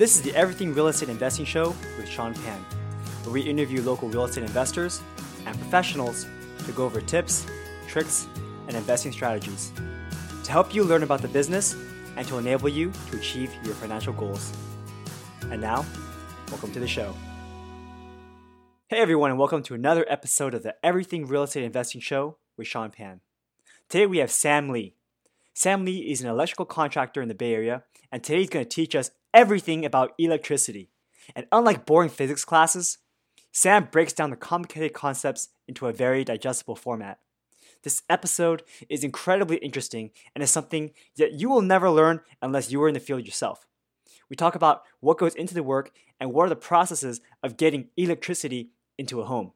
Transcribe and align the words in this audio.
This 0.00 0.16
is 0.16 0.22
the 0.22 0.34
Everything 0.34 0.72
Real 0.72 0.88
Estate 0.88 1.10
Investing 1.10 1.44
Show 1.44 1.74
with 1.98 2.08
Sean 2.08 2.32
Pan, 2.32 2.64
where 3.22 3.34
we 3.34 3.42
interview 3.42 3.82
local 3.82 4.08
real 4.08 4.24
estate 4.24 4.44
investors 4.44 5.02
and 5.44 5.54
professionals 5.58 6.26
to 6.64 6.72
go 6.72 6.86
over 6.86 7.02
tips, 7.02 7.44
tricks, 7.86 8.26
and 8.66 8.78
investing 8.78 9.12
strategies 9.12 9.70
to 10.42 10.50
help 10.50 10.74
you 10.74 10.84
learn 10.84 11.02
about 11.02 11.20
the 11.20 11.28
business 11.28 11.76
and 12.16 12.26
to 12.28 12.38
enable 12.38 12.70
you 12.70 12.90
to 13.10 13.18
achieve 13.18 13.52
your 13.62 13.74
financial 13.74 14.14
goals. 14.14 14.50
And 15.50 15.60
now, 15.60 15.84
welcome 16.48 16.72
to 16.72 16.80
the 16.80 16.88
show. 16.88 17.14
Hey 18.88 19.00
everyone, 19.00 19.28
and 19.28 19.38
welcome 19.38 19.62
to 19.64 19.74
another 19.74 20.06
episode 20.08 20.54
of 20.54 20.62
the 20.62 20.76
Everything 20.82 21.26
Real 21.26 21.42
Estate 21.42 21.64
Investing 21.64 22.00
Show 22.00 22.38
with 22.56 22.66
Sean 22.66 22.90
Pan. 22.90 23.20
Today 23.90 24.06
we 24.06 24.16
have 24.16 24.30
Sam 24.30 24.70
Lee. 24.70 24.94
Sam 25.60 25.84
Lee 25.84 26.10
is 26.10 26.22
an 26.22 26.30
electrical 26.30 26.64
contractor 26.64 27.20
in 27.20 27.28
the 27.28 27.34
Bay 27.34 27.52
Area, 27.52 27.82
and 28.10 28.24
today 28.24 28.38
he's 28.38 28.48
going 28.48 28.64
to 28.64 28.68
teach 28.74 28.94
us 28.94 29.10
everything 29.34 29.84
about 29.84 30.14
electricity. 30.16 30.88
And 31.36 31.44
unlike 31.52 31.84
boring 31.84 32.08
physics 32.08 32.46
classes, 32.46 32.96
Sam 33.52 33.86
breaks 33.92 34.14
down 34.14 34.30
the 34.30 34.36
complicated 34.36 34.94
concepts 34.94 35.50
into 35.68 35.86
a 35.86 35.92
very 35.92 36.24
digestible 36.24 36.76
format. 36.76 37.18
This 37.82 38.00
episode 38.08 38.62
is 38.88 39.04
incredibly 39.04 39.58
interesting 39.58 40.12
and 40.34 40.42
is 40.42 40.50
something 40.50 40.92
that 41.18 41.34
you 41.34 41.50
will 41.50 41.60
never 41.60 41.90
learn 41.90 42.20
unless 42.40 42.72
you 42.72 42.82
are 42.82 42.88
in 42.88 42.94
the 42.94 42.98
field 42.98 43.26
yourself. 43.26 43.66
We 44.30 44.36
talk 44.36 44.54
about 44.54 44.84
what 45.00 45.18
goes 45.18 45.34
into 45.34 45.52
the 45.52 45.62
work 45.62 45.92
and 46.18 46.32
what 46.32 46.46
are 46.46 46.48
the 46.48 46.56
processes 46.56 47.20
of 47.42 47.58
getting 47.58 47.90
electricity 47.98 48.70
into 48.96 49.20
a 49.20 49.26
home. 49.26 49.52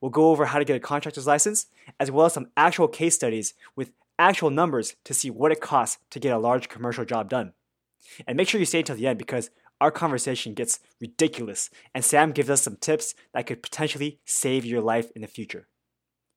We'll 0.00 0.10
go 0.10 0.30
over 0.30 0.46
how 0.46 0.58
to 0.58 0.64
get 0.64 0.76
a 0.76 0.80
contractor's 0.80 1.28
license, 1.28 1.66
as 2.00 2.10
well 2.10 2.26
as 2.26 2.32
some 2.32 2.48
actual 2.56 2.88
case 2.88 3.14
studies 3.14 3.54
with 3.76 3.92
actual 4.20 4.50
numbers 4.50 4.94
to 5.04 5.14
see 5.14 5.30
what 5.30 5.50
it 5.50 5.60
costs 5.60 5.98
to 6.10 6.20
get 6.20 6.34
a 6.34 6.38
large 6.38 6.68
commercial 6.68 7.04
job 7.04 7.30
done. 7.30 7.54
And 8.26 8.36
make 8.36 8.48
sure 8.48 8.60
you 8.60 8.66
stay 8.66 8.80
until 8.80 8.96
the 8.96 9.06
end 9.06 9.18
because 9.18 9.50
our 9.80 9.90
conversation 9.90 10.52
gets 10.52 10.78
ridiculous, 11.00 11.70
and 11.94 12.04
Sam 12.04 12.32
gives 12.32 12.50
us 12.50 12.60
some 12.60 12.76
tips 12.76 13.14
that 13.32 13.46
could 13.46 13.62
potentially 13.62 14.20
save 14.26 14.66
your 14.66 14.82
life 14.82 15.10
in 15.16 15.22
the 15.22 15.28
future. 15.28 15.68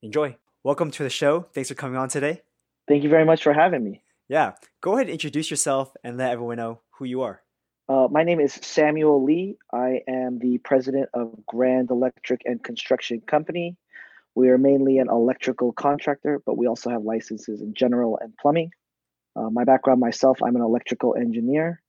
Enjoy. 0.02 0.38
Welcome 0.64 0.92
to 0.92 1.03
the 1.03 1.09
show. 1.09 1.48
Thanks 1.53 1.67
for 1.67 1.75
coming 1.75 1.98
on 1.98 2.08
today. 2.08 2.42
Thank 2.88 3.03
you 3.03 3.09
very 3.09 3.25
much 3.25 3.44
for 3.44 3.53
having 3.53 3.84
me. 3.84 4.02
Yeah, 4.30 4.53
go 4.80 4.94
ahead 4.94 5.08
and 5.08 5.14
introduce 5.14 5.52
yourself 5.52 5.94
and 6.06 6.18
let 6.18 6.31
everyone 6.31 6.58
know 6.58 6.80
who 6.92 7.06
you 7.06 7.22
are. 7.22 7.42
Uh, 7.90 8.08
my 8.09 8.23
name 8.23 8.40
is 8.40 8.53
Samuel 8.53 9.22
Lee. 9.25 9.58
I 9.73 10.00
am 10.08 10.40
the 10.40 10.58
president 10.59 11.09
of 11.14 11.36
Grand 11.45 11.92
Electric 11.92 12.42
and 12.45 12.64
Construction 12.64 13.20
Company. 13.28 13.75
We 14.36 14.50
are 14.50 14.58
mainly 14.58 14.98
an 14.98 15.09
electrical 15.09 15.72
contractor, 15.73 16.42
but 16.45 16.58
we 16.58 16.67
also 16.67 16.89
have 16.89 17.03
licenses 17.03 17.62
in 17.62 17.73
general 17.73 18.17
and 18.22 18.34
plumbing. 18.42 18.72
Uh, 19.36 19.50
my 19.50 19.64
background 19.64 20.00
myself, 20.00 20.40
I'm 20.44 20.56
an 20.56 20.62
electrical 20.62 21.16
engineer, 21.16 21.81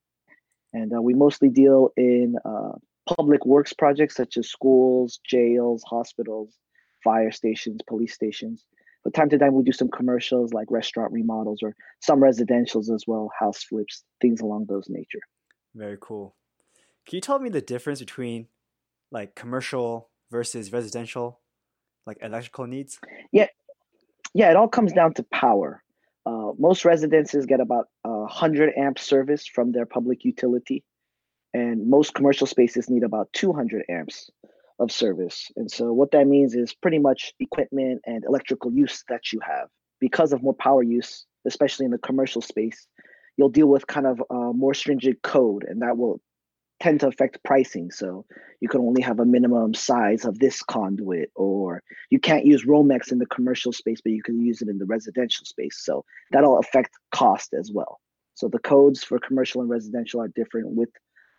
and 0.72 0.92
uh, 0.94 1.00
we 1.00 1.14
mostly 1.14 1.48
deal 1.48 1.90
in 1.96 2.36
uh, 2.44 2.72
public 3.06 3.44
works 3.44 3.72
projects 3.72 4.16
such 4.16 4.36
as 4.36 4.48
schools, 4.48 5.20
jails, 5.28 5.82
hospitals, 5.86 6.54
fire 7.02 7.30
stations, 7.30 7.80
police 7.86 8.14
stations. 8.14 8.64
But 9.04 9.12
time 9.12 9.28
to 9.28 9.38
time, 9.38 9.54
we 9.54 9.62
do 9.62 9.72
some 9.72 9.90
commercials 9.90 10.54
like 10.54 10.70
restaurant 10.70 11.12
remodels 11.12 11.62
or 11.62 11.76
some 12.00 12.20
residentials 12.20 12.92
as 12.92 13.04
well, 13.06 13.30
house 13.38 13.62
flips, 13.62 14.04
things 14.22 14.40
along 14.40 14.66
those 14.68 14.86
nature. 14.88 15.20
Very 15.74 15.98
cool. 16.00 16.34
Can 17.06 17.16
you 17.16 17.20
tell 17.20 17.38
me 17.38 17.50
the 17.50 17.60
difference 17.60 18.00
between 18.00 18.48
like 19.12 19.34
commercial 19.34 20.10
versus 20.30 20.72
residential, 20.72 21.40
like 22.06 22.18
electrical 22.20 22.66
needs? 22.66 22.98
Yeah, 23.32 23.48
yeah, 24.34 24.50
it 24.50 24.56
all 24.56 24.68
comes 24.68 24.92
down 24.92 25.14
to 25.14 25.22
power. 25.24 25.82
Uh, 26.26 26.52
most 26.58 26.84
residences 26.84 27.46
get 27.46 27.60
about 27.60 27.86
a 28.04 28.10
100 28.10 28.72
amp 28.76 28.98
service 28.98 29.46
from 29.46 29.72
their 29.72 29.86
public 29.86 30.24
utility, 30.24 30.84
and 31.52 31.88
most 31.88 32.14
commercial 32.14 32.46
spaces 32.46 32.88
need 32.88 33.04
about 33.04 33.32
200 33.32 33.84
amps 33.88 34.30
of 34.78 34.90
service. 34.90 35.50
And 35.56 35.70
so, 35.70 35.92
what 35.92 36.10
that 36.12 36.26
means 36.26 36.54
is 36.54 36.74
pretty 36.74 36.98
much 36.98 37.32
equipment 37.40 38.02
and 38.06 38.24
electrical 38.24 38.72
use 38.72 39.04
that 39.08 39.32
you 39.32 39.40
have. 39.40 39.68
Because 40.00 40.32
of 40.32 40.42
more 40.42 40.54
power 40.54 40.82
use, 40.82 41.26
especially 41.46 41.86
in 41.86 41.92
the 41.92 41.98
commercial 41.98 42.42
space, 42.42 42.86
you'll 43.36 43.48
deal 43.48 43.68
with 43.68 43.86
kind 43.86 44.06
of 44.06 44.22
more 44.30 44.74
stringent 44.74 45.22
code, 45.22 45.64
and 45.68 45.82
that 45.82 45.96
will 45.96 46.20
tend 46.84 47.00
to 47.00 47.06
affect 47.06 47.42
pricing. 47.44 47.90
So 47.90 48.26
you 48.60 48.68
can 48.68 48.82
only 48.82 49.00
have 49.00 49.18
a 49.18 49.24
minimum 49.24 49.72
size 49.72 50.26
of 50.26 50.38
this 50.38 50.62
conduit, 50.62 51.30
or 51.34 51.82
you 52.10 52.20
can't 52.20 52.44
use 52.44 52.66
Romex 52.66 53.10
in 53.10 53.18
the 53.18 53.26
commercial 53.26 53.72
space, 53.72 54.02
but 54.04 54.12
you 54.12 54.22
can 54.22 54.38
use 54.38 54.60
it 54.60 54.68
in 54.68 54.76
the 54.76 54.84
residential 54.84 55.46
space. 55.46 55.80
So 55.82 56.04
that'll 56.30 56.58
affect 56.58 56.90
cost 57.10 57.54
as 57.58 57.70
well. 57.72 58.00
So 58.34 58.48
the 58.48 58.58
codes 58.58 59.02
for 59.02 59.18
commercial 59.18 59.62
and 59.62 59.70
residential 59.70 60.20
are 60.20 60.28
different 60.28 60.72
with 60.72 60.90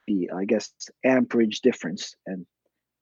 the, 0.07 0.31
I 0.35 0.45
guess, 0.45 0.73
amperage 1.05 1.61
difference. 1.61 2.15
And 2.25 2.47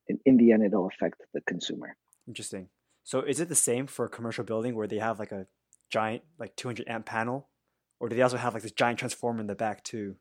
in, 0.08 0.18
in 0.26 0.36
the 0.36 0.52
end, 0.52 0.64
it'll 0.64 0.88
affect 0.88 1.22
the 1.32 1.40
consumer. 1.46 1.96
Interesting. 2.28 2.68
So 3.04 3.20
is 3.22 3.40
it 3.40 3.48
the 3.48 3.54
same 3.54 3.86
for 3.86 4.04
a 4.04 4.10
commercial 4.10 4.44
building 4.44 4.74
where 4.74 4.86
they 4.86 4.98
have 4.98 5.18
like 5.18 5.32
a 5.32 5.46
giant, 5.90 6.24
like 6.38 6.56
200 6.56 6.88
amp 6.88 7.06
panel? 7.06 7.48
Or 8.00 8.10
do 8.10 8.16
they 8.16 8.22
also 8.22 8.36
have 8.36 8.52
like 8.52 8.62
this 8.62 8.72
giant 8.72 8.98
transformer 8.98 9.40
in 9.40 9.46
the 9.46 9.54
back 9.54 9.82
too? 9.82 10.16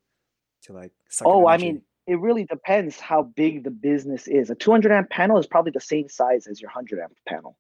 To 0.68 0.72
like, 0.72 0.94
oh, 1.26 1.46
I 1.46 1.58
mean, 1.58 1.82
it 2.08 2.20
really 2.20 2.44
depends 2.44 3.00
how 3.00 3.24
big 3.24 3.64
the 3.64 3.72
business 3.72 4.28
is. 4.28 4.50
A 4.50 4.56
200 4.56 4.92
amp 4.92 5.10
panel 5.10 5.38
is 5.38 5.48
probably 5.48 5.72
the 5.72 5.80
same 5.80 6.10
size 6.10 6.48
as 6.48 6.62
your 6.62 6.70
100 6.70 7.02
amp 7.02 7.14
panel. 7.28 7.58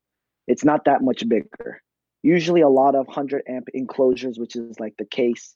It's 0.47 0.65
not 0.65 0.85
that 0.85 1.01
much 1.01 1.27
bigger. 1.27 1.81
Usually, 2.23 2.61
a 2.61 2.69
lot 2.69 2.95
of 2.95 3.07
100 3.07 3.43
amp 3.47 3.69
enclosures, 3.73 4.37
which 4.37 4.55
is 4.55 4.79
like 4.79 4.95
the 4.97 5.05
case, 5.05 5.55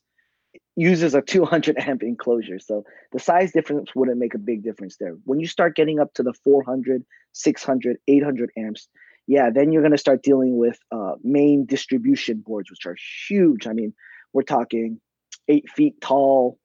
uses 0.76 1.14
a 1.14 1.20
200 1.20 1.78
amp 1.86 2.02
enclosure. 2.02 2.58
So 2.58 2.84
the 3.12 3.18
size 3.18 3.52
difference 3.52 3.94
wouldn't 3.94 4.18
make 4.18 4.34
a 4.34 4.38
big 4.38 4.62
difference 4.62 4.96
there. 4.98 5.16
When 5.24 5.40
you 5.40 5.46
start 5.46 5.76
getting 5.76 6.00
up 6.00 6.14
to 6.14 6.22
the 6.22 6.32
400, 6.44 7.04
600, 7.32 7.98
800 8.06 8.50
amps, 8.56 8.88
yeah, 9.26 9.50
then 9.50 9.72
you're 9.72 9.82
going 9.82 9.92
to 9.92 9.98
start 9.98 10.22
dealing 10.22 10.56
with 10.56 10.78
uh, 10.90 11.14
main 11.22 11.66
distribution 11.66 12.42
boards, 12.46 12.70
which 12.70 12.86
are 12.86 12.96
huge. 13.28 13.66
I 13.66 13.74
mean, 13.74 13.92
we're 14.32 14.42
talking 14.42 15.00
eight 15.48 15.68
feet 15.70 16.00
tall, 16.00 16.58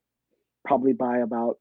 probably 0.66 0.94
by 0.94 1.18
about 1.18 1.58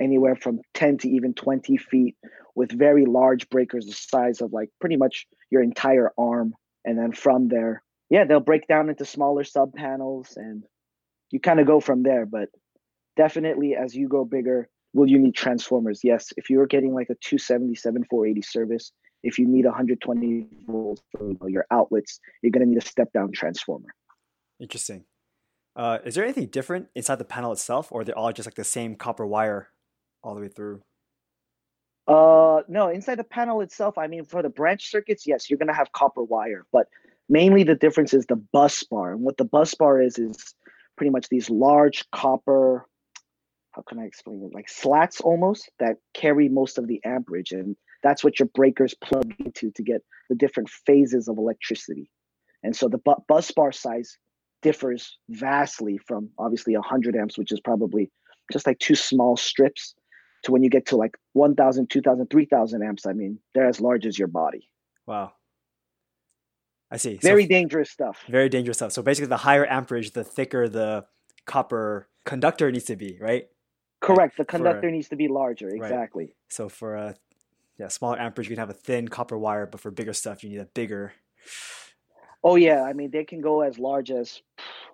anywhere 0.00 0.36
from 0.36 0.60
10 0.74 0.98
to 0.98 1.08
even 1.08 1.34
20 1.34 1.76
feet 1.76 2.16
with 2.54 2.72
very 2.72 3.06
large 3.06 3.48
breakers 3.50 3.86
the 3.86 3.92
size 3.92 4.40
of 4.40 4.52
like 4.52 4.70
pretty 4.80 4.96
much 4.96 5.26
your 5.50 5.62
entire 5.62 6.12
arm. 6.18 6.54
And 6.84 6.98
then 6.98 7.12
from 7.12 7.48
there 7.48 7.82
yeah 8.08 8.24
they'll 8.24 8.40
break 8.40 8.66
down 8.66 8.88
into 8.88 9.04
smaller 9.04 9.44
sub 9.44 9.72
panels 9.74 10.32
and 10.36 10.64
you 11.30 11.40
kind 11.40 11.60
of 11.60 11.66
go 11.66 11.80
from 11.80 12.02
there. 12.02 12.26
But 12.26 12.48
definitely 13.16 13.76
as 13.76 13.94
you 13.94 14.08
go 14.08 14.24
bigger 14.24 14.68
will 14.92 15.08
you 15.08 15.18
need 15.18 15.34
transformers? 15.34 16.00
Yes 16.02 16.32
if 16.36 16.50
you're 16.50 16.66
getting 16.66 16.94
like 16.94 17.10
a 17.10 17.16
277 17.22 18.04
480 18.10 18.42
service 18.42 18.92
if 19.22 19.38
you 19.38 19.46
need 19.46 19.66
120 19.66 20.46
volts 20.66 21.02
for 21.38 21.50
your 21.50 21.66
outlets 21.70 22.20
you're 22.42 22.50
going 22.50 22.64
to 22.64 22.68
need 22.68 22.82
a 22.82 22.86
step 22.86 23.12
down 23.12 23.30
transformer. 23.32 23.88
Interesting. 24.58 25.04
Uh, 25.76 25.98
is 26.04 26.14
there 26.14 26.24
anything 26.24 26.46
different 26.46 26.88
inside 26.94 27.16
the 27.16 27.24
panel 27.24 27.52
itself 27.52 27.92
or 27.92 28.04
they're 28.04 28.18
all 28.18 28.32
just 28.32 28.46
like 28.46 28.54
the 28.54 28.64
same 28.64 28.96
copper 28.96 29.26
wire 29.26 29.68
all 30.22 30.34
the 30.34 30.40
way 30.40 30.48
through? 30.48 30.82
Uh, 32.06 32.62
no, 32.68 32.88
inside 32.88 33.16
the 33.16 33.24
panel 33.24 33.60
itself, 33.60 33.96
I 33.96 34.06
mean, 34.06 34.24
for 34.24 34.42
the 34.42 34.48
branch 34.48 34.90
circuits, 34.90 35.26
yes, 35.26 35.48
you're 35.48 35.58
gonna 35.58 35.74
have 35.74 35.92
copper 35.92 36.22
wire, 36.22 36.66
but 36.72 36.88
mainly 37.28 37.62
the 37.62 37.74
difference 37.74 38.12
is 38.12 38.26
the 38.26 38.36
bus 38.36 38.82
bar. 38.82 39.12
And 39.12 39.22
what 39.22 39.36
the 39.36 39.44
bus 39.44 39.74
bar 39.74 40.00
is 40.02 40.18
is 40.18 40.54
pretty 40.96 41.10
much 41.10 41.28
these 41.28 41.48
large 41.48 42.10
copper. 42.10 42.86
How 43.72 43.82
can 43.82 44.00
I 44.00 44.04
explain 44.04 44.42
it? 44.42 44.54
Like 44.54 44.68
slats 44.68 45.20
almost 45.20 45.70
that 45.78 45.98
carry 46.12 46.48
most 46.48 46.78
of 46.78 46.88
the 46.88 47.00
amperage, 47.04 47.52
and 47.52 47.76
that's 48.02 48.24
what 48.24 48.40
your 48.40 48.48
breakers 48.54 48.94
plug 48.94 49.32
into 49.38 49.70
to 49.70 49.82
get 49.82 50.02
the 50.28 50.34
different 50.34 50.68
phases 50.68 51.28
of 51.28 51.38
electricity. 51.38 52.10
And 52.62 52.74
so 52.74 52.88
the 52.88 52.98
bu- 52.98 53.22
bus 53.28 53.50
bar 53.52 53.72
size 53.72 54.18
differs 54.62 55.16
vastly 55.28 55.98
from 55.98 56.30
obviously 56.38 56.74
100 56.74 57.16
amps, 57.16 57.38
which 57.38 57.52
is 57.52 57.60
probably 57.60 58.10
just 58.52 58.66
like 58.66 58.78
two 58.78 58.96
small 58.96 59.36
strips 59.36 59.94
to 60.42 60.52
when 60.52 60.62
you 60.62 60.70
get 60.70 60.86
to 60.86 60.96
like 60.96 61.16
1000 61.32 61.88
2000 61.90 62.30
3000 62.30 62.82
amps 62.82 63.06
i 63.06 63.12
mean 63.12 63.38
they're 63.54 63.68
as 63.68 63.80
large 63.80 64.06
as 64.06 64.18
your 64.18 64.28
body. 64.28 64.68
Wow. 65.06 65.32
I 66.90 66.96
see. 66.96 67.16
Very 67.16 67.44
so, 67.44 67.48
dangerous 67.48 67.90
stuff. 67.90 68.24
Very 68.28 68.48
dangerous 68.48 68.78
stuff. 68.78 68.92
So 68.92 69.02
basically 69.02 69.28
the 69.28 69.36
higher 69.36 69.66
amperage 69.66 70.12
the 70.12 70.24
thicker 70.24 70.68
the 70.68 71.04
copper 71.46 72.08
conductor 72.24 72.70
needs 72.70 72.86
to 72.86 72.96
be 72.96 73.18
right? 73.20 73.48
Correct. 74.00 74.36
The 74.36 74.44
conductor 74.44 74.88
for, 74.88 74.90
needs 74.90 75.08
to 75.08 75.16
be 75.16 75.28
larger. 75.28 75.68
Exactly. 75.68 76.24
Right. 76.24 76.34
so 76.48 76.68
for 76.68 76.96
a 76.96 77.14
yeah 77.78 77.88
smaller 77.88 78.18
amperage 78.18 78.48
you 78.48 78.56
can 78.56 78.60
have 78.60 78.70
a 78.70 78.74
thin 78.74 79.08
copper 79.08 79.38
wire 79.38 79.66
but 79.66 79.80
for 79.80 79.90
bigger 79.90 80.12
stuff 80.12 80.44
you 80.44 80.50
need 80.50 80.58
a 80.58 80.66
bigger 80.66 81.12
oh 82.44 82.56
yeah 82.56 82.82
i 82.82 82.92
mean 82.92 83.10
they 83.10 83.24
can 83.24 83.40
go 83.40 83.62
as 83.62 83.78
large 83.78 84.10
as 84.10 84.40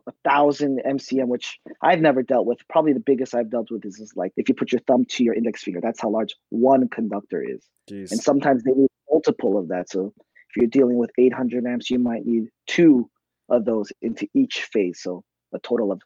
a 0.07 0.13
thousand 0.25 0.81
MCM, 0.87 1.27
which 1.27 1.59
I've 1.83 2.01
never 2.01 2.23
dealt 2.23 2.47
with. 2.47 2.59
Probably 2.69 2.93
the 2.93 3.01
biggest 3.01 3.35
I've 3.35 3.51
dealt 3.51 3.71
with 3.71 3.85
is, 3.85 3.99
is 3.99 4.13
like 4.15 4.33
if 4.37 4.49
you 4.49 4.55
put 4.55 4.73
your 4.73 4.81
thumb 4.87 5.05
to 5.05 5.25
your 5.25 5.35
index 5.35 5.63
finger, 5.65 5.81
that's 5.83 6.01
how 6.01 6.11
large 6.11 6.35
one 6.51 6.89
conductor 6.89 7.43
is. 7.43 7.67
Jeez. 7.91 8.13
And 8.13 8.21
sometimes 8.21 8.63
they 8.63 8.73
need 8.73 8.91
multiple 9.11 9.59
of 9.59 9.69
that. 9.69 9.91
So 9.91 10.13
if 10.17 10.57
you're 10.57 10.67
dealing 10.69 10.99
with 10.99 11.11
800 11.19 11.67
amps, 11.67 11.91
you 11.91 11.99
might 11.99 12.25
need 12.25 12.49
two 12.67 13.11
of 13.49 13.65
those 13.65 13.93
into 14.01 14.29
each 14.35 14.63
phase. 14.73 15.01
So 15.03 15.25
a 15.53 15.59
total 15.59 15.91
of 15.93 16.01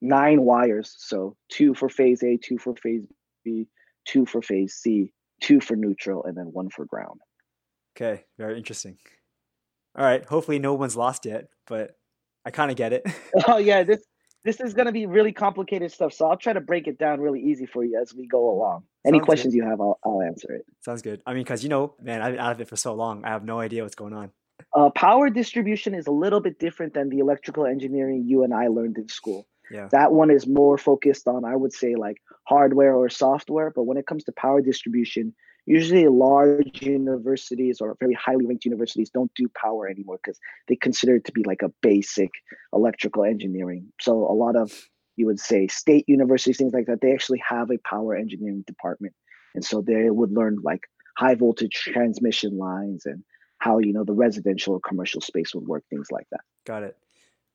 nine 0.00 0.42
wires. 0.42 0.94
So 0.98 1.36
two 1.48 1.74
for 1.74 1.88
phase 1.88 2.22
A, 2.22 2.36
two 2.36 2.58
for 2.58 2.74
phase 2.76 3.06
B, 3.44 3.68
two 4.06 4.26
for 4.26 4.42
phase 4.42 4.74
C, 4.74 5.12
two 5.40 5.60
for 5.60 5.76
neutral, 5.76 6.24
and 6.24 6.36
then 6.36 6.46
one 6.46 6.68
for 6.68 6.84
ground. 6.84 7.20
Okay, 7.96 8.24
very 8.38 8.56
interesting. 8.58 8.96
All 9.96 10.04
right, 10.04 10.24
hopefully 10.24 10.58
no 10.58 10.74
one's 10.74 10.96
lost 10.96 11.26
yet, 11.26 11.48
but 11.66 11.96
I 12.44 12.50
kind 12.50 12.70
of 12.70 12.76
get 12.76 12.92
it. 12.92 13.06
oh 13.48 13.58
yeah, 13.58 13.82
this 13.82 14.04
this 14.44 14.60
is 14.60 14.72
gonna 14.72 14.92
be 14.92 15.06
really 15.06 15.32
complicated 15.32 15.92
stuff. 15.92 16.12
So 16.12 16.26
I'll 16.26 16.36
try 16.36 16.52
to 16.52 16.60
break 16.60 16.86
it 16.86 16.98
down 16.98 17.20
really 17.20 17.40
easy 17.40 17.66
for 17.66 17.84
you 17.84 17.98
as 18.00 18.14
we 18.14 18.26
go 18.26 18.50
along. 18.50 18.84
Any 19.04 19.18
Sounds 19.18 19.24
questions 19.26 19.54
good. 19.54 19.58
you 19.58 19.68
have, 19.68 19.80
I'll, 19.80 19.98
I'll 20.04 20.22
answer 20.22 20.52
it. 20.52 20.66
Sounds 20.80 21.02
good. 21.02 21.22
I 21.26 21.32
mean, 21.32 21.42
because 21.42 21.62
you 21.62 21.68
know, 21.68 21.94
man, 22.00 22.22
I've 22.22 22.32
been 22.32 22.40
out 22.40 22.52
of 22.52 22.60
it 22.60 22.68
for 22.68 22.76
so 22.76 22.94
long. 22.94 23.24
I 23.24 23.28
have 23.28 23.44
no 23.44 23.58
idea 23.58 23.82
what's 23.82 23.94
going 23.94 24.12
on. 24.12 24.30
Uh, 24.74 24.90
power 24.90 25.30
distribution 25.30 25.94
is 25.94 26.06
a 26.06 26.12
little 26.12 26.40
bit 26.40 26.58
different 26.58 26.94
than 26.94 27.08
the 27.08 27.18
electrical 27.18 27.66
engineering 27.66 28.24
you 28.26 28.44
and 28.44 28.54
I 28.54 28.68
learned 28.68 28.98
in 28.98 29.08
school. 29.08 29.46
Yeah. 29.70 29.88
That 29.92 30.12
one 30.12 30.30
is 30.30 30.46
more 30.46 30.76
focused 30.76 31.28
on, 31.28 31.44
I 31.44 31.56
would 31.56 31.72
say, 31.72 31.94
like 31.94 32.18
hardware 32.44 32.94
or 32.94 33.08
software. 33.08 33.72
But 33.74 33.84
when 33.84 33.96
it 33.96 34.06
comes 34.06 34.24
to 34.24 34.32
power 34.32 34.60
distribution, 34.60 35.34
usually 35.70 36.08
large 36.08 36.82
universities 36.82 37.80
or 37.80 37.96
very 38.00 38.14
highly 38.14 38.44
ranked 38.44 38.64
universities 38.64 39.08
don't 39.08 39.30
do 39.36 39.48
power 39.54 39.86
anymore 39.88 40.18
because 40.22 40.40
they 40.66 40.74
consider 40.74 41.14
it 41.14 41.24
to 41.24 41.32
be 41.32 41.44
like 41.44 41.62
a 41.62 41.70
basic 41.80 42.30
electrical 42.72 43.24
engineering. 43.24 43.86
So 44.00 44.12
a 44.12 44.34
lot 44.34 44.56
of 44.56 44.72
you 45.14 45.26
would 45.26 45.38
say 45.38 45.68
state 45.68 46.04
universities, 46.08 46.56
things 46.56 46.72
like 46.72 46.86
that, 46.86 47.00
they 47.00 47.12
actually 47.12 47.40
have 47.48 47.70
a 47.70 47.78
power 47.88 48.16
engineering 48.16 48.64
department. 48.66 49.14
And 49.54 49.64
so 49.64 49.80
they 49.80 50.10
would 50.10 50.32
learn 50.32 50.58
like 50.64 50.80
high 51.16 51.36
voltage 51.36 51.74
transmission 51.74 52.58
lines 52.58 53.06
and 53.06 53.22
how 53.58 53.78
you 53.78 53.92
know 53.92 54.02
the 54.04 54.12
residential 54.12 54.74
or 54.74 54.80
commercial 54.80 55.20
space 55.20 55.54
would 55.54 55.68
work, 55.68 55.84
things 55.88 56.08
like 56.10 56.26
that. 56.32 56.40
Got 56.66 56.82
it. 56.82 56.96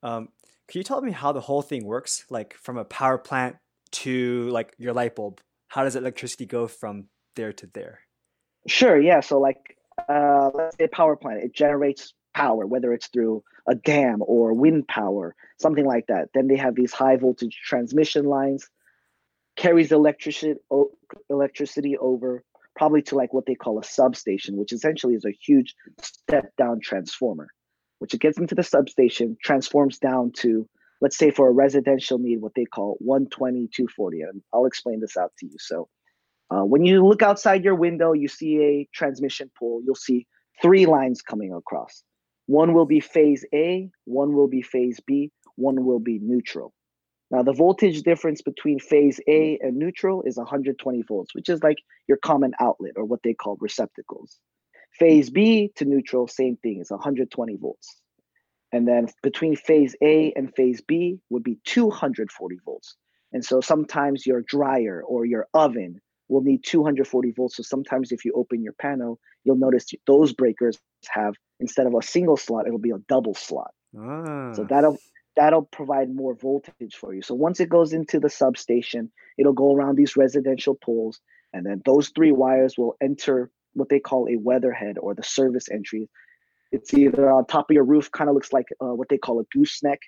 Um, 0.04 0.30
can 0.70 0.80
you 0.80 0.84
tell 0.84 1.02
me 1.02 1.12
how 1.12 1.34
the 1.34 1.42
whole 1.42 1.62
thing 1.62 1.84
works, 1.84 2.24
like 2.30 2.54
from 2.54 2.78
a 2.78 2.86
power 2.86 3.18
plant 3.18 3.58
to 4.04 4.48
like 4.52 4.74
your 4.78 4.94
light 4.94 5.16
bulb? 5.16 5.42
How 5.68 5.84
does 5.84 5.98
electricity 5.98 6.46
go 6.46 6.68
from 6.68 7.08
there 7.36 7.52
to 7.52 7.68
there? 7.74 8.05
Sure. 8.68 9.00
Yeah. 9.00 9.20
So 9.20 9.40
like, 9.40 9.78
uh, 10.10 10.50
let's 10.54 10.78
say 10.78 10.86
a 10.86 10.90
power 10.90 11.16
plant, 11.16 11.44
it 11.44 11.54
generates 11.54 12.14
power, 12.34 12.66
whether 12.66 12.94
it's 12.94 13.08
through 13.08 13.44
a 13.68 13.76
dam 13.76 14.20
or 14.22 14.54
wind 14.54 14.88
power, 14.88 15.36
something 15.60 15.86
like 15.86 16.08
that. 16.08 16.30
Then 16.34 16.48
they 16.48 16.58
have 16.58 16.76
these 16.76 16.94
high 16.94 17.16
voltage 17.16 17.60
transmission 17.64 18.26
lines, 18.26 18.70
carries 19.56 19.92
electricity 19.92 20.60
electricity 21.30 21.98
over 21.98 22.44
probably 22.76 23.02
to 23.02 23.16
like 23.16 23.34
what 23.34 23.46
they 23.46 23.56
call 23.56 23.80
a 23.80 23.84
substation, 23.84 24.58
which 24.58 24.74
essentially 24.74 25.16
is 25.16 25.26
a 25.26 25.32
huge 25.32 25.74
step 26.02 26.52
down 26.58 26.80
transformer, 26.82 27.48
which 28.00 28.14
it 28.14 28.20
gets 28.20 28.38
into 28.38 28.54
the 28.54 28.64
substation, 28.64 29.38
transforms 29.42 29.98
down 29.98 30.32
to, 30.34 30.68
let's 31.00 31.18
say 31.18 31.32
for 31.32 31.48
a 31.48 31.54
residential 31.54 32.20
need, 32.20 32.42
what 32.42 32.54
they 32.54 32.66
call 32.66 32.98
120, 33.00 33.70
240. 33.74 34.22
And 34.22 34.42
I'll 34.54 34.66
explain 34.66 35.00
this 35.00 35.16
out 35.16 35.32
to 35.40 35.46
you. 35.46 35.56
So 35.58 35.88
uh, 36.50 36.64
when 36.64 36.86
you 36.86 37.06
look 37.06 37.22
outside 37.22 37.64
your 37.64 37.76
window, 37.76 38.14
you 38.14 38.28
see 38.28 38.62
a 38.62 38.88
transmission 38.94 39.50
pole, 39.58 39.82
you'll 39.86 39.96
see 39.96 40.28
three 40.62 40.86
lines 40.86 41.22
coming 41.22 41.54
across. 41.54 42.04
One 42.46 42.74
will 42.74 42.86
be 42.86 43.00
phase 43.00 43.46
A, 43.54 43.90
one 44.06 44.34
will 44.34 44.48
be 44.48 44.62
phase 44.62 45.00
B, 45.06 45.32
one 45.56 45.86
will 45.86 46.00
be 46.00 46.20
neutral. 46.22 46.74
Now, 47.32 47.42
the 47.42 47.54
voltage 47.54 48.04
difference 48.04 48.42
between 48.44 48.80
phase 48.80 49.20
A 49.28 49.58
and 49.62 49.78
neutral 49.78 50.22
is 50.24 50.38
120 50.38 51.02
volts, 51.08 51.34
which 51.34 51.50
is 51.50 51.64
like 51.64 51.78
your 52.08 52.18
common 52.18 52.54
outlet 52.60 52.94
or 52.96 53.06
what 53.06 53.22
they 53.24 53.34
call 53.34 53.58
receptacles. 53.60 54.38
Phase 55.00 55.32
B 55.32 55.72
to 55.76 55.86
neutral, 55.86 56.28
same 56.28 56.58
thing, 56.58 56.80
is 56.80 56.92
120 56.92 57.58
volts. 57.58 58.00
And 58.72 58.88
then 58.88 59.08
between 59.24 59.56
phase 59.56 59.96
A 60.02 60.34
and 60.36 60.54
phase 60.56 60.82
B 60.82 61.20
would 61.30 61.44
be 61.44 61.58
240 61.66 62.58
volts. 62.64 62.96
And 63.34 63.44
so 63.44 63.60
sometimes 63.60 64.26
your 64.26 64.42
dryer 64.42 65.02
or 65.06 65.26
your 65.26 65.48
oven 65.54 66.00
will 66.28 66.42
need 66.42 66.64
240 66.64 67.32
volts. 67.32 67.58
So 67.58 67.64
sometimes 67.64 68.12
if 68.12 68.26
you 68.26 68.34
open 68.36 68.64
your 68.64 68.74
panel, 68.74 69.20
you'll 69.44 69.58
notice 69.58 69.86
those 70.08 70.34
breakers 70.34 70.78
have 71.10 71.36
instead 71.60 71.88
of 71.88 71.94
a 71.94 72.02
single 72.02 72.38
slot, 72.38 72.68
it'll 72.68 72.80
be 72.80 72.92
a 72.92 73.00
double 73.08 73.34
slot. 73.34 73.72
Ah. 73.98 74.52
So 74.54 74.64
that'll 74.64 74.98
that'll 75.36 75.64
provide 75.64 76.14
more 76.14 76.34
voltage 76.34 76.96
for 76.96 77.14
you. 77.14 77.22
So 77.22 77.36
once 77.36 77.60
it 77.60 77.70
goes 77.70 77.94
into 77.94 78.20
the 78.20 78.30
substation, 78.30 79.12
it'll 79.38 79.54
go 79.54 79.74
around 79.74 79.98
these 79.98 80.16
residential 80.16 80.76
poles, 80.76 81.20
and 81.54 81.66
then 81.66 81.82
those 81.86 82.10
three 82.10 82.32
wires 82.32 82.78
will 82.78 82.96
enter 83.02 83.52
what 83.74 83.90
they 83.90 84.00
call 84.00 84.28
a 84.30 84.38
weatherhead 84.38 84.98
or 84.98 85.14
the 85.14 85.24
service 85.24 85.70
entry. 85.70 86.10
It's 86.72 86.94
either 86.94 87.30
on 87.30 87.46
top 87.46 87.70
of 87.70 87.74
your 87.74 87.84
roof, 87.84 88.12
kind 88.12 88.30
of 88.30 88.34
looks 88.34 88.52
like 88.52 88.66
uh, 88.82 88.94
what 88.96 89.10
they 89.10 89.18
call 89.18 89.40
a 89.40 89.44
gooseneck, 89.54 90.00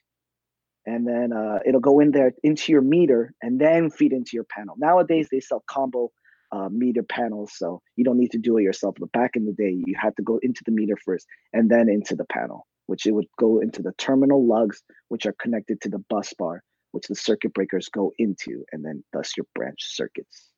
and 0.88 1.07
then 1.07 1.31
uh, 1.31 1.60
it'll 1.68 1.80
go 1.80 2.00
in 2.00 2.10
there 2.10 2.34
into 2.42 2.72
your 2.72 2.81
meter 2.81 3.36
and 3.44 3.62
then 3.62 3.92
feed 3.92 4.13
into 4.13 4.31
your 4.34 4.45
panel. 4.45 4.74
Nowadays, 4.80 5.28
they 5.30 5.39
sell 5.39 5.63
combo 5.68 6.12
uh, 6.51 6.69
meter 6.69 7.04
panels, 7.04 7.51
so 7.56 7.81
you 7.95 8.04
don't 8.04 8.18
need 8.18 8.31
to 8.31 8.39
do 8.39 8.57
it 8.57 8.63
yourself. 8.63 8.95
But 9.00 9.12
back 9.12 9.36
in 9.36 9.45
the 9.45 9.54
day, 9.54 9.84
you 9.86 9.94
had 9.95 10.16
to 10.18 10.24
go 10.24 10.39
into 10.42 10.63
the 10.66 10.72
meter 10.72 10.98
first 11.06 11.28
and 11.54 11.69
then 11.69 11.89
into 11.89 12.16
the 12.16 12.25
panel 12.25 12.66
which 12.88 13.06
it 13.06 13.12
would 13.12 13.28
go 13.38 13.60
into 13.60 13.81
the 13.81 13.94
terminal 13.98 14.45
lugs, 14.45 14.81
which 15.10 15.25
are 15.25 15.34
connected 15.34 15.80
to 15.81 15.89
the 15.89 16.00
bus 16.10 16.34
bar, 16.34 16.63
which 16.92 17.07
the 17.07 17.16
circuit 17.16 17.54
breakers 17.54 17.89
go 17.89 18.12
into, 18.18 18.66
and 18.72 18.84
then 18.84 19.04
thus 19.13 19.38
your 19.38 19.45
branch 19.54 19.84
circuits. 19.84 20.50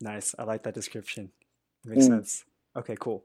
Nice. 0.00 0.34
I 0.38 0.44
like 0.44 0.64
that 0.64 0.74
description. 0.74 1.30
It 1.84 1.90
makes 1.90 2.04
mm. 2.04 2.08
sense. 2.08 2.44
Okay, 2.76 2.96
cool. 3.00 3.24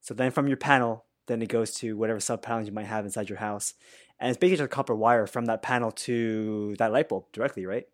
So 0.00 0.14
then 0.14 0.30
from 0.30 0.46
your 0.46 0.56
panel, 0.56 1.04
then 1.26 1.42
it 1.42 1.48
goes 1.48 1.72
to 1.74 1.96
whatever 1.96 2.20
sub 2.20 2.42
panels 2.42 2.66
you 2.66 2.72
might 2.72 2.86
have 2.86 3.04
inside 3.04 3.28
your 3.28 3.38
house. 3.38 3.74
And 4.18 4.30
it's 4.30 4.38
basically 4.38 4.58
just 4.58 4.66
a 4.66 4.68
copper 4.68 4.94
wire 4.94 5.26
from 5.26 5.46
that 5.46 5.62
panel 5.62 5.92
to 5.92 6.74
that 6.78 6.92
light 6.92 7.08
bulb 7.08 7.26
directly, 7.32 7.66
right? 7.66 7.86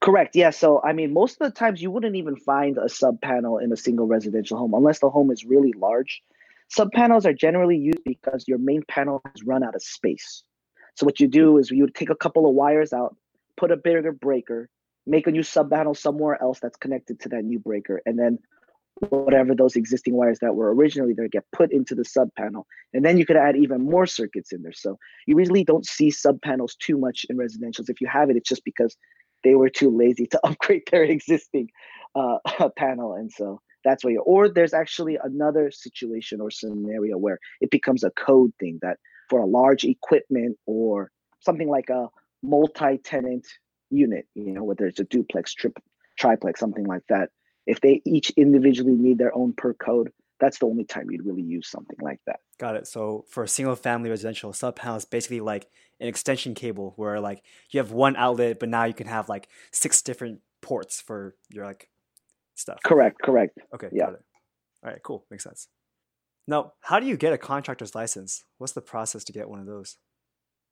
Correct. 0.00 0.34
Yeah. 0.34 0.50
So, 0.50 0.82
I 0.82 0.92
mean, 0.92 1.12
most 1.12 1.40
of 1.40 1.46
the 1.46 1.56
times 1.56 1.80
you 1.80 1.90
wouldn't 1.90 2.16
even 2.16 2.36
find 2.36 2.78
a 2.78 2.88
sub 2.88 3.20
panel 3.20 3.58
in 3.58 3.72
a 3.72 3.76
single 3.76 4.06
residential 4.06 4.58
home 4.58 4.74
unless 4.74 4.98
the 4.98 5.10
home 5.10 5.30
is 5.30 5.44
really 5.44 5.72
large. 5.76 6.22
Sub 6.68 6.90
panels 6.92 7.24
are 7.24 7.32
generally 7.32 7.76
used 7.76 8.04
because 8.04 8.46
your 8.46 8.58
main 8.58 8.82
panel 8.88 9.22
has 9.24 9.42
run 9.44 9.62
out 9.62 9.74
of 9.74 9.82
space. 9.82 10.42
So 10.96 11.06
what 11.06 11.20
you 11.20 11.28
do 11.28 11.58
is 11.58 11.70
you 11.70 11.84
would 11.84 11.94
take 11.94 12.10
a 12.10 12.16
couple 12.16 12.48
of 12.48 12.54
wires 12.54 12.92
out, 12.92 13.16
put 13.56 13.70
a 13.70 13.76
bigger 13.76 14.12
breaker, 14.12 14.68
make 15.06 15.26
a 15.26 15.30
new 15.30 15.42
sub 15.42 15.70
panel 15.70 15.94
somewhere 15.94 16.40
else 16.42 16.58
that's 16.60 16.76
connected 16.76 17.20
to 17.20 17.28
that 17.30 17.44
new 17.44 17.58
breaker, 17.58 18.02
and 18.04 18.18
then 18.18 18.38
whatever 19.10 19.54
those 19.54 19.76
existing 19.76 20.14
wires 20.14 20.38
that 20.40 20.54
were 20.54 20.74
originally 20.74 21.14
there 21.14 21.28
get 21.28 21.44
put 21.52 21.72
into 21.72 21.94
the 21.94 22.04
sub 22.04 22.28
panel 22.36 22.66
and 22.92 23.04
then 23.04 23.18
you 23.18 23.26
could 23.26 23.36
add 23.36 23.56
even 23.56 23.82
more 23.82 24.06
circuits 24.06 24.52
in 24.52 24.62
there. 24.62 24.72
So 24.72 24.98
you 25.26 25.36
really 25.36 25.64
don't 25.64 25.86
see 25.86 26.10
sub 26.10 26.40
panels 26.42 26.76
too 26.76 26.98
much 26.98 27.26
in 27.28 27.36
residentials. 27.36 27.88
If 27.88 28.00
you 28.00 28.08
have 28.08 28.30
it 28.30 28.36
it's 28.36 28.48
just 28.48 28.64
because 28.64 28.96
they 29.44 29.54
were 29.54 29.68
too 29.68 29.96
lazy 29.96 30.26
to 30.26 30.40
upgrade 30.44 30.82
their 30.90 31.04
existing 31.04 31.70
uh, 32.14 32.38
panel. 32.76 33.14
And 33.14 33.30
so 33.30 33.60
that's 33.84 34.04
why 34.04 34.10
you 34.10 34.20
or 34.20 34.48
there's 34.48 34.74
actually 34.74 35.18
another 35.22 35.70
situation 35.70 36.40
or 36.40 36.50
scenario 36.50 37.16
where 37.16 37.38
it 37.60 37.70
becomes 37.70 38.04
a 38.04 38.10
code 38.10 38.52
thing 38.58 38.78
that 38.82 38.98
for 39.28 39.40
a 39.40 39.46
large 39.46 39.84
equipment 39.84 40.56
or 40.66 41.10
something 41.40 41.68
like 41.68 41.88
a 41.90 42.08
multi-tenant 42.42 43.46
unit 43.90 44.26
you 44.34 44.52
know 44.52 44.62
whether 44.62 44.86
it's 44.86 45.00
a 45.00 45.04
duplex 45.04 45.54
trip 45.54 45.78
triplex 46.18 46.60
something 46.60 46.84
like 46.84 47.02
that 47.08 47.30
if 47.68 47.80
they 47.80 48.02
each 48.04 48.30
individually 48.30 48.94
need 48.94 49.18
their 49.18 49.34
own 49.36 49.52
per 49.52 49.74
code 49.74 50.10
that's 50.40 50.58
the 50.58 50.66
only 50.66 50.84
time 50.84 51.10
you'd 51.10 51.26
really 51.26 51.42
use 51.42 51.68
something 51.68 51.96
like 52.00 52.20
that 52.26 52.40
got 52.58 52.76
it 52.76 52.86
so 52.86 53.24
for 53.28 53.42
a 53.42 53.48
single 53.48 53.76
family 53.76 54.10
residential 54.10 54.52
sub 54.52 54.76
panel 54.76 54.96
is 54.96 55.04
basically 55.04 55.40
like 55.40 55.68
an 56.00 56.08
extension 56.08 56.54
cable 56.54 56.92
where 56.96 57.20
like 57.20 57.42
you 57.70 57.78
have 57.78 57.92
one 57.92 58.16
outlet 58.16 58.58
but 58.58 58.68
now 58.68 58.84
you 58.84 58.94
can 58.94 59.06
have 59.06 59.28
like 59.28 59.48
six 59.72 60.02
different 60.02 60.40
ports 60.60 61.00
for 61.00 61.34
your 61.50 61.64
like 61.64 61.88
stuff. 62.58 62.78
Correct, 62.84 63.20
correct. 63.22 63.58
Okay, 63.74 63.88
yeah. 63.92 64.06
got 64.06 64.14
it. 64.14 64.24
All 64.84 64.90
right, 64.90 65.02
cool. 65.02 65.24
Makes 65.30 65.44
sense. 65.44 65.68
Now, 66.46 66.72
how 66.80 66.98
do 67.00 67.06
you 67.06 67.16
get 67.16 67.32
a 67.32 67.38
contractor's 67.38 67.94
license? 67.94 68.44
What's 68.58 68.72
the 68.72 68.80
process 68.80 69.24
to 69.24 69.32
get 69.32 69.48
one 69.48 69.60
of 69.60 69.66
those? 69.66 69.96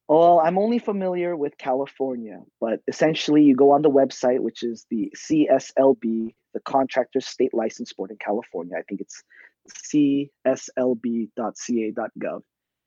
Well, 0.08 0.40
I'm 0.40 0.56
only 0.56 0.78
familiar 0.78 1.36
with 1.36 1.58
California, 1.58 2.40
but 2.60 2.80
essentially 2.86 3.42
you 3.42 3.56
go 3.56 3.72
on 3.72 3.82
the 3.82 3.90
website, 3.90 4.38
which 4.38 4.62
is 4.62 4.86
the 4.88 5.12
CSLB, 5.16 6.34
the 6.56 6.60
Contractor's 6.60 7.26
State 7.26 7.52
License 7.52 7.92
Board 7.92 8.10
in 8.10 8.16
California. 8.16 8.74
I 8.78 8.82
think 8.88 9.02
it's 9.02 9.22
cslb.ca.gov. 9.86 11.30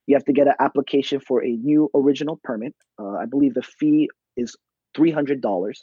You 0.07 0.15
have 0.15 0.25
to 0.25 0.33
get 0.33 0.47
an 0.47 0.55
application 0.59 1.19
for 1.19 1.43
a 1.43 1.49
new 1.49 1.89
original 1.93 2.39
permit. 2.43 2.75
Uh, 2.97 3.11
I 3.11 3.25
believe 3.25 3.53
the 3.53 3.61
fee 3.61 4.09
is 4.35 4.55
$300 4.97 5.73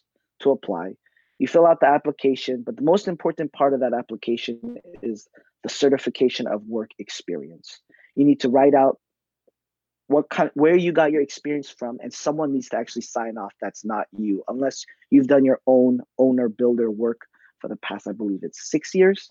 to 0.40 0.50
apply 0.50 0.95
you 1.38 1.47
fill 1.47 1.66
out 1.66 1.81
the 1.81 1.87
application, 1.87 2.62
but 2.64 2.76
the 2.76 2.83
most 2.83 3.09
important 3.09 3.52
part 3.52 3.75
of 3.75 3.81
that 3.81 3.93
application 3.93 4.76
is 5.02 5.28
the 5.62 5.69
certification 5.69 6.47
of 6.47 6.62
work 6.66 6.90
experience. 6.99 7.81
You 8.14 8.25
need 8.25 8.40
to 8.40 8.49
write 8.49 8.75
out 8.75 8.99
what 10.09 10.31
kind 10.31 10.50
where 10.55 10.76
you 10.76 10.93
got 10.93 11.11
your 11.11 11.21
experience 11.21 11.69
from 11.69 11.99
and 12.00 12.12
someone 12.12 12.52
needs 12.52 12.69
to 12.69 12.76
actually 12.76 13.02
sign 13.02 13.37
off 13.37 13.52
that's 13.61 13.85
not 13.85 14.07
you 14.16 14.45
unless 14.47 14.85
you've 15.11 15.26
done 15.26 15.45
your 15.45 15.61
own 15.66 16.00
owner 16.16 16.49
builder 16.49 16.88
work 16.88 17.23
for 17.61 17.69
the 17.69 17.77
past 17.77 18.07
i 18.07 18.13
believe 18.13 18.41
it's 18.43 18.71
6 18.71 18.95
years 18.95 19.31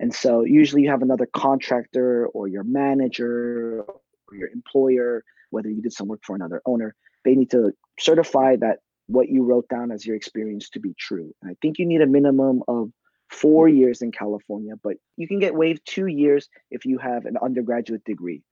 and 0.00 0.14
so 0.14 0.44
usually 0.44 0.82
you 0.82 0.90
have 0.90 1.02
another 1.02 1.26
contractor 1.26 2.26
or 2.28 2.48
your 2.48 2.64
manager 2.64 3.84
or 3.86 4.36
your 4.36 4.48
employer 4.48 5.24
whether 5.50 5.70
you 5.70 5.82
did 5.82 5.92
some 5.92 6.08
work 6.08 6.20
for 6.24 6.36
another 6.36 6.62
owner 6.66 6.94
they 7.24 7.34
need 7.34 7.50
to 7.50 7.72
certify 7.98 8.56
that 8.56 8.78
what 9.08 9.28
you 9.28 9.42
wrote 9.42 9.68
down 9.68 9.90
as 9.90 10.06
your 10.06 10.14
experience 10.14 10.68
to 10.70 10.80
be 10.80 10.94
true. 10.98 11.34
And 11.42 11.50
I 11.50 11.56
think 11.60 11.78
you 11.78 11.86
need 11.86 12.02
a 12.02 12.06
minimum 12.06 12.62
of 12.68 12.90
four 13.30 13.68
years 13.68 14.00
in 14.02 14.12
California, 14.12 14.74
but 14.82 14.96
you 15.16 15.26
can 15.26 15.40
get 15.40 15.54
waived 15.54 15.82
two 15.84 16.06
years 16.06 16.48
if 16.70 16.84
you 16.84 16.98
have 16.98 17.24
an 17.24 17.36
undergraduate 17.42 18.04
degree. 18.04 18.42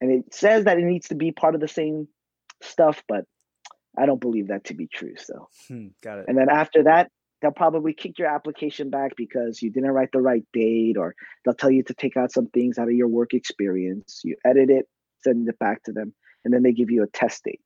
And 0.00 0.10
it 0.10 0.32
says 0.32 0.64
that 0.64 0.78
it 0.78 0.84
needs 0.84 1.08
to 1.08 1.14
be 1.14 1.32
part 1.32 1.54
of 1.54 1.60
the 1.60 1.68
same 1.68 2.08
stuff, 2.62 3.02
but 3.08 3.24
I 3.98 4.06
don't 4.06 4.20
believe 4.20 4.48
that 4.48 4.64
to 4.64 4.74
be 4.74 4.86
true. 4.86 5.14
So, 5.16 5.48
hmm, 5.68 5.88
got 6.02 6.20
it. 6.20 6.26
And 6.28 6.38
then 6.38 6.48
after 6.48 6.84
that, 6.84 7.10
they'll 7.40 7.50
probably 7.50 7.92
kick 7.92 8.18
your 8.18 8.28
application 8.28 8.90
back 8.90 9.16
because 9.16 9.62
you 9.62 9.70
didn't 9.70 9.90
write 9.90 10.12
the 10.12 10.20
right 10.20 10.44
date, 10.52 10.96
or 10.96 11.14
they'll 11.44 11.54
tell 11.54 11.70
you 11.70 11.82
to 11.84 11.94
take 11.94 12.16
out 12.16 12.32
some 12.32 12.46
things 12.48 12.78
out 12.78 12.88
of 12.88 12.94
your 12.94 13.08
work 13.08 13.34
experience. 13.34 14.20
You 14.24 14.36
edit 14.44 14.70
it, 14.70 14.88
send 15.22 15.48
it 15.48 15.58
back 15.58 15.82
to 15.84 15.92
them, 15.92 16.14
and 16.44 16.52
then 16.52 16.62
they 16.62 16.72
give 16.72 16.90
you 16.90 17.02
a 17.02 17.08
test 17.08 17.44
date. 17.44 17.60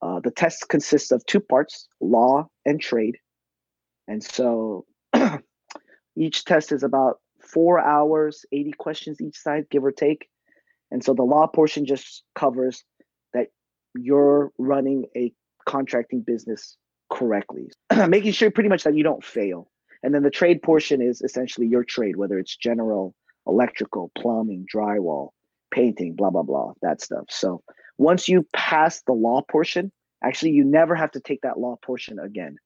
Uh, 0.00 0.20
the 0.20 0.30
test 0.30 0.68
consists 0.68 1.10
of 1.10 1.24
two 1.26 1.40
parts 1.40 1.88
law 2.00 2.48
and 2.64 2.80
trade. 2.80 3.18
And 4.06 4.22
so 4.22 4.86
each 6.16 6.44
test 6.44 6.72
is 6.72 6.82
about 6.82 7.16
four 7.40 7.80
hours, 7.80 8.44
80 8.52 8.72
questions 8.72 9.20
each 9.20 9.36
side, 9.36 9.66
give 9.70 9.84
or 9.84 9.92
take. 9.92 10.28
And 10.90 11.04
so 11.04 11.14
the 11.14 11.22
law 11.22 11.46
portion 11.46 11.84
just 11.84 12.22
covers 12.34 12.84
that 13.34 13.48
you're 13.94 14.52
running 14.56 15.04
a 15.16 15.32
contracting 15.66 16.22
business 16.22 16.76
correctly, 17.10 17.70
making 18.08 18.32
sure 18.32 18.50
pretty 18.50 18.68
much 18.68 18.84
that 18.84 18.96
you 18.96 19.02
don't 19.02 19.24
fail. 19.24 19.70
And 20.02 20.14
then 20.14 20.22
the 20.22 20.30
trade 20.30 20.62
portion 20.62 21.02
is 21.02 21.22
essentially 21.22 21.66
your 21.66 21.84
trade, 21.84 22.16
whether 22.16 22.38
it's 22.38 22.56
general, 22.56 23.14
electrical, 23.46 24.10
plumbing, 24.16 24.66
drywall, 24.72 25.30
painting, 25.70 26.14
blah, 26.14 26.30
blah, 26.30 26.42
blah, 26.42 26.72
that 26.82 27.00
stuff. 27.00 27.24
So 27.28 27.62
once 27.96 28.28
you 28.28 28.46
pass 28.52 29.02
the 29.02 29.12
law 29.12 29.42
portion, 29.42 29.90
actually, 30.22 30.52
you 30.52 30.64
never 30.64 30.94
have 30.94 31.10
to 31.12 31.20
take 31.20 31.40
that 31.42 31.58
law 31.58 31.76
portion 31.82 32.18
again. 32.18 32.56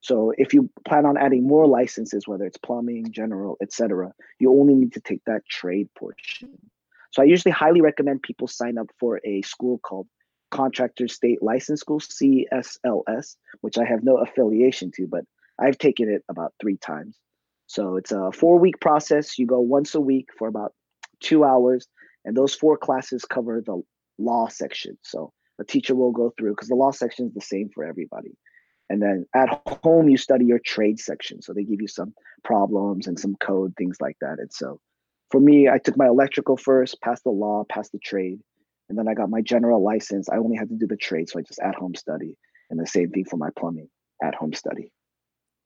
So 0.00 0.32
if 0.36 0.52
you 0.52 0.68
plan 0.86 1.06
on 1.06 1.16
adding 1.16 1.46
more 1.46 1.66
licenses, 1.66 2.26
whether 2.26 2.44
it's 2.44 2.58
plumbing, 2.58 3.12
general, 3.12 3.56
etc., 3.62 4.12
you 4.40 4.50
only 4.50 4.74
need 4.74 4.92
to 4.94 5.00
take 5.00 5.22
that 5.26 5.46
trade 5.48 5.88
portion. 5.96 6.58
So 7.12 7.22
I 7.22 7.26
usually 7.26 7.52
highly 7.52 7.80
recommend 7.80 8.22
people 8.22 8.48
sign 8.48 8.78
up 8.78 8.90
for 8.98 9.20
a 9.24 9.42
school 9.42 9.78
called 9.78 10.08
Contractor 10.52 11.08
State 11.08 11.42
License 11.42 11.80
School, 11.80 11.98
CSLS, 11.98 13.36
which 13.62 13.78
I 13.78 13.84
have 13.84 14.04
no 14.04 14.18
affiliation 14.18 14.92
to, 14.96 15.06
but 15.08 15.24
I've 15.58 15.78
taken 15.78 16.08
it 16.08 16.22
about 16.28 16.54
three 16.60 16.76
times. 16.76 17.16
So 17.66 17.96
it's 17.96 18.12
a 18.12 18.30
four 18.32 18.58
week 18.58 18.78
process. 18.80 19.38
You 19.38 19.46
go 19.46 19.60
once 19.60 19.94
a 19.94 20.00
week 20.00 20.28
for 20.38 20.46
about 20.46 20.74
two 21.20 21.42
hours, 21.44 21.88
and 22.24 22.36
those 22.36 22.54
four 22.54 22.76
classes 22.76 23.24
cover 23.24 23.60
the 23.60 23.82
law 24.18 24.48
section. 24.48 24.98
So 25.02 25.32
a 25.58 25.64
teacher 25.64 25.94
will 25.94 26.12
go 26.12 26.32
through 26.36 26.52
because 26.52 26.68
the 26.68 26.74
law 26.74 26.90
section 26.90 27.26
is 27.26 27.34
the 27.34 27.40
same 27.40 27.70
for 27.74 27.84
everybody. 27.84 28.36
And 28.90 29.00
then 29.00 29.24
at 29.34 29.62
home, 29.82 30.10
you 30.10 30.18
study 30.18 30.44
your 30.44 30.58
trade 30.58 31.00
section. 31.00 31.40
So 31.40 31.52
they 31.52 31.64
give 31.64 31.80
you 31.80 31.88
some 31.88 32.12
problems 32.44 33.06
and 33.06 33.18
some 33.18 33.36
code, 33.36 33.74
things 33.76 33.96
like 34.00 34.16
that. 34.20 34.38
And 34.38 34.52
so 34.52 34.80
for 35.30 35.40
me, 35.40 35.68
I 35.68 35.78
took 35.78 35.96
my 35.96 36.08
electrical 36.08 36.58
first, 36.58 37.00
passed 37.00 37.24
the 37.24 37.30
law, 37.30 37.64
passed 37.70 37.92
the 37.92 37.98
trade. 37.98 38.40
And 38.92 38.98
then 38.98 39.08
I 39.08 39.14
got 39.14 39.30
my 39.30 39.40
general 39.40 39.82
license. 39.82 40.28
I 40.28 40.36
only 40.36 40.54
had 40.54 40.68
to 40.68 40.74
do 40.74 40.86
the 40.86 40.98
trade. 40.98 41.30
So 41.30 41.38
I 41.38 41.42
just 41.42 41.60
at 41.60 41.74
home 41.74 41.94
study. 41.94 42.36
And 42.68 42.78
the 42.78 42.86
same 42.86 43.08
thing 43.08 43.24
for 43.24 43.38
my 43.38 43.48
plumbing, 43.58 43.88
at 44.22 44.34
home 44.34 44.52
study. 44.52 44.92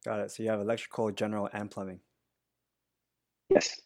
Got 0.04 0.20
it. 0.20 0.30
So 0.30 0.44
you 0.44 0.50
have 0.50 0.60
electrical, 0.60 1.10
general, 1.10 1.48
and 1.52 1.68
plumbing. 1.68 1.98
Yes. 3.50 3.80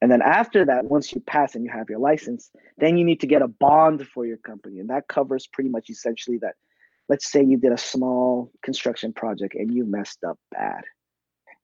And 0.00 0.10
then 0.10 0.22
after 0.22 0.64
that, 0.64 0.86
once 0.86 1.12
you 1.12 1.20
pass 1.20 1.54
and 1.54 1.62
you 1.62 1.70
have 1.70 1.90
your 1.90 1.98
license, 1.98 2.50
then 2.78 2.96
you 2.96 3.04
need 3.04 3.20
to 3.20 3.26
get 3.26 3.42
a 3.42 3.48
bond 3.48 4.08
for 4.08 4.24
your 4.24 4.38
company. 4.38 4.78
And 4.78 4.88
that 4.88 5.08
covers 5.08 5.46
pretty 5.46 5.68
much 5.68 5.90
essentially 5.90 6.38
that 6.38 6.54
let's 7.10 7.30
say 7.30 7.44
you 7.44 7.58
did 7.58 7.72
a 7.72 7.78
small 7.78 8.50
construction 8.62 9.12
project 9.12 9.54
and 9.54 9.74
you 9.74 9.84
messed 9.84 10.24
up 10.24 10.38
bad 10.50 10.84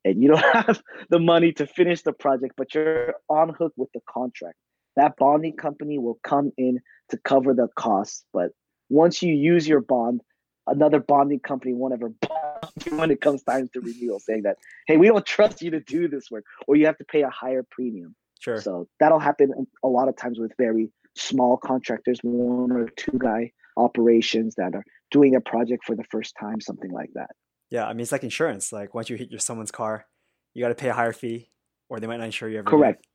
and 0.04 0.22
you 0.22 0.28
don't 0.28 0.44
have 0.52 0.82
the 1.08 1.18
money 1.18 1.52
to 1.52 1.66
finish 1.66 2.02
the 2.02 2.12
project, 2.12 2.52
but 2.58 2.74
you're 2.74 3.14
on 3.30 3.54
hook 3.58 3.72
with 3.78 3.88
the 3.94 4.02
contract. 4.06 4.58
That 4.96 5.16
bonding 5.16 5.56
company 5.56 5.98
will 5.98 6.18
come 6.22 6.52
in 6.58 6.80
to 7.12 7.18
cover 7.18 7.54
the 7.54 7.68
costs. 7.76 8.24
But 8.32 8.50
once 8.90 9.22
you 9.22 9.32
use 9.32 9.66
your 9.66 9.80
bond, 9.80 10.20
another 10.66 11.00
bonding 11.00 11.40
company 11.40 11.72
won't 11.72 11.94
ever 11.94 12.08
bond 12.08 12.72
you 12.86 12.96
when 12.96 13.10
it 13.10 13.20
comes 13.20 13.42
time 13.42 13.68
to 13.72 13.80
renewal, 13.80 14.18
saying 14.18 14.42
that, 14.42 14.56
hey, 14.86 14.96
we 14.96 15.06
don't 15.06 15.24
trust 15.24 15.62
you 15.62 15.70
to 15.70 15.80
do 15.80 16.08
this 16.08 16.30
work, 16.30 16.44
or 16.66 16.76
you 16.76 16.86
have 16.86 16.98
to 16.98 17.04
pay 17.04 17.22
a 17.22 17.30
higher 17.30 17.64
premium. 17.70 18.14
Sure. 18.40 18.60
So 18.60 18.88
that'll 18.98 19.20
happen 19.20 19.52
a 19.84 19.88
lot 19.88 20.08
of 20.08 20.16
times 20.16 20.38
with 20.38 20.52
very 20.58 20.90
small 21.16 21.56
contractors, 21.56 22.18
one 22.22 22.72
or 22.72 22.88
two 22.96 23.16
guy 23.18 23.52
operations 23.76 24.54
that 24.56 24.74
are 24.74 24.84
doing 25.10 25.34
a 25.34 25.40
project 25.40 25.84
for 25.84 25.94
the 25.94 26.04
first 26.10 26.34
time, 26.38 26.60
something 26.60 26.90
like 26.90 27.10
that. 27.14 27.30
Yeah, 27.70 27.86
I 27.86 27.92
mean 27.92 28.00
it's 28.00 28.12
like 28.12 28.24
insurance. 28.24 28.72
Like 28.72 28.94
once 28.94 29.08
you 29.08 29.16
hit 29.16 29.30
your 29.30 29.38
someone's 29.38 29.70
car, 29.70 30.06
you 30.54 30.62
got 30.62 30.68
to 30.68 30.74
pay 30.74 30.88
a 30.88 30.92
higher 30.92 31.12
fee, 31.12 31.50
or 31.88 32.00
they 32.00 32.06
might 32.06 32.18
not 32.18 32.26
insure 32.26 32.48
you 32.48 32.58
ever. 32.58 32.68
Correct. 32.68 33.06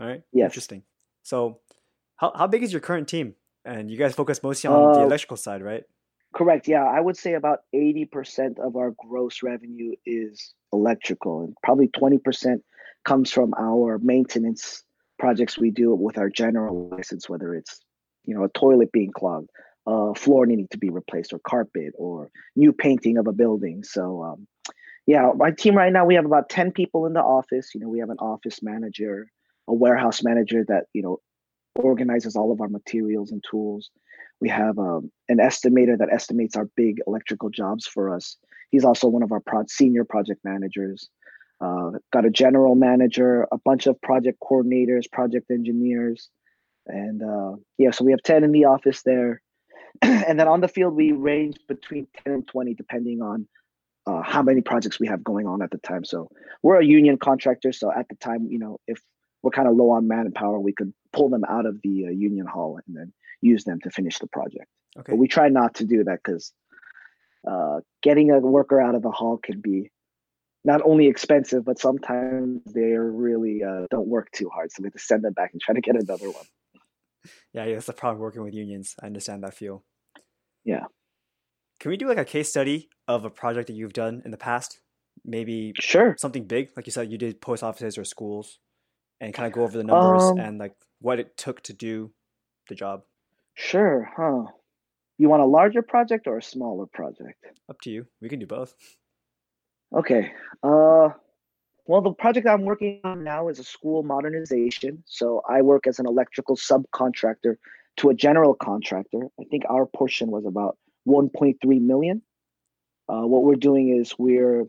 All 0.00 0.06
right. 0.06 0.22
Yes. 0.32 0.46
Interesting. 0.46 0.82
So, 1.22 1.60
how 2.24 2.38
how 2.38 2.46
big 2.46 2.62
is 2.62 2.72
your 2.72 2.80
current 2.80 3.08
team? 3.08 3.34
And 3.64 3.90
you 3.90 3.96
guys 3.96 4.14
focus 4.14 4.42
mostly 4.42 4.68
on 4.68 4.90
uh, 4.90 4.92
the 4.98 5.02
electrical 5.04 5.36
side, 5.36 5.62
right? 5.62 5.84
Correct. 6.34 6.68
Yeah, 6.68 6.84
I 6.84 7.00
would 7.00 7.16
say 7.16 7.34
about 7.34 7.60
eighty 7.72 8.04
percent 8.04 8.58
of 8.58 8.76
our 8.76 8.92
gross 8.98 9.42
revenue 9.42 9.94
is 10.04 10.54
electrical, 10.72 11.44
and 11.44 11.54
probably 11.62 11.88
twenty 11.88 12.18
percent 12.18 12.62
comes 13.04 13.30
from 13.30 13.54
our 13.58 13.98
maintenance 13.98 14.82
projects 15.18 15.58
we 15.58 15.70
do 15.70 15.94
with 15.94 16.18
our 16.18 16.28
general 16.28 16.88
license, 16.90 17.28
whether 17.28 17.54
it's 17.54 17.80
you 18.24 18.34
know 18.34 18.44
a 18.44 18.48
toilet 18.48 18.92
being 18.92 19.12
clogged, 19.12 19.50
a 19.86 20.14
floor 20.14 20.46
needing 20.46 20.68
to 20.68 20.78
be 20.78 20.90
replaced, 20.90 21.32
or 21.32 21.38
carpet, 21.38 21.92
or 21.96 22.30
new 22.56 22.72
painting 22.72 23.16
of 23.16 23.26
a 23.26 23.32
building. 23.32 23.84
So 23.84 24.22
um, 24.22 24.46
yeah, 25.06 25.30
my 25.36 25.50
team 25.52 25.76
right 25.76 25.92
now 25.92 26.04
we 26.04 26.16
have 26.16 26.26
about 26.26 26.50
ten 26.50 26.72
people 26.72 27.06
in 27.06 27.12
the 27.12 27.22
office. 27.22 27.74
You 27.74 27.80
know, 27.80 27.88
we 27.88 28.00
have 28.00 28.10
an 28.10 28.18
office 28.18 28.62
manager, 28.62 29.28
a 29.68 29.72
warehouse 29.72 30.22
manager 30.22 30.64
that 30.68 30.86
you 30.92 31.02
know 31.02 31.20
organizes 31.76 32.36
all 32.36 32.52
of 32.52 32.60
our 32.60 32.68
materials 32.68 33.32
and 33.32 33.42
tools. 33.48 33.90
We 34.40 34.48
have 34.48 34.78
um, 34.78 35.10
an 35.28 35.38
estimator 35.38 35.98
that 35.98 36.12
estimates 36.12 36.56
our 36.56 36.68
big 36.76 37.00
electrical 37.06 37.50
jobs 37.50 37.86
for 37.86 38.14
us. 38.14 38.36
He's 38.70 38.84
also 38.84 39.08
one 39.08 39.22
of 39.22 39.32
our 39.32 39.40
pro- 39.40 39.66
senior 39.68 40.04
project 40.04 40.40
managers. 40.44 41.08
Uh, 41.60 41.92
got 42.12 42.24
a 42.24 42.30
general 42.30 42.74
manager, 42.74 43.46
a 43.52 43.58
bunch 43.58 43.86
of 43.86 44.00
project 44.02 44.38
coordinators, 44.42 45.10
project 45.10 45.50
engineers, 45.50 46.28
and 46.86 47.22
uh, 47.22 47.56
yeah, 47.78 47.90
so 47.90 48.04
we 48.04 48.10
have 48.10 48.22
10 48.22 48.44
in 48.44 48.52
the 48.52 48.66
office 48.66 49.02
there. 49.02 49.40
and 50.02 50.38
then 50.38 50.48
on 50.48 50.60
the 50.60 50.68
field, 50.68 50.94
we 50.94 51.12
range 51.12 51.56
between 51.68 52.06
10 52.24 52.34
and 52.34 52.48
20, 52.48 52.74
depending 52.74 53.22
on 53.22 53.46
uh, 54.06 54.22
how 54.22 54.42
many 54.42 54.60
projects 54.60 55.00
we 55.00 55.06
have 55.06 55.24
going 55.24 55.46
on 55.46 55.62
at 55.62 55.70
the 55.70 55.78
time. 55.78 56.04
So 56.04 56.28
we're 56.62 56.80
a 56.80 56.84
union 56.84 57.16
contractor. 57.16 57.72
So 57.72 57.90
at 57.92 58.08
the 58.08 58.16
time, 58.16 58.46
you 58.50 58.58
know, 58.58 58.78
if 58.86 59.00
we're 59.44 59.50
kind 59.50 59.68
of 59.68 59.76
low 59.76 59.90
on 59.90 60.08
manpower, 60.08 60.58
we 60.58 60.72
could 60.72 60.92
pull 61.12 61.28
them 61.28 61.44
out 61.46 61.66
of 61.66 61.80
the 61.82 62.06
uh, 62.06 62.10
union 62.10 62.46
hall 62.46 62.80
and 62.86 62.96
then 62.96 63.12
use 63.42 63.64
them 63.64 63.78
to 63.82 63.90
finish 63.90 64.18
the 64.18 64.26
project. 64.26 64.66
Okay. 64.98 65.12
But 65.12 65.18
we 65.18 65.28
try 65.28 65.50
not 65.50 65.74
to 65.76 65.84
do 65.84 66.02
that 66.04 66.20
because 66.24 66.52
uh, 67.46 67.80
getting 68.02 68.30
a 68.30 68.38
worker 68.38 68.80
out 68.80 68.94
of 68.94 69.02
the 69.02 69.10
hall 69.10 69.36
can 69.36 69.60
be 69.60 69.90
not 70.64 70.80
only 70.82 71.08
expensive, 71.08 71.62
but 71.62 71.78
sometimes 71.78 72.62
they 72.72 72.92
really 72.96 73.62
uh, 73.62 73.86
don't 73.90 74.08
work 74.08 74.30
too 74.32 74.48
hard. 74.48 74.72
So 74.72 74.82
we 74.82 74.86
have 74.86 74.94
to 74.94 74.98
send 74.98 75.22
them 75.22 75.34
back 75.34 75.50
and 75.52 75.60
try 75.60 75.74
to 75.74 75.82
get 75.82 75.94
another 75.94 76.30
one. 76.30 76.44
Yeah, 77.54 77.64
yeah, 77.64 77.74
that's 77.74 77.86
the 77.86 77.94
problem 77.94 78.20
working 78.20 78.42
with 78.42 78.52
unions. 78.52 78.96
I 79.02 79.06
understand 79.06 79.44
that 79.44 79.54
feel. 79.54 79.82
Yeah. 80.62 80.84
Can 81.80 81.90
we 81.90 81.96
do 81.96 82.06
like 82.06 82.18
a 82.18 82.24
case 82.26 82.50
study 82.50 82.90
of 83.08 83.24
a 83.24 83.30
project 83.30 83.68
that 83.68 83.72
you've 83.72 83.94
done 83.94 84.20
in 84.26 84.30
the 84.30 84.36
past? 84.36 84.80
Maybe 85.24 85.72
sure 85.80 86.16
something 86.18 86.44
big, 86.44 86.68
like 86.76 86.84
you 86.84 86.92
said, 86.92 87.10
you 87.10 87.16
did 87.16 87.40
post 87.40 87.62
offices 87.62 87.96
or 87.96 88.04
schools, 88.04 88.58
and 89.24 89.32
kind 89.32 89.46
of 89.46 89.52
go 89.52 89.62
over 89.62 89.78
the 89.78 89.84
numbers 89.84 90.22
um, 90.22 90.38
and 90.38 90.58
like 90.58 90.74
what 91.00 91.18
it 91.18 91.36
took 91.36 91.62
to 91.62 91.72
do 91.72 92.12
the 92.68 92.74
job. 92.74 93.02
Sure, 93.54 94.10
huh? 94.16 94.44
You 95.16 95.28
want 95.28 95.42
a 95.42 95.46
larger 95.46 95.80
project 95.80 96.26
or 96.26 96.36
a 96.38 96.42
smaller 96.42 96.86
project? 96.86 97.42
Up 97.70 97.80
to 97.82 97.90
you. 97.90 98.06
We 98.20 98.28
can 98.28 98.38
do 98.38 98.46
both. 98.46 98.74
Okay. 99.94 100.32
Uh, 100.62 101.10
well, 101.86 102.02
the 102.02 102.12
project 102.12 102.46
I'm 102.46 102.62
working 102.62 103.00
on 103.04 103.24
now 103.24 103.48
is 103.48 103.58
a 103.58 103.64
school 103.64 104.02
modernization. 104.02 105.02
So 105.06 105.40
I 105.48 105.62
work 105.62 105.86
as 105.86 105.98
an 105.98 106.06
electrical 106.06 106.56
subcontractor 106.56 107.56
to 107.98 108.10
a 108.10 108.14
general 108.14 108.54
contractor. 108.54 109.28
I 109.40 109.44
think 109.44 109.62
our 109.70 109.86
portion 109.86 110.30
was 110.30 110.44
about 110.44 110.76
1.3 111.08 111.56
million. 111.80 112.22
Uh, 113.08 113.22
what 113.22 113.44
we're 113.44 113.54
doing 113.54 113.96
is 113.96 114.18
we're 114.18 114.64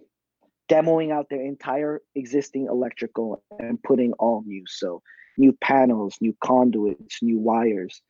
demoing 0.70 1.12
out 1.12 1.30
their 1.30 1.42
entire 1.42 2.02
existing 2.16 2.68
electrical 2.68 3.44
and 3.60 3.82
putting 3.84 4.14
all 4.14 4.44
new. 4.46 4.64
So 4.68 5.02
new 5.38 5.54
panels, 5.62 6.16
new 6.22 6.36
conduits, 6.44 7.22
new 7.22 7.40
wires, 7.40 8.02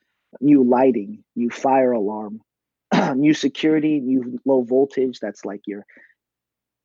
new 0.42 0.64
lighting, 0.64 1.24
new 1.36 1.50
fire 1.50 1.92
alarm, 1.92 2.42
new 3.16 3.34
security, 3.34 4.00
new 4.00 4.40
low 4.46 4.64
voltage. 4.64 5.20
That's 5.20 5.46
like 5.46 5.62
your 5.66 5.86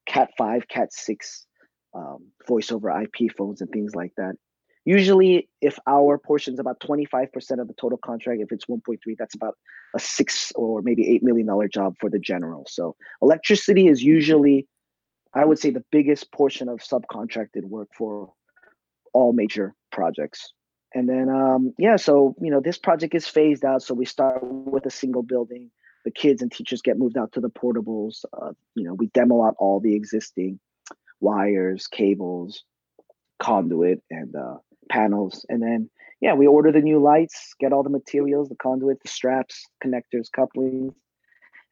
Cat 0.07 0.31
5, 0.37 0.69
Cat 0.69 0.93
6 0.93 1.47
um, 1.95 2.27
voice 2.47 2.73
over 2.73 2.91
IP 2.91 3.33
phones 3.37 3.61
and 3.61 3.71
things 3.71 3.95
like 3.95 4.13
that. 4.17 4.35
Usually, 4.85 5.49
if 5.61 5.79
our 5.87 6.17
portion 6.19 6.55
is 6.55 6.61
about 6.61 6.81
25% 6.81 7.29
of 7.61 7.69
the 7.69 7.75
total 7.79 7.99
contract, 7.99 8.41
if 8.41 8.51
it's 8.51 8.65
1.3, 8.65 8.99
that's 9.19 9.35
about 9.35 9.55
a 9.95 9.99
six 9.99 10.53
or 10.55 10.83
maybe 10.83 11.09
eight 11.09 11.23
million 11.23 11.47
dollar 11.47 11.69
job 11.69 11.95
for 12.01 12.09
the 12.09 12.19
general. 12.19 12.65
So 12.69 12.97
electricity 13.21 13.89
is 13.89 14.03
usually, 14.03 14.67
I 15.35 15.45
would 15.45 15.59
say, 15.59 15.71
the 15.71 15.85
biggest 15.91 16.33
portion 16.33 16.69
of 16.69 16.81
subcontracted 16.81 17.65
work 17.65 17.89
for 17.97 18.33
all 19.13 19.33
major 19.33 19.75
projects. 19.93 20.53
And 20.95 21.09
then, 21.09 21.29
um, 21.29 21.73
yeah, 21.79 21.97
so 21.97 22.35
you 22.41 22.51
know, 22.51 22.61
this 22.61 22.79
project 22.79 23.15
is 23.15 23.27
phased 23.27 23.65
out. 23.65 23.83
So 23.83 23.95
we 23.95 24.05
start 24.05 24.41
with 24.43 24.87
a 24.87 24.91
single 24.91 25.23
building. 25.23 25.71
The 26.05 26.11
kids 26.11 26.43
and 26.43 26.51
teachers 26.51 26.83
get 26.83 26.99
moved 26.99 27.17
out 27.17 27.33
to 27.33 27.41
the 27.41 27.51
portables. 27.51 28.25
Uh, 28.33 28.53
you 28.75 28.85
know, 28.85 28.95
we 28.95 29.07
demo 29.09 29.45
out 29.45 29.55
all 29.59 29.81
the 29.81 29.95
existing 29.95 30.59
wires, 31.21 31.87
cables, 31.87 32.65
conduit, 33.39 34.03
and 34.11 34.35
uh, 34.35 34.57
panels. 34.89 35.45
And 35.49 35.63
then, 35.63 35.91
yeah, 36.21 36.35
we 36.35 36.47
order 36.47 36.73
the 36.73 36.81
new 36.81 37.01
lights, 37.01 37.55
get 37.61 37.73
all 37.73 37.83
the 37.83 37.91
materials, 37.91 38.49
the 38.49 38.57
conduit, 38.57 39.03
the 39.03 39.09
straps, 39.09 39.67
connectors, 39.85 40.33
couplings, 40.35 40.95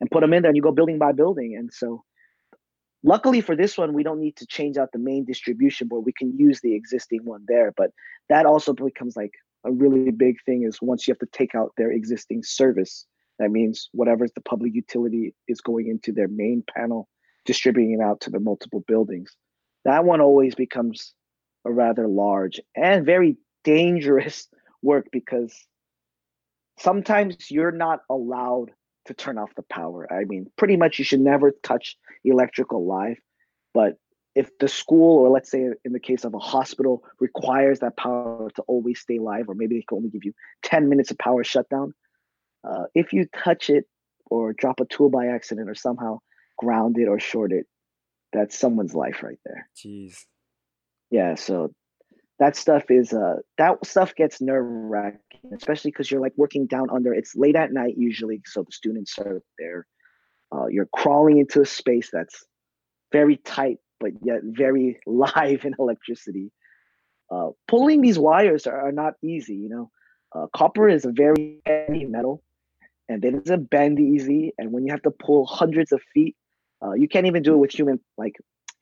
and 0.01 0.11
put 0.11 0.21
them 0.21 0.33
in 0.33 0.43
there. 0.43 0.51
And 0.51 0.57
you 0.57 0.63
go 0.63 0.73
building 0.73 0.99
by 0.99 1.13
building. 1.13 1.57
And 1.59 1.73
so, 1.73 2.05
luckily 3.03 3.41
for 3.41 3.57
this 3.57 3.77
one, 3.79 3.93
we 3.93 4.03
don't 4.03 4.21
need 4.21 4.37
to 4.37 4.47
change 4.47 4.77
out 4.77 4.93
the 4.93 4.99
main 4.99 5.25
distribution 5.25 5.89
board. 5.89 6.05
We 6.05 6.13
can 6.13 6.37
use 6.37 6.61
the 6.61 6.75
existing 6.75 7.25
one 7.25 7.45
there. 7.47 7.73
But 7.77 7.91
that 8.29 8.47
also 8.47 8.73
becomes 8.73 9.17
like 9.17 9.33
a 9.65 9.73
really 9.73 10.11
big 10.11 10.37
thing 10.45 10.63
is 10.63 10.81
once 10.81 11.07
you 11.07 11.13
have 11.13 11.19
to 11.19 11.39
take 11.39 11.55
out 11.55 11.73
their 11.77 11.91
existing 11.91 12.43
service. 12.43 13.07
That 13.39 13.51
means 13.51 13.89
whatever 13.93 14.27
the 14.27 14.41
public 14.41 14.75
utility 14.75 15.35
is 15.47 15.61
going 15.61 15.89
into 15.89 16.13
their 16.13 16.29
main 16.29 16.65
panel, 16.75 17.09
distributing 17.45 17.93
it 17.93 18.03
out 18.03 18.21
to 18.23 18.31
the 18.31 18.41
multiple 18.41 18.85
buildings. 18.87 19.37
That 19.85 20.05
one 20.05 20.21
always 20.21 20.55
becomes 20.55 21.15
a 21.65 21.73
rather 21.73 22.09
large 22.09 22.61
and 22.77 23.07
very 23.07 23.37
dangerous 23.65 24.49
work 24.83 25.07
because 25.13 25.55
sometimes 26.79 27.51
you're 27.51 27.73
not 27.73 28.01
allowed 28.11 28.71
to 29.09 29.15
turn 29.15 29.39
off 29.39 29.55
the 29.55 29.63
power. 29.63 30.11
I 30.13 30.25
mean, 30.25 30.47
pretty 30.57 30.77
much 30.77 30.99
you 30.99 31.05
should 31.05 31.21
never 31.21 31.53
touch 31.63 31.97
electrical 32.25 32.87
live, 32.87 33.19
but 33.75 33.97
if 34.35 34.57
the 34.59 34.69
school 34.69 35.19
or 35.19 35.31
let's 35.31 35.51
say 35.51 35.67
in 35.85 35.93
the 35.93 35.99
case 35.99 36.25
of 36.25 36.33
a 36.33 36.39
hospital 36.39 37.03
requires 37.19 37.81
that 37.81 37.97
power 37.97 38.49
to 38.55 38.63
always 38.63 39.01
stay 39.01 39.19
live 39.19 39.49
or 39.49 39.55
maybe 39.55 39.77
they 39.77 39.85
can 39.89 39.97
only 39.97 40.11
give 40.11 40.25
you 40.25 40.33
10 40.63 40.89
minutes 40.89 41.11
of 41.11 41.19
power 41.19 41.43
shutdown 41.43 41.93
uh, 42.63 42.85
if 42.95 43.13
you 43.13 43.27
touch 43.45 43.69
it 43.69 43.85
or 44.31 44.53
drop 44.53 44.79
a 44.81 44.85
tool 44.85 45.11
by 45.11 45.27
accident 45.27 45.69
or 45.69 45.75
somehow 45.75 46.19
ground 46.57 46.99
it 46.99 47.09
or 47.09 47.19
short 47.19 47.51
it 47.51 47.67
that's 48.33 48.57
someone's 48.57 48.95
life 48.95 49.25
right 49.25 49.41
there 49.45 49.69
jeez 49.77 50.25
yeah 51.11 51.35
so 51.35 51.73
that 52.39 52.57
stuff 52.57 52.85
is 52.91 53.13
uh 53.13 53.37
that 53.57 53.85
stuff 53.85 54.15
gets 54.15 54.41
nerve 54.41 54.67
wracking 54.67 55.19
especially 55.57 55.91
because 55.91 56.11
you're 56.11 56.21
like 56.21 56.35
working 56.37 56.67
down 56.67 56.89
under 56.91 57.13
it's 57.13 57.35
late 57.35 57.57
at 57.57 57.73
night 57.73 57.95
usually 57.97 58.41
so 58.47 58.63
the 58.63 58.73
students 58.73 59.19
are 59.19 59.43
there 59.59 59.87
uh, 60.51 60.67
you're 60.67 60.89
crawling 60.95 61.39
into 61.39 61.61
a 61.61 61.67
space 61.67 62.09
that's 62.13 62.47
very 63.13 63.37
tight 63.37 63.79
but 64.01 64.13
yet 64.23 64.41
very 64.45 65.01
live 65.07 65.65
in 65.65 65.75
electricity. 65.79 66.51
Uh, 67.31 67.51
pulling 67.67 68.01
these 68.01 68.19
wires 68.19 68.67
are, 68.67 68.89
are, 68.89 68.93
not 68.93 69.15
easy 69.23 69.55
you 69.55 69.69
know? 69.69 69.91
Uh, 70.35 70.47
copper 70.57 70.89
is 70.89 71.05
a 71.05 71.13
very 71.13 71.61
heavy 71.67 72.07
metal 72.07 72.43
and 73.09 73.23
it 73.25 73.45
doesn't 73.45 73.69
bend 73.69 74.01
easy 74.01 74.53
and 74.59 74.73
when 74.73 74.87
you 74.87 74.93
have 74.93 75.03
to 75.03 75.11
pull 75.11 75.45
hundreds 75.45 75.93
of 75.93 76.01
feet 76.15 76.35
uh, 76.83 76.93
you 76.93 77.09
can't 77.09 77.27
even 77.27 77.43
do 77.43 77.55
it 77.55 77.59
with 77.59 77.71
human 77.71 78.01
like 78.17 78.35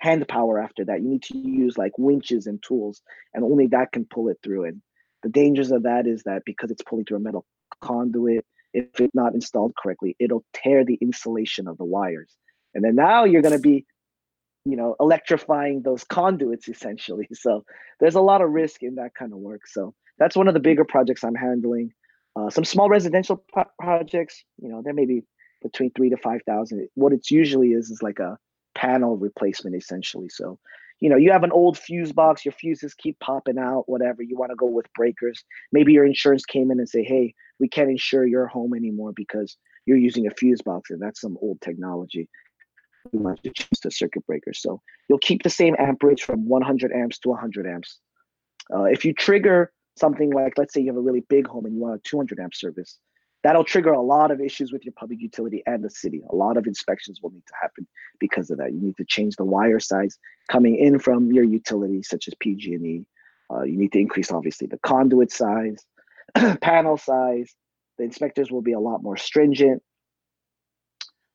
hand 0.06 0.28
power 0.28 0.60
after 0.60 0.84
that. 0.84 1.02
You 1.02 1.08
need 1.08 1.22
to 1.24 1.36
use 1.36 1.76
like 1.76 1.98
winches 1.98 2.46
and 2.46 2.62
tools, 2.62 3.02
and 3.34 3.42
only 3.42 3.66
that 3.68 3.90
can 3.92 4.04
pull 4.04 4.28
it 4.28 4.38
through. 4.42 4.64
And 4.66 4.80
the 5.24 5.28
dangers 5.28 5.72
of 5.72 5.82
that 5.82 6.06
is 6.06 6.22
that 6.22 6.42
because 6.46 6.70
it's 6.70 6.82
pulling 6.82 7.04
through 7.04 7.16
a 7.16 7.26
metal 7.28 7.44
conduit, 7.80 8.44
if 8.72 9.00
it's 9.00 9.14
not 9.14 9.34
installed 9.34 9.74
correctly, 9.76 10.14
it'll 10.20 10.44
tear 10.54 10.84
the 10.84 10.98
insulation 11.00 11.66
of 11.66 11.76
the 11.76 11.84
wires. 11.84 12.32
And 12.74 12.84
then 12.84 12.94
now 12.94 13.24
you're 13.24 13.42
going 13.42 13.60
to 13.60 13.68
be, 13.72 13.84
you 14.64 14.76
know, 14.76 14.94
electrifying 15.00 15.82
those 15.82 16.04
conduits 16.04 16.68
essentially. 16.68 17.26
So 17.34 17.64
there's 17.98 18.14
a 18.14 18.20
lot 18.20 18.42
of 18.42 18.50
risk 18.50 18.82
in 18.82 18.96
that 18.96 19.14
kind 19.14 19.32
of 19.32 19.38
work. 19.38 19.66
So 19.66 19.94
that's 20.18 20.36
one 20.36 20.46
of 20.46 20.54
the 20.54 20.60
bigger 20.60 20.84
projects 20.84 21.24
I'm 21.24 21.34
handling. 21.34 21.92
Uh, 22.36 22.50
some 22.50 22.64
small 22.64 22.88
residential 22.88 23.42
pro- 23.52 23.72
projects, 23.80 24.44
you 24.62 24.68
know, 24.68 24.82
there 24.84 24.94
may 24.94 25.06
be 25.06 25.22
between 25.62 25.90
three 25.92 26.10
to 26.10 26.18
five 26.18 26.42
thousand. 26.46 26.86
What 26.94 27.12
it's 27.12 27.30
usually 27.30 27.70
is 27.70 27.90
is 27.90 28.02
like 28.02 28.18
a 28.18 28.38
panel 28.76 29.16
replacement 29.16 29.74
essentially. 29.74 30.28
So, 30.28 30.58
you 31.00 31.10
know, 31.10 31.16
you 31.16 31.32
have 31.32 31.42
an 31.42 31.52
old 31.52 31.76
fuse 31.78 32.12
box, 32.12 32.44
your 32.44 32.52
fuses 32.52 32.94
keep 32.94 33.18
popping 33.18 33.58
out, 33.58 33.88
whatever. 33.88 34.22
You 34.22 34.36
want 34.36 34.50
to 34.50 34.56
go 34.56 34.66
with 34.66 34.86
breakers. 34.94 35.44
Maybe 35.72 35.92
your 35.92 36.04
insurance 36.04 36.44
came 36.44 36.70
in 36.70 36.78
and 36.78 36.88
say, 36.88 37.02
"Hey, 37.02 37.34
we 37.58 37.68
can't 37.68 37.90
insure 37.90 38.26
your 38.26 38.46
home 38.46 38.74
anymore 38.74 39.12
because 39.12 39.56
you're 39.86 39.96
using 39.96 40.26
a 40.26 40.30
fuse 40.30 40.62
box, 40.62 40.90
and 40.90 41.00
that's 41.00 41.20
some 41.20 41.36
old 41.40 41.60
technology." 41.60 42.28
We 43.12 43.18
want 43.18 43.42
to 43.42 43.50
change 43.50 43.80
the 43.82 43.90
circuit 43.90 44.26
breaker. 44.26 44.52
So 44.52 44.80
you'll 45.08 45.18
keep 45.18 45.42
the 45.42 45.50
same 45.50 45.76
amperage 45.78 46.22
from 46.22 46.48
100 46.48 46.92
amps 46.92 47.18
to 47.20 47.30
100 47.30 47.66
amps. 47.66 48.00
Uh, 48.74 48.84
if 48.84 49.04
you 49.04 49.12
trigger 49.12 49.72
something 49.96 50.30
like, 50.30 50.58
let's 50.58 50.74
say 50.74 50.80
you 50.80 50.88
have 50.88 50.96
a 50.96 51.00
really 51.00 51.24
big 51.28 51.46
home 51.46 51.66
and 51.66 51.74
you 51.74 51.80
want 51.80 51.94
a 51.94 52.08
200 52.08 52.40
amp 52.40 52.54
service, 52.54 52.98
that'll 53.46 53.62
trigger 53.62 53.92
a 53.92 54.02
lot 54.02 54.32
of 54.32 54.40
issues 54.40 54.72
with 54.72 54.84
your 54.84 54.92
public 54.94 55.20
utility 55.20 55.62
and 55.66 55.84
the 55.84 55.88
city. 55.88 56.20
A 56.30 56.34
lot 56.34 56.56
of 56.56 56.66
inspections 56.66 57.20
will 57.22 57.30
need 57.30 57.46
to 57.46 57.52
happen 57.62 57.86
because 58.18 58.50
of 58.50 58.58
that. 58.58 58.72
You 58.72 58.80
need 58.80 58.96
to 58.96 59.04
change 59.04 59.36
the 59.36 59.44
wire 59.44 59.78
size 59.78 60.18
coming 60.50 60.76
in 60.76 60.98
from 60.98 61.30
your 61.30 61.44
utility, 61.44 62.02
such 62.02 62.26
as 62.26 62.34
PG&E. 62.40 63.06
Uh, 63.48 63.62
you 63.62 63.76
need 63.78 63.92
to 63.92 64.00
increase, 64.00 64.32
obviously, 64.32 64.66
the 64.66 64.78
conduit 64.78 65.30
size, 65.30 65.78
panel 66.60 66.96
size. 66.96 67.54
The 67.98 68.04
inspectors 68.04 68.50
will 68.50 68.62
be 68.62 68.72
a 68.72 68.80
lot 68.80 69.04
more 69.04 69.16
stringent. 69.16 69.80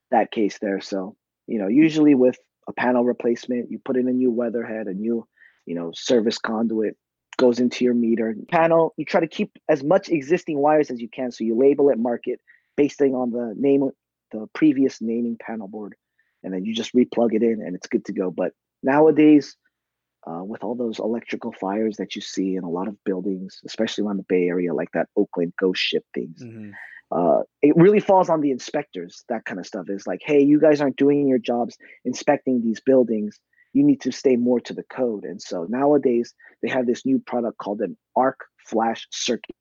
That 0.09 0.31
case 0.31 0.57
there. 0.61 0.81
So, 0.81 1.15
you 1.47 1.59
know, 1.59 1.69
usually 1.69 2.13
with 2.13 2.35
a 2.67 2.73
panel 2.73 3.05
replacement, 3.05 3.71
you 3.71 3.79
put 3.79 3.95
in 3.95 4.09
a 4.09 4.11
new 4.11 4.31
weatherhead, 4.31 4.87
a 4.87 4.93
new, 4.93 5.25
you 5.65 5.75
know, 5.75 5.93
service 5.95 6.39
conduit, 6.39 6.97
goes 7.41 7.59
into 7.59 7.83
your 7.83 7.95
meter 7.95 8.35
panel. 8.49 8.93
You 8.97 9.03
try 9.03 9.19
to 9.19 9.27
keep 9.27 9.57
as 9.67 9.83
much 9.83 10.09
existing 10.09 10.59
wires 10.59 10.91
as 10.91 11.01
you 11.01 11.09
can. 11.09 11.31
So 11.31 11.43
you 11.43 11.57
label 11.57 11.89
it, 11.89 11.97
mark 11.97 12.27
it 12.27 12.39
based 12.77 13.01
on 13.01 13.31
the 13.31 13.55
name, 13.57 13.89
the 14.31 14.47
previous 14.53 15.01
naming 15.01 15.37
panel 15.41 15.67
board, 15.67 15.95
and 16.43 16.53
then 16.53 16.63
you 16.65 16.75
just 16.75 16.93
replug 16.93 17.33
it 17.33 17.41
in 17.41 17.63
and 17.65 17.75
it's 17.75 17.87
good 17.87 18.05
to 18.05 18.13
go. 18.13 18.29
But 18.29 18.51
nowadays, 18.83 19.57
uh, 20.27 20.43
with 20.43 20.63
all 20.63 20.75
those 20.75 20.99
electrical 20.99 21.51
fires 21.51 21.97
that 21.97 22.15
you 22.15 22.21
see 22.21 22.55
in 22.55 22.63
a 22.63 22.69
lot 22.69 22.87
of 22.87 23.03
buildings, 23.05 23.59
especially 23.65 24.03
around 24.03 24.17
the 24.17 24.25
Bay 24.29 24.47
Area, 24.47 24.71
like 24.71 24.91
that 24.93 25.09
Oakland 25.17 25.53
ghost 25.59 25.81
ship 25.81 26.05
things, 26.13 26.43
mm-hmm. 26.43 26.69
uh, 27.11 27.41
it 27.63 27.75
really 27.75 27.99
falls 27.99 28.29
on 28.29 28.41
the 28.41 28.51
inspectors. 28.51 29.23
That 29.29 29.45
kind 29.45 29.59
of 29.59 29.65
stuff 29.65 29.89
is 29.89 30.05
like, 30.05 30.21
hey, 30.23 30.41
you 30.41 30.59
guys 30.59 30.79
aren't 30.79 30.97
doing 30.97 31.27
your 31.27 31.39
jobs 31.39 31.75
inspecting 32.05 32.61
these 32.61 32.81
buildings 32.81 33.39
you 33.73 33.83
need 33.83 34.01
to 34.01 34.11
stay 34.11 34.35
more 34.35 34.59
to 34.59 34.73
the 34.73 34.83
code. 34.83 35.23
And 35.23 35.41
so 35.41 35.65
nowadays 35.69 36.33
they 36.61 36.69
have 36.69 36.87
this 36.87 37.05
new 37.05 37.19
product 37.19 37.57
called 37.57 37.81
an 37.81 37.97
arc 38.15 38.39
flash 38.65 39.07
circuit 39.11 39.55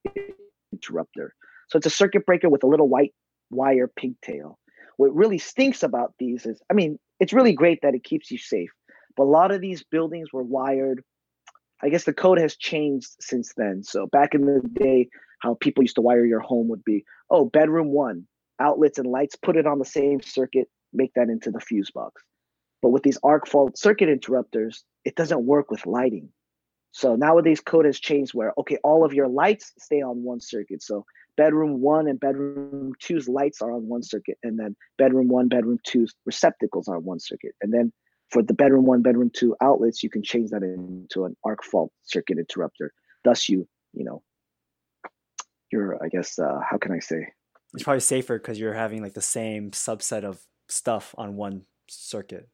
interrupter. 0.72 1.34
So 1.68 1.76
it's 1.76 1.86
a 1.86 1.90
circuit 1.90 2.26
breaker 2.26 2.48
with 2.48 2.64
a 2.64 2.66
little 2.66 2.88
white 2.88 3.14
wire 3.50 3.88
pigtail. 3.88 4.58
What 4.96 5.14
really 5.14 5.38
stinks 5.38 5.82
about 5.82 6.14
these 6.18 6.46
is, 6.46 6.60
I 6.70 6.74
mean, 6.74 6.98
it's 7.20 7.32
really 7.32 7.52
great 7.52 7.80
that 7.82 7.94
it 7.94 8.04
keeps 8.04 8.30
you 8.30 8.38
safe, 8.38 8.70
but 9.16 9.24
a 9.24 9.24
lot 9.24 9.52
of 9.52 9.60
these 9.60 9.82
buildings 9.82 10.32
were 10.32 10.42
wired. 10.42 11.02
I 11.82 11.88
guess 11.88 12.04
the 12.04 12.12
code 12.12 12.38
has 12.38 12.56
changed 12.56 13.08
since 13.20 13.54
then. 13.56 13.82
So 13.82 14.06
back 14.06 14.34
in 14.34 14.44
the 14.44 14.60
day, 14.74 15.08
how 15.40 15.54
people 15.54 15.82
used 15.82 15.96
to 15.96 16.02
wire 16.02 16.26
your 16.26 16.40
home 16.40 16.68
would 16.68 16.84
be, 16.84 17.04
oh, 17.30 17.46
bedroom 17.46 17.88
one, 17.88 18.26
outlets 18.58 18.98
and 18.98 19.08
lights, 19.08 19.36
put 19.36 19.56
it 19.56 19.66
on 19.66 19.78
the 19.78 19.84
same 19.84 20.20
circuit, 20.20 20.68
make 20.92 21.12
that 21.14 21.30
into 21.30 21.50
the 21.50 21.60
fuse 21.60 21.90
box. 21.90 22.22
But 22.82 22.90
with 22.90 23.02
these 23.02 23.18
arc 23.22 23.46
fault 23.46 23.76
circuit 23.76 24.08
interrupters, 24.08 24.84
it 25.04 25.16
doesn't 25.16 25.44
work 25.44 25.70
with 25.70 25.86
lighting. 25.86 26.30
So 26.92 27.14
nowadays 27.14 27.60
code 27.60 27.84
has 27.84 28.00
changed 28.00 28.34
where, 28.34 28.52
okay, 28.58 28.78
all 28.82 29.04
of 29.04 29.14
your 29.14 29.28
lights 29.28 29.72
stay 29.78 30.02
on 30.02 30.22
one 30.22 30.40
circuit. 30.40 30.82
So 30.82 31.04
bedroom 31.36 31.80
one 31.80 32.08
and 32.08 32.18
bedroom 32.18 32.92
two's 33.00 33.28
lights 33.28 33.62
are 33.62 33.72
on 33.72 33.86
one 33.86 34.02
circuit. 34.02 34.38
And 34.42 34.58
then 34.58 34.74
bedroom 34.98 35.28
one, 35.28 35.48
bedroom 35.48 35.78
two's 35.86 36.14
receptacles 36.26 36.88
are 36.88 36.96
on 36.96 37.04
one 37.04 37.20
circuit. 37.20 37.52
And 37.60 37.72
then 37.72 37.92
for 38.30 38.42
the 38.42 38.54
bedroom 38.54 38.86
one, 38.86 39.02
bedroom 39.02 39.30
two 39.32 39.56
outlets, 39.60 40.02
you 40.02 40.10
can 40.10 40.22
change 40.22 40.50
that 40.50 40.62
into 40.62 41.24
an 41.24 41.36
arc 41.44 41.62
fault 41.64 41.92
circuit 42.02 42.38
interrupter. 42.38 42.92
Thus 43.24 43.48
you, 43.48 43.68
you 43.92 44.04
know, 44.04 44.22
you're, 45.70 46.02
I 46.02 46.08
guess, 46.08 46.38
uh, 46.38 46.58
how 46.68 46.78
can 46.78 46.92
I 46.92 46.98
say? 46.98 47.28
It's 47.74 47.84
probably 47.84 48.00
safer 48.00 48.36
because 48.38 48.58
you're 48.58 48.74
having 48.74 49.00
like 49.00 49.14
the 49.14 49.22
same 49.22 49.70
subset 49.70 50.24
of 50.24 50.40
stuff 50.68 51.14
on 51.16 51.36
one 51.36 51.62
circuit 51.88 52.48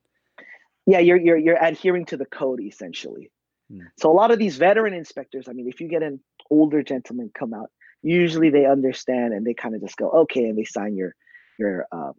yeah 0.87 0.99
you're 0.99 1.17
you're 1.17 1.37
you're 1.37 1.63
adhering 1.63 2.05
to 2.05 2.17
the 2.17 2.27
code 2.27 2.61
essentially 2.61 3.31
hmm. 3.71 3.81
so 3.99 4.11
a 4.11 4.15
lot 4.15 4.31
of 4.31 4.39
these 4.39 4.57
veteran 4.57 4.95
inspectors 4.95 5.49
i 5.49 5.53
mean 5.53 5.69
if 5.69 5.81
you 5.81 5.89
get 5.89 6.03
an 6.03 6.21
older 6.51 6.83
gentleman 6.83 7.31
come 7.39 7.53
out 7.53 7.71
usually 8.03 8.51
they 8.51 8.67
understand 8.67 9.33
and 9.33 9.47
they 9.47 9.55
kind 9.55 9.75
of 9.75 9.81
just 9.81 9.97
go 9.97 10.11
okay 10.11 10.45
and 10.45 10.59
they 10.59 10.65
sign 10.65 10.97
your 10.97 11.15
your 11.59 11.87
uh, 11.93 12.13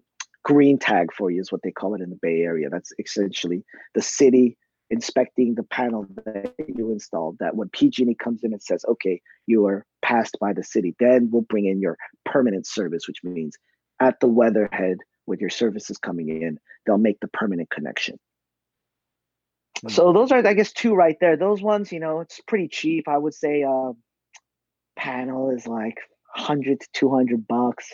green 0.43 0.77
tag 0.77 1.13
for 1.13 1.29
you 1.29 1.39
is 1.41 1.51
what 1.51 1.61
they 1.63 1.71
call 1.71 1.93
it 1.93 2.01
in 2.01 2.09
the 2.09 2.19
bay 2.21 2.41
area 2.41 2.69
that's 2.69 2.91
essentially 2.99 3.63
the 3.93 4.01
city 4.01 4.57
inspecting 4.89 5.55
the 5.55 5.63
panel 5.63 6.05
that 6.25 6.53
you 6.75 6.91
installed. 6.91 7.37
That 7.39 7.55
when 7.55 7.69
PG&E 7.69 8.15
comes 8.15 8.43
in 8.43 8.53
and 8.53 8.61
says, 8.61 8.85
"Okay, 8.87 9.21
you 9.45 9.65
are 9.65 9.85
passed 10.01 10.37
by 10.39 10.53
the 10.53 10.63
city," 10.63 10.95
then 10.99 11.29
we'll 11.31 11.41
bring 11.43 11.65
in 11.65 11.81
your 11.81 11.97
permanent 12.25 12.65
service, 12.65 13.07
which 13.07 13.23
means 13.23 13.57
at 13.99 14.19
the 14.19 14.27
weatherhead 14.27 14.97
with 15.25 15.41
your 15.41 15.49
services 15.49 15.97
coming 15.97 16.29
in, 16.29 16.57
they'll 16.85 16.97
make 16.97 17.19
the 17.19 17.27
permanent 17.27 17.69
connection. 17.69 18.17
Mm-hmm. 19.77 19.89
So 19.89 20.13
those 20.13 20.31
are, 20.31 20.45
I 20.45 20.53
guess, 20.53 20.71
two 20.71 20.95
right 20.95 21.17
there. 21.19 21.37
Those 21.37 21.61
ones, 21.61 21.91
you 21.91 21.99
know, 21.99 22.19
it's 22.21 22.39
pretty 22.47 22.67
cheap. 22.67 23.07
I 23.07 23.17
would 23.17 23.33
say 23.33 23.63
uh, 23.63 23.93
panel 24.95 25.51
is 25.51 25.67
like 25.67 25.97
100 26.35 26.81
to 26.81 26.87
200 26.93 27.47
bucks. 27.47 27.91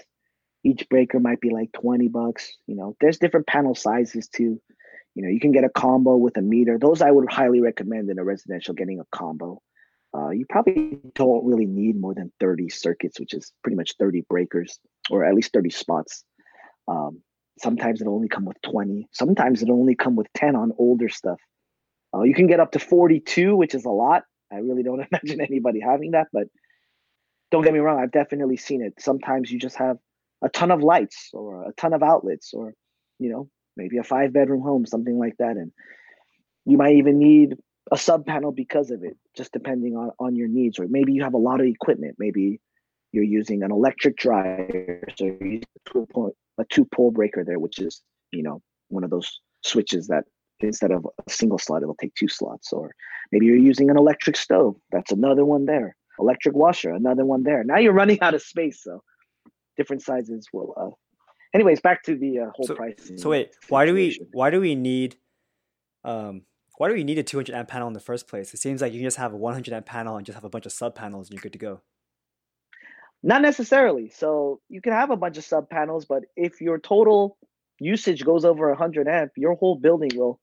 Each 0.63 0.87
breaker 0.89 1.19
might 1.19 1.41
be 1.41 1.49
like 1.49 1.71
20 1.73 2.07
bucks. 2.07 2.53
You 2.67 2.75
know, 2.75 2.95
there's 3.01 3.17
different 3.17 3.47
panel 3.47 3.75
sizes 3.75 4.27
too. 4.27 4.61
You 5.15 5.23
know, 5.23 5.29
you 5.29 5.39
can 5.39 5.51
get 5.51 5.63
a 5.63 5.69
combo 5.69 6.15
with 6.15 6.37
a 6.37 6.41
meter. 6.41 6.79
Those 6.79 7.01
I 7.01 7.11
would 7.11 7.31
highly 7.31 7.61
recommend 7.61 8.09
in 8.09 8.17
a 8.17 8.23
residential 8.23 8.73
getting 8.73 8.99
a 8.99 9.05
combo. 9.15 9.61
Uh, 10.15 10.29
you 10.29 10.45
probably 10.47 10.99
don't 11.15 11.45
really 11.45 11.65
need 11.65 11.99
more 11.99 12.13
than 12.13 12.31
30 12.39 12.69
circuits, 12.69 13.19
which 13.19 13.33
is 13.33 13.51
pretty 13.63 13.75
much 13.75 13.95
30 13.99 14.21
breakers 14.29 14.79
or 15.09 15.25
at 15.25 15.33
least 15.33 15.53
30 15.53 15.71
spots. 15.71 16.23
Um, 16.87 17.21
sometimes 17.59 18.01
it'll 18.01 18.15
only 18.15 18.27
come 18.29 18.45
with 18.45 18.61
20. 18.61 19.07
Sometimes 19.11 19.61
it'll 19.61 19.79
only 19.79 19.95
come 19.95 20.15
with 20.15 20.27
10 20.33 20.55
on 20.55 20.71
older 20.77 21.09
stuff. 21.09 21.39
Uh, 22.13 22.23
you 22.23 22.33
can 22.33 22.47
get 22.47 22.59
up 22.59 22.71
to 22.71 22.79
42, 22.79 23.55
which 23.55 23.73
is 23.73 23.85
a 23.85 23.89
lot. 23.89 24.23
I 24.51 24.57
really 24.57 24.83
don't 24.83 25.05
imagine 25.11 25.41
anybody 25.41 25.79
having 25.79 26.11
that, 26.11 26.27
but 26.31 26.47
don't 27.51 27.63
get 27.63 27.73
me 27.73 27.79
wrong, 27.79 27.99
I've 27.99 28.11
definitely 28.11 28.57
seen 28.57 28.81
it. 28.81 28.93
Sometimes 28.99 29.51
you 29.51 29.59
just 29.59 29.75
have 29.77 29.97
a 30.43 30.49
ton 30.49 30.71
of 30.71 30.81
lights 30.81 31.29
or 31.33 31.67
a 31.67 31.73
ton 31.73 31.93
of 31.93 32.03
outlets 32.03 32.53
or, 32.53 32.73
you 33.19 33.29
know, 33.29 33.49
maybe 33.77 33.97
a 33.97 34.03
five 34.03 34.33
bedroom 34.33 34.61
home, 34.61 34.85
something 34.85 35.17
like 35.17 35.35
that. 35.39 35.57
And 35.57 35.71
you 36.65 36.77
might 36.77 36.95
even 36.95 37.19
need 37.19 37.55
a 37.91 37.97
sub 37.97 38.25
panel 38.25 38.51
because 38.51 38.91
of 38.91 39.03
it, 39.03 39.17
just 39.35 39.51
depending 39.51 39.95
on, 39.95 40.11
on 40.19 40.35
your 40.35 40.47
needs. 40.47 40.79
Or 40.79 40.87
maybe 40.87 41.13
you 41.13 41.23
have 41.23 41.33
a 41.33 41.37
lot 41.37 41.59
of 41.59 41.67
equipment. 41.67 42.15
Maybe 42.17 42.59
you're 43.11 43.23
using 43.23 43.63
an 43.63 43.71
electric 43.71 44.17
dryer, 44.17 45.03
so 45.15 45.25
you're 45.25 45.45
using 45.45 45.63
a 45.63 45.89
two, 45.91 46.07
point, 46.11 46.33
a 46.57 46.65
two 46.65 46.85
pole 46.85 47.11
breaker 47.11 47.43
there, 47.43 47.59
which 47.59 47.79
is, 47.79 48.01
you 48.31 48.43
know, 48.43 48.61
one 48.89 49.03
of 49.03 49.09
those 49.09 49.39
switches 49.61 50.07
that 50.07 50.25
instead 50.63 50.91
of 50.91 51.05
a 51.05 51.31
single 51.31 51.59
slot, 51.59 51.83
it'll 51.83 51.95
take 51.95 52.15
two 52.15 52.27
slots. 52.27 52.71
Or 52.73 52.95
maybe 53.31 53.45
you're 53.45 53.55
using 53.55 53.89
an 53.89 53.97
electric 53.97 54.37
stove. 54.37 54.75
That's 54.91 55.11
another 55.11 55.45
one 55.45 55.65
there. 55.65 55.95
Electric 56.19 56.55
washer, 56.55 56.91
another 56.91 57.25
one 57.25 57.43
there. 57.43 57.63
Now 57.63 57.77
you're 57.77 57.93
running 57.93 58.19
out 58.21 58.33
of 58.33 58.41
space, 58.41 58.83
so 58.83 59.03
different 59.77 60.01
sizes 60.01 60.47
will. 60.53 60.73
Uh... 60.77 60.95
Anyways, 61.53 61.81
back 61.81 62.03
to 62.03 62.15
the 62.15 62.39
uh, 62.39 62.45
whole 62.55 62.67
so, 62.67 62.75
pricing. 62.75 63.17
So 63.17 63.29
wait, 63.29 63.53
situation. 63.53 63.65
why 63.69 63.85
do 63.85 63.93
we 63.93 64.19
why 64.31 64.49
do 64.49 64.59
we 64.59 64.75
need 64.75 65.15
um 66.03 66.41
why 66.77 66.87
do 66.87 66.95
we 66.95 67.03
need 67.03 67.19
a 67.19 67.23
200 67.23 67.53
amp 67.53 67.69
panel 67.69 67.87
in 67.87 67.93
the 67.93 67.99
first 67.99 68.27
place? 68.27 68.53
It 68.53 68.57
seems 68.57 68.81
like 68.81 68.93
you 68.93 68.99
can 68.99 69.07
just 69.07 69.17
have 69.17 69.33
a 69.33 69.37
100 69.37 69.73
amp 69.73 69.85
panel 69.85 70.17
and 70.17 70.25
just 70.25 70.35
have 70.35 70.43
a 70.43 70.49
bunch 70.49 70.65
of 70.65 70.71
sub 70.71 70.95
panels 70.95 71.29
and 71.29 71.35
you're 71.35 71.41
good 71.41 71.53
to 71.53 71.59
go. 71.59 71.81
Not 73.21 73.41
necessarily. 73.41 74.09
So 74.09 74.59
you 74.69 74.81
can 74.81 74.91
have 74.91 75.09
a 75.09 75.15
bunch 75.15 75.37
of 75.37 75.45
sub 75.45 75.69
panels, 75.69 76.05
but 76.05 76.23
if 76.35 76.59
your 76.59 76.79
total 76.79 77.37
usage 77.79 78.25
goes 78.25 78.43
over 78.43 78.67
100 78.69 79.07
amp, 79.07 79.31
your 79.37 79.55
whole 79.55 79.75
building 79.75 80.11
will 80.15 80.39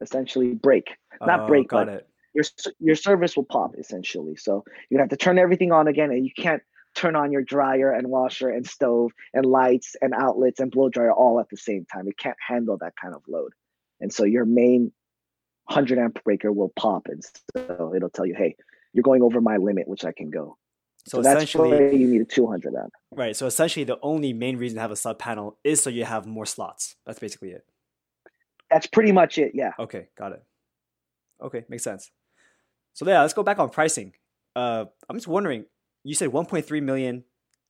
essentially 0.00 0.54
break. 0.54 0.96
Not 1.20 1.40
oh, 1.40 1.46
break, 1.46 1.68
but 1.68 1.88
it. 1.88 2.08
your 2.34 2.44
your 2.78 2.94
service 2.94 3.36
will 3.36 3.44
pop 3.44 3.74
essentially. 3.78 4.36
So 4.36 4.64
you 4.88 4.98
have 4.98 5.08
to 5.10 5.16
turn 5.16 5.38
everything 5.38 5.72
on 5.72 5.88
again, 5.88 6.10
and 6.10 6.24
you 6.24 6.32
can't 6.36 6.62
turn 6.94 7.14
on 7.14 7.30
your 7.30 7.42
dryer 7.42 7.92
and 7.92 8.08
washer 8.08 8.48
and 8.48 8.66
stove 8.66 9.12
and 9.32 9.46
lights 9.46 9.94
and 10.00 10.12
outlets 10.14 10.60
and 10.60 10.70
blow 10.70 10.88
dryer 10.88 11.12
all 11.12 11.38
at 11.38 11.48
the 11.50 11.56
same 11.56 11.84
time. 11.86 12.08
It 12.08 12.18
can't 12.18 12.36
handle 12.46 12.76
that 12.78 12.94
kind 13.00 13.14
of 13.14 13.22
load, 13.28 13.52
and 14.00 14.12
so 14.12 14.24
your 14.24 14.44
main 14.44 14.92
100 15.66 15.98
amp 15.98 16.22
breaker 16.24 16.50
will 16.50 16.72
pop, 16.76 17.06
and 17.06 17.22
so 17.54 17.92
it'll 17.94 18.10
tell 18.10 18.26
you, 18.26 18.34
hey, 18.34 18.56
you're 18.92 19.02
going 19.02 19.22
over 19.22 19.40
my 19.40 19.56
limit, 19.56 19.86
which 19.86 20.04
I 20.04 20.12
can 20.12 20.30
go. 20.30 20.56
So, 21.06 21.22
so 21.22 21.30
essentially, 21.30 21.96
you 21.96 22.06
need 22.06 22.20
a 22.20 22.24
200 22.24 22.74
amp. 22.74 22.92
Right. 23.12 23.34
So 23.34 23.46
essentially, 23.46 23.84
the 23.84 23.98
only 24.02 24.32
main 24.32 24.56
reason 24.56 24.76
to 24.76 24.82
have 24.82 24.90
a 24.90 24.96
sub 24.96 25.18
panel 25.18 25.58
is 25.64 25.82
so 25.82 25.90
you 25.90 26.04
have 26.04 26.26
more 26.26 26.46
slots. 26.46 26.96
That's 27.06 27.18
basically 27.18 27.50
it. 27.50 27.64
That's 28.70 28.86
pretty 28.86 29.12
much 29.12 29.38
it. 29.38 29.52
Yeah. 29.54 29.72
Okay, 29.78 30.08
got 30.16 30.32
it. 30.32 30.42
Okay, 31.42 31.64
makes 31.68 31.82
sense. 31.82 32.10
So 32.92 33.06
yeah, 33.06 33.20
let's 33.20 33.34
go 33.34 33.42
back 33.42 33.58
on 33.58 33.70
pricing. 33.70 34.12
Uh, 34.54 34.86
I'm 35.08 35.16
just 35.16 35.28
wondering. 35.28 35.64
You 36.04 36.14
said 36.14 36.30
1.3 36.30 36.82
million. 36.82 37.24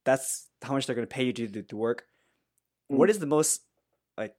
That's 0.04 0.48
how 0.62 0.74
much 0.74 0.86
they're 0.86 0.94
going 0.94 1.06
to 1.06 1.12
pay 1.12 1.24
you 1.24 1.32
to 1.32 1.48
do 1.48 1.62
the 1.62 1.76
work. 1.76 2.04
Mm. 2.90 2.96
What 2.96 3.10
is 3.10 3.18
the 3.18 3.26
most 3.26 3.62
like? 4.16 4.34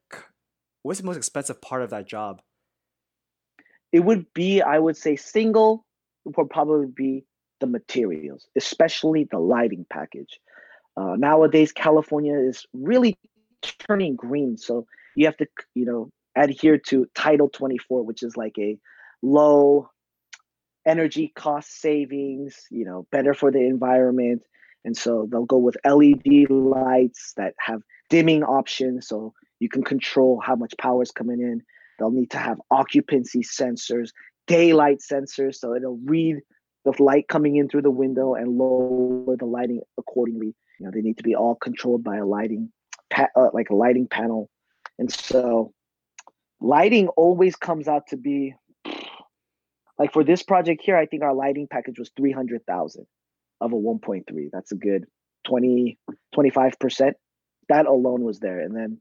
What's 0.82 1.00
the 1.00 1.06
most 1.06 1.16
expensive 1.16 1.60
part 1.60 1.82
of 1.82 1.90
that 1.90 2.06
job? 2.06 2.42
It 3.92 4.00
would 4.00 4.26
be, 4.34 4.62
I 4.62 4.78
would 4.78 4.96
say, 4.96 5.16
single 5.16 5.84
would 6.24 6.50
probably 6.50 6.86
be 6.86 7.24
the 7.60 7.66
materials, 7.66 8.48
especially 8.56 9.28
the 9.30 9.38
lighting 9.38 9.86
package. 9.90 10.40
Uh, 10.96 11.14
nowadays, 11.16 11.72
California 11.72 12.36
is 12.36 12.66
really 12.72 13.16
turning 13.62 14.16
green, 14.16 14.56
so 14.56 14.86
you 15.14 15.26
have 15.26 15.36
to, 15.36 15.46
you 15.74 15.84
know, 15.84 16.10
adhere 16.36 16.78
to 16.78 17.06
Title 17.14 17.48
24, 17.48 18.04
which 18.04 18.22
is 18.22 18.36
like 18.36 18.56
a 18.58 18.78
low 19.22 19.88
energy 20.86 21.32
cost 21.34 21.80
savings, 21.80 22.56
you 22.70 22.84
know, 22.84 23.06
better 23.12 23.34
for 23.34 23.50
the 23.50 23.60
environment. 23.60 24.42
And 24.84 24.96
so 24.96 25.28
they'll 25.30 25.44
go 25.44 25.58
with 25.58 25.76
LED 25.84 26.50
lights 26.50 27.34
that 27.36 27.54
have 27.58 27.82
dimming 28.10 28.42
options 28.42 29.08
so 29.08 29.32
you 29.60 29.68
can 29.68 29.84
control 29.84 30.40
how 30.44 30.56
much 30.56 30.74
power 30.78 31.02
is 31.02 31.12
coming 31.12 31.40
in. 31.40 31.62
They'll 31.98 32.10
need 32.10 32.32
to 32.32 32.38
have 32.38 32.60
occupancy 32.70 33.42
sensors, 33.42 34.10
daylight 34.48 34.98
sensors, 34.98 35.56
so 35.56 35.74
it'll 35.74 36.00
read 36.04 36.38
the 36.84 37.00
light 37.00 37.28
coming 37.28 37.56
in 37.56 37.68
through 37.68 37.82
the 37.82 37.90
window 37.90 38.34
and 38.34 38.58
lower 38.58 39.36
the 39.36 39.44
lighting 39.44 39.82
accordingly. 39.98 40.54
You 40.80 40.86
know, 40.86 40.90
they 40.92 41.00
need 41.00 41.18
to 41.18 41.22
be 41.22 41.36
all 41.36 41.54
controlled 41.54 42.02
by 42.02 42.16
a 42.16 42.26
lighting, 42.26 42.72
pa- 43.08 43.28
uh, 43.36 43.50
like 43.52 43.70
a 43.70 43.76
lighting 43.76 44.08
panel. 44.08 44.50
And 44.98 45.12
so 45.12 45.72
lighting 46.62 47.08
always 47.08 47.56
comes 47.56 47.88
out 47.88 48.06
to 48.08 48.16
be 48.16 48.54
like 49.98 50.12
for 50.12 50.24
this 50.24 50.42
project 50.42 50.82
here, 50.82 50.96
I 50.96 51.06
think 51.06 51.22
our 51.22 51.34
lighting 51.34 51.68
package 51.70 51.98
was 51.98 52.10
300,000 52.16 53.06
of 53.60 53.72
a 53.72 53.76
1.3. 53.76 54.24
That's 54.52 54.72
a 54.72 54.76
good 54.76 55.04
20, 55.46 55.98
25%. 56.34 57.12
That 57.68 57.86
alone 57.86 58.22
was 58.22 58.40
there. 58.40 58.60
And 58.60 58.74
then 58.74 59.00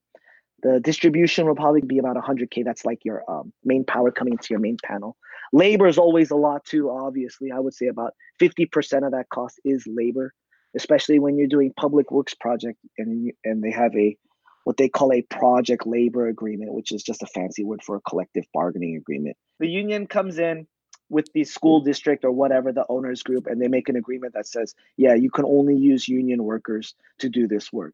the 0.64 0.80
distribution 0.80 1.48
will 1.48 1.56
probably 1.56 1.82
be 1.82 1.98
about 1.98 2.18
100K. 2.18 2.64
That's 2.64 2.86
like 2.86 3.00
your 3.04 3.24
um, 3.30 3.54
main 3.64 3.84
power 3.84 4.12
coming 4.12 4.34
into 4.34 4.48
your 4.52 4.60
main 4.60 4.78
panel. 4.84 5.18
Labor 5.54 5.88
is 5.88 5.98
always 5.98 6.32
a 6.32 6.36
lot 6.36 6.64
too, 6.66 6.90
obviously. 6.92 7.52
I 7.52 7.60
would 7.60 7.74
say 7.74 7.88
about 7.88 8.14
50% 8.40 9.06
of 9.06 9.12
that 9.12 9.30
cost 9.30 9.60
is 9.66 9.86
labor, 9.88 10.34
especially 10.76 11.20
when 11.20 11.38
you're 11.38 11.48
doing 11.48 11.74
public 11.76 12.12
works 12.12 12.36
project 12.36 12.78
and, 12.98 13.32
and 13.44 13.64
they 13.64 13.72
have 13.72 13.96
a 13.96 14.16
what 14.64 14.78
they 14.78 14.90
call 14.90 15.12
a 15.12 15.22
project 15.24 15.88
labor 15.88 16.28
agreement, 16.28 16.74
which 16.74 16.92
is 16.92 17.04
just 17.04 17.24
a 17.24 17.28
fancy 17.28 17.64
word 17.64 17.82
for 17.84 17.96
a 17.96 18.02
collective 18.02 18.46
bargaining 18.54 18.96
agreement. 18.96 19.38
The 19.60 19.68
union 19.68 20.08
comes 20.08 20.38
in 20.38 20.68
with 21.10 21.28
the 21.34 21.44
school 21.44 21.82
district 21.82 22.24
or 22.24 22.32
whatever, 22.32 22.72
the 22.72 22.86
owners 22.88 23.22
group, 23.22 23.48
and 23.48 23.62
they 23.62 23.68
make 23.68 23.90
an 23.90 23.98
agreement 23.98 24.34
that 24.34 24.48
says, 24.48 24.74
yeah, 24.98 25.14
you 25.14 25.30
can 25.30 25.46
only 25.46 25.76
use 25.76 26.08
union 26.08 26.44
workers 26.44 26.96
to 27.20 27.30
do 27.30 27.48
this 27.48 27.72
work. 27.72 27.94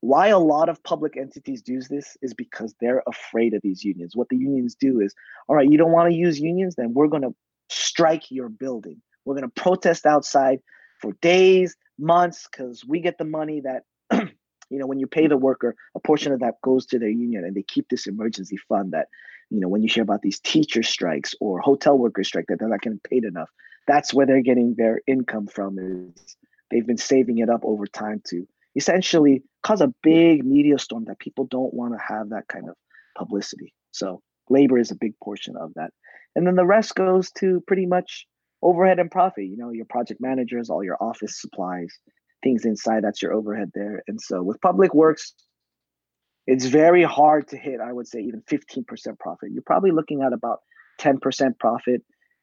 Why 0.00 0.28
a 0.28 0.38
lot 0.38 0.68
of 0.68 0.82
public 0.82 1.16
entities 1.16 1.62
do 1.62 1.80
this 1.80 2.16
is 2.22 2.34
because 2.34 2.74
they're 2.80 3.02
afraid 3.06 3.54
of 3.54 3.62
these 3.62 3.84
unions. 3.84 4.16
What 4.16 4.28
the 4.28 4.36
unions 4.36 4.74
do 4.74 5.00
is, 5.00 5.14
all 5.48 5.56
right, 5.56 5.70
you 5.70 5.78
don't 5.78 5.92
want 5.92 6.10
to 6.10 6.16
use 6.16 6.40
unions, 6.40 6.74
then 6.74 6.92
we're 6.94 7.08
going 7.08 7.22
to 7.22 7.34
strike 7.68 8.30
your 8.30 8.48
building. 8.48 9.00
We're 9.24 9.34
going 9.34 9.50
to 9.50 9.62
protest 9.62 10.06
outside 10.06 10.60
for 11.00 11.12
days, 11.20 11.76
months, 11.98 12.46
because 12.50 12.84
we 12.86 13.00
get 13.00 13.18
the 13.18 13.24
money 13.24 13.62
that 13.62 13.84
you 14.74 14.80
know 14.80 14.86
when 14.86 14.98
you 14.98 15.06
pay 15.06 15.26
the 15.26 15.36
worker 15.36 15.74
a 15.94 16.00
portion 16.00 16.32
of 16.32 16.40
that 16.40 16.60
goes 16.62 16.84
to 16.86 16.98
their 16.98 17.08
union 17.08 17.44
and 17.44 17.54
they 17.54 17.62
keep 17.62 17.88
this 17.88 18.06
emergency 18.06 18.56
fund 18.68 18.92
that 18.92 19.06
you 19.50 19.60
know 19.60 19.68
when 19.68 19.82
you 19.82 19.88
hear 19.88 20.02
about 20.02 20.22
these 20.22 20.40
teacher 20.40 20.82
strikes 20.82 21.34
or 21.40 21.60
hotel 21.60 21.96
worker 21.96 22.24
strike 22.24 22.46
that 22.48 22.58
they're 22.58 22.68
not 22.68 22.82
getting 22.82 23.00
paid 23.10 23.24
enough 23.24 23.48
that's 23.86 24.12
where 24.12 24.26
they're 24.26 24.42
getting 24.42 24.74
their 24.76 25.00
income 25.06 25.46
from 25.46 25.78
is 25.78 26.36
they've 26.70 26.86
been 26.86 26.96
saving 26.96 27.38
it 27.38 27.50
up 27.50 27.60
over 27.64 27.86
time 27.86 28.20
to 28.26 28.46
essentially 28.76 29.42
cause 29.62 29.80
a 29.80 29.94
big 30.02 30.44
media 30.44 30.78
storm 30.78 31.04
that 31.04 31.18
people 31.18 31.46
don't 31.46 31.74
want 31.74 31.92
to 31.92 32.14
have 32.14 32.30
that 32.30 32.48
kind 32.48 32.68
of 32.68 32.74
publicity. 33.16 33.72
So 33.92 34.22
labor 34.50 34.78
is 34.78 34.90
a 34.90 34.96
big 34.96 35.14
portion 35.22 35.56
of 35.56 35.72
that. 35.74 35.90
And 36.34 36.46
then 36.46 36.56
the 36.56 36.66
rest 36.66 36.94
goes 36.94 37.30
to 37.38 37.62
pretty 37.66 37.86
much 37.86 38.26
overhead 38.64 38.98
and 38.98 39.10
profit 39.10 39.44
you 39.44 39.58
know 39.58 39.70
your 39.70 39.84
project 39.84 40.20
managers 40.20 40.70
all 40.70 40.82
your 40.82 40.96
office 41.00 41.38
supplies 41.38 41.98
things 42.44 42.64
inside 42.64 43.02
that's 43.02 43.22
your 43.22 43.32
overhead 43.32 43.72
there. 43.74 44.02
And 44.06 44.20
so 44.20 44.42
with 44.42 44.60
public 44.60 44.94
works 44.94 45.34
it's 46.46 46.66
very 46.66 47.02
hard 47.02 47.48
to 47.48 47.56
hit 47.56 47.80
i 47.80 47.90
would 47.90 48.06
say 48.06 48.20
even 48.20 48.42
15% 48.42 49.18
profit. 49.18 49.50
You're 49.50 49.62
probably 49.62 49.92
looking 49.92 50.22
at 50.22 50.34
about 50.34 50.60
10% 51.00 51.58
profit. 51.58 52.02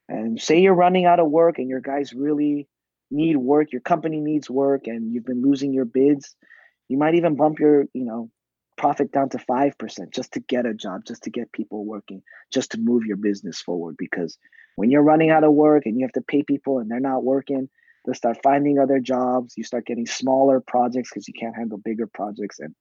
And 0.10 0.42
say 0.42 0.60
you're 0.60 0.74
running 0.74 1.06
out 1.06 1.20
of 1.20 1.30
work 1.30 1.60
and 1.60 1.70
your 1.70 1.82
guys 1.82 2.12
really 2.12 2.68
need 3.12 3.38
work 3.38 3.72
your 3.72 3.82
company 3.82 4.20
needs 4.20 4.50
work 4.50 4.88
and 4.88 5.14
you've 5.14 5.26
been 5.26 5.42
losing 5.42 5.74
your 5.74 5.86
bids 5.86 6.36
you 6.88 6.98
might 6.98 7.16
even 7.16 7.36
bump 7.36 7.60
your 7.60 7.86
you 7.94 8.06
know 8.06 8.32
profit 8.82 9.12
down 9.12 9.30
to 9.30 9.38
5% 9.38 10.12
just 10.12 10.34
to 10.34 10.40
get 10.40 10.66
a 10.66 10.74
job, 10.74 11.06
just 11.06 11.22
to 11.24 11.30
get 11.30 11.52
people 11.52 11.86
working, 11.86 12.24
just 12.52 12.72
to 12.72 12.80
move 12.80 13.06
your 13.06 13.16
business 13.16 13.62
forward. 13.62 13.96
Because 13.98 14.40
when 14.76 14.90
you're 14.90 15.04
running 15.04 15.30
out 15.30 15.44
of 15.44 15.54
work 15.54 15.86
and 15.86 15.98
you 15.98 16.04
have 16.04 16.14
to 16.14 16.22
pay 16.22 16.42
people 16.42 16.80
and 16.80 16.90
they're 16.90 17.00
not 17.00 17.24
working, 17.24 17.70
they 18.06 18.14
start 18.14 18.38
finding 18.44 18.80
other 18.80 19.00
jobs. 19.00 19.54
You 19.58 19.64
start 19.64 19.86
getting 19.86 20.08
smaller 20.08 20.60
projects 20.60 21.10
because 21.10 21.28
you 21.28 21.34
can't 21.34 21.56
handle 21.56 21.78
bigger 21.78 22.08
projects. 22.08 22.60
And 22.60 22.74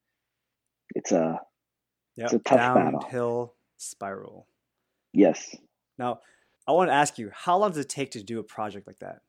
it's 0.94 1.12
a, 1.12 1.40
yep. 2.16 2.26
it's 2.26 2.34
a 2.34 2.38
tough 2.38 2.58
downhill 2.58 3.00
battle. 3.00 3.54
spiral. 3.76 4.46
Yes. 5.12 5.54
Now, 5.98 6.20
I 6.66 6.72
want 6.72 6.88
to 6.88 6.94
ask 6.94 7.18
you, 7.18 7.30
how 7.32 7.58
long 7.58 7.70
does 7.70 7.78
it 7.78 7.88
take 7.88 8.12
to 8.12 8.22
do 8.22 8.38
a 8.38 8.44
project 8.44 8.86
like 8.86 8.98
that? 9.00 9.20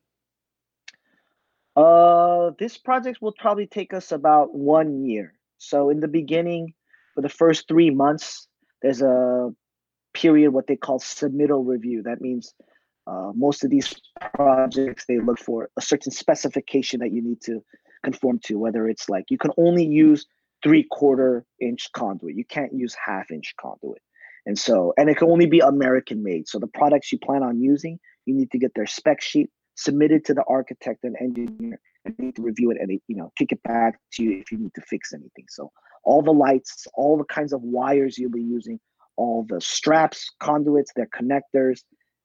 Uh, 1.74 2.52
this 2.58 2.78
project 2.78 3.20
will 3.20 3.34
probably 3.38 3.66
take 3.66 3.94
us 3.94 4.12
about 4.12 4.54
one 4.54 5.04
year. 5.04 5.34
So 5.58 5.90
in 5.90 6.00
the 6.00 6.08
beginning, 6.08 6.74
for 7.14 7.20
the 7.22 7.28
first 7.28 7.68
three 7.68 7.90
months, 7.90 8.46
there's 8.80 9.02
a 9.02 9.50
period 10.14 10.52
what 10.52 10.66
they 10.66 10.76
call 10.76 10.98
submittal 10.98 11.66
review. 11.66 12.02
That 12.02 12.20
means 12.20 12.54
uh, 13.06 13.32
most 13.34 13.64
of 13.64 13.70
these 13.70 13.94
projects 14.34 15.04
they 15.06 15.18
look 15.18 15.38
for 15.38 15.70
a 15.76 15.82
certain 15.82 16.12
specification 16.12 17.00
that 17.00 17.12
you 17.12 17.22
need 17.22 17.40
to 17.42 17.62
conform 18.02 18.38
to. 18.44 18.58
Whether 18.58 18.88
it's 18.88 19.08
like 19.08 19.24
you 19.28 19.38
can 19.38 19.50
only 19.58 19.84
use 19.84 20.26
three 20.62 20.86
quarter 20.90 21.44
inch 21.60 21.90
conduit, 21.92 22.36
you 22.36 22.44
can't 22.44 22.72
use 22.72 22.94
half 22.94 23.30
inch 23.30 23.54
conduit, 23.60 24.02
and 24.46 24.58
so 24.58 24.92
and 24.96 25.08
it 25.08 25.16
can 25.16 25.28
only 25.28 25.46
be 25.46 25.60
American 25.60 26.22
made. 26.22 26.48
So 26.48 26.58
the 26.58 26.68
products 26.68 27.12
you 27.12 27.18
plan 27.18 27.42
on 27.42 27.60
using, 27.60 27.98
you 28.26 28.34
need 28.34 28.50
to 28.52 28.58
get 28.58 28.72
their 28.74 28.86
spec 28.86 29.20
sheet 29.20 29.50
submitted 29.74 30.24
to 30.26 30.34
the 30.34 30.44
architect 30.48 31.04
and 31.04 31.16
engineer 31.20 31.80
and 32.04 32.18
need 32.18 32.36
to 32.36 32.42
review 32.42 32.70
it 32.70 32.78
and 32.80 32.90
you 33.08 33.16
know 33.16 33.32
kick 33.36 33.52
it 33.52 33.62
back 33.62 33.98
to 34.12 34.22
you 34.22 34.38
if 34.38 34.52
you 34.52 34.58
need 34.58 34.74
to 34.74 34.82
fix 34.82 35.12
anything 35.12 35.44
so 35.48 35.70
all 36.04 36.22
the 36.22 36.32
lights 36.32 36.86
all 36.94 37.16
the 37.16 37.24
kinds 37.24 37.52
of 37.52 37.62
wires 37.62 38.18
you'll 38.18 38.30
be 38.30 38.42
using 38.42 38.78
all 39.16 39.46
the 39.48 39.60
straps 39.60 40.30
conduits 40.40 40.92
their 40.94 41.08
connectors 41.08 41.80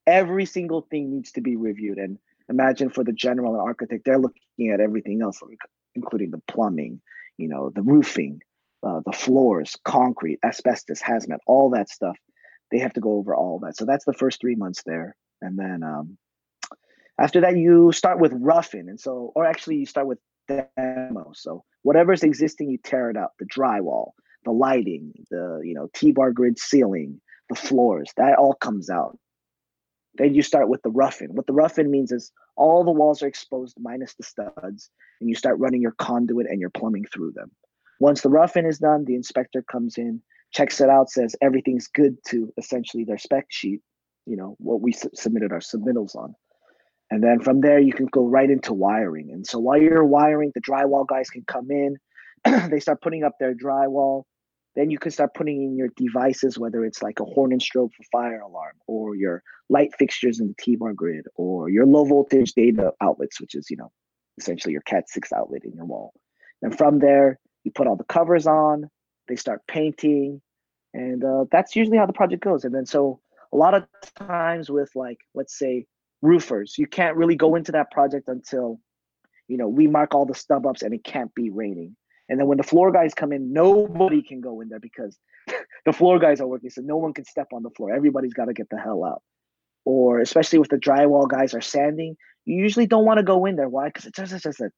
every 0.07 0.45
single 0.45 0.81
thing 0.81 1.11
needs 1.11 1.31
to 1.33 1.41
be 1.41 1.55
reviewed 1.55 1.97
and 1.97 2.17
imagine 2.49 2.89
for 2.89 3.03
the 3.03 3.13
general 3.13 3.53
and 3.53 3.61
architect 3.61 4.03
they're 4.05 4.17
looking 4.17 4.71
at 4.73 4.79
everything 4.79 5.21
else 5.21 5.39
including 5.95 6.31
the 6.31 6.41
plumbing 6.47 6.99
you 7.37 7.47
know 7.47 7.69
the 7.75 7.81
roofing 7.81 8.41
uh, 8.83 9.01
the 9.05 9.11
floors 9.11 9.75
concrete 9.83 10.39
asbestos 10.43 11.01
hazmat 11.01 11.39
all 11.45 11.69
that 11.69 11.89
stuff 11.89 12.17
they 12.71 12.79
have 12.79 12.93
to 12.93 13.01
go 13.01 13.13
over 13.13 13.35
all 13.35 13.59
that 13.59 13.75
so 13.75 13.85
that's 13.85 14.05
the 14.05 14.13
first 14.13 14.39
three 14.41 14.55
months 14.55 14.81
there 14.85 15.15
and 15.41 15.59
then 15.59 15.83
um, 15.83 16.17
after 17.19 17.41
that, 17.41 17.57
you 17.57 17.91
start 17.91 18.19
with 18.19 18.31
roughing, 18.35 18.89
and 18.89 18.99
so, 18.99 19.31
or 19.35 19.45
actually, 19.45 19.77
you 19.77 19.85
start 19.85 20.07
with 20.07 20.19
demo. 20.47 21.31
So 21.33 21.63
whatever's 21.81 22.23
existing, 22.23 22.69
you 22.69 22.77
tear 22.83 23.09
it 23.09 23.17
up. 23.17 23.33
The 23.39 23.45
drywall, 23.45 24.11
the 24.45 24.51
lighting, 24.51 25.13
the 25.31 25.61
you 25.63 25.73
know 25.73 25.89
T-bar 25.93 26.31
grid 26.31 26.59
ceiling, 26.59 27.19
the 27.49 27.55
floors, 27.55 28.11
that 28.17 28.37
all 28.37 28.53
comes 28.53 28.89
out. 28.89 29.17
Then 30.17 30.33
you 30.33 30.41
start 30.41 30.69
with 30.69 30.81
the 30.81 30.89
rough-in. 30.89 31.33
What 31.35 31.47
the 31.47 31.53
rough-in 31.53 31.91
means 31.91 32.11
is 32.11 32.31
all 32.55 32.83
the 32.83 32.91
walls 32.91 33.21
are 33.21 33.27
exposed 33.27 33.77
minus 33.79 34.13
the 34.15 34.23
studs, 34.23 34.89
and 35.19 35.29
you 35.29 35.35
start 35.35 35.59
running 35.59 35.81
your 35.81 35.93
conduit 35.93 36.47
and 36.47 36.59
your 36.59 36.69
plumbing 36.69 37.05
through 37.13 37.33
them. 37.33 37.51
Once 37.99 38.21
the 38.21 38.29
rough-in 38.29 38.65
is 38.65 38.79
done, 38.79 39.05
the 39.05 39.15
inspector 39.15 39.63
comes 39.63 39.97
in, 39.97 40.21
checks 40.51 40.81
it 40.81 40.89
out, 40.89 41.09
says 41.09 41.35
everything's 41.41 41.87
good 41.87 42.17
to 42.27 42.51
essentially 42.57 43.03
their 43.03 43.17
spec 43.17 43.45
sheet, 43.49 43.81
you 44.25 44.35
know, 44.37 44.55
what 44.59 44.81
we 44.81 44.91
su- 44.91 45.09
submitted 45.13 45.51
our 45.51 45.59
submittals 45.59 46.15
on. 46.15 46.35
And 47.09 47.23
then 47.23 47.39
from 47.39 47.61
there, 47.61 47.79
you 47.79 47.93
can 47.93 48.07
go 48.07 48.25
right 48.25 48.49
into 48.49 48.73
wiring. 48.73 49.31
And 49.31 49.45
so 49.47 49.59
while 49.59 49.81
you're 49.81 50.03
wiring, 50.03 50.51
the 50.53 50.61
drywall 50.61 51.07
guys 51.07 51.29
can 51.29 51.43
come 51.47 51.71
in. 51.71 51.97
they 52.69 52.79
start 52.79 53.01
putting 53.01 53.23
up 53.23 53.33
their 53.39 53.55
drywall. 53.55 54.23
Then 54.77 54.91
you 54.91 54.99
can 54.99 55.11
start 55.11 55.33
putting 55.33 55.63
in 55.63 55.75
your 55.75 55.89
devices, 55.97 56.57
whether 56.57 56.85
it's 56.85 57.01
like 57.01 57.19
a 57.19 57.25
horn 57.25 57.51
and 57.51 57.59
strobe 57.59 57.91
for 57.93 58.03
fire 58.11 58.39
alarm, 58.39 58.75
or 58.85 59.15
your 59.15 59.43
light 59.69 59.89
fixtures 59.97 60.39
in 60.39 60.47
the 60.47 60.55
T-bar 60.59 60.93
grid, 60.93 61.25
or 61.35 61.69
your 61.69 61.85
low 61.85 62.05
voltage 62.05 62.53
data 62.53 62.93
outlets, 63.01 63.41
which 63.41 63.55
is 63.55 63.69
you 63.69 63.77
know 63.77 63.91
essentially 64.37 64.71
your 64.71 64.83
Cat 64.83 65.09
six 65.09 65.33
outlet 65.33 65.65
in 65.65 65.73
your 65.73 65.85
wall. 65.85 66.13
And 66.61 66.77
from 66.77 66.99
there, 66.99 67.39
you 67.63 67.71
put 67.71 67.87
all 67.87 67.95
the 67.95 68.03
covers 68.05 68.47
on. 68.47 68.89
They 69.27 69.35
start 69.35 69.61
painting, 69.67 70.41
and 70.93 71.23
uh, 71.25 71.45
that's 71.51 71.75
usually 71.75 71.97
how 71.97 72.05
the 72.05 72.13
project 72.13 72.43
goes. 72.43 72.63
And 72.63 72.73
then 72.73 72.85
so 72.85 73.19
a 73.51 73.57
lot 73.57 73.73
of 73.73 73.87
times 74.15 74.69
with 74.69 74.91
like 74.95 75.17
let's 75.33 75.57
say 75.57 75.87
roofers. 76.21 76.77
You 76.77 76.87
can't 76.87 77.17
really 77.17 77.35
go 77.35 77.55
into 77.55 77.71
that 77.73 77.91
project 77.91 78.27
until, 78.27 78.79
you 79.47 79.57
know, 79.57 79.67
we 79.67 79.87
mark 79.87 80.13
all 80.13 80.25
the 80.25 80.35
stub 80.35 80.65
ups 80.65 80.81
and 80.81 80.93
it 80.93 81.03
can't 81.03 81.33
be 81.35 81.49
raining. 81.49 81.95
And 82.29 82.39
then 82.39 82.47
when 82.47 82.57
the 82.57 82.63
floor 82.63 82.91
guys 82.91 83.13
come 83.13 83.31
in, 83.31 83.53
nobody 83.53 84.21
can 84.21 84.41
go 84.41 84.61
in 84.61 84.69
there 84.69 84.79
because 84.79 85.17
the 85.85 85.93
floor 85.93 86.19
guys 86.19 86.41
are 86.41 86.47
working. 86.47 86.69
So 86.69 86.81
no 86.81 86.97
one 86.97 87.13
can 87.13 87.25
step 87.25 87.47
on 87.53 87.63
the 87.63 87.69
floor. 87.69 87.93
Everybody's 87.93 88.33
got 88.33 88.45
to 88.45 88.53
get 88.53 88.69
the 88.69 88.77
hell 88.77 89.03
out. 89.03 89.21
Or 89.85 90.19
especially 90.19 90.59
with 90.59 90.69
the 90.69 90.77
drywall 90.77 91.29
guys 91.29 91.53
are 91.53 91.61
sanding, 91.61 92.17
you 92.45 92.61
usually 92.61 92.87
don't 92.87 93.05
want 93.05 93.19
to 93.19 93.23
go 93.23 93.45
in 93.45 93.55
there. 93.55 93.69
Why? 93.69 93.87
Because 93.87 94.05
it's 94.05 94.17
just, 94.17 94.33
it's 94.33 94.43
just 94.43 94.59
a 94.59 94.69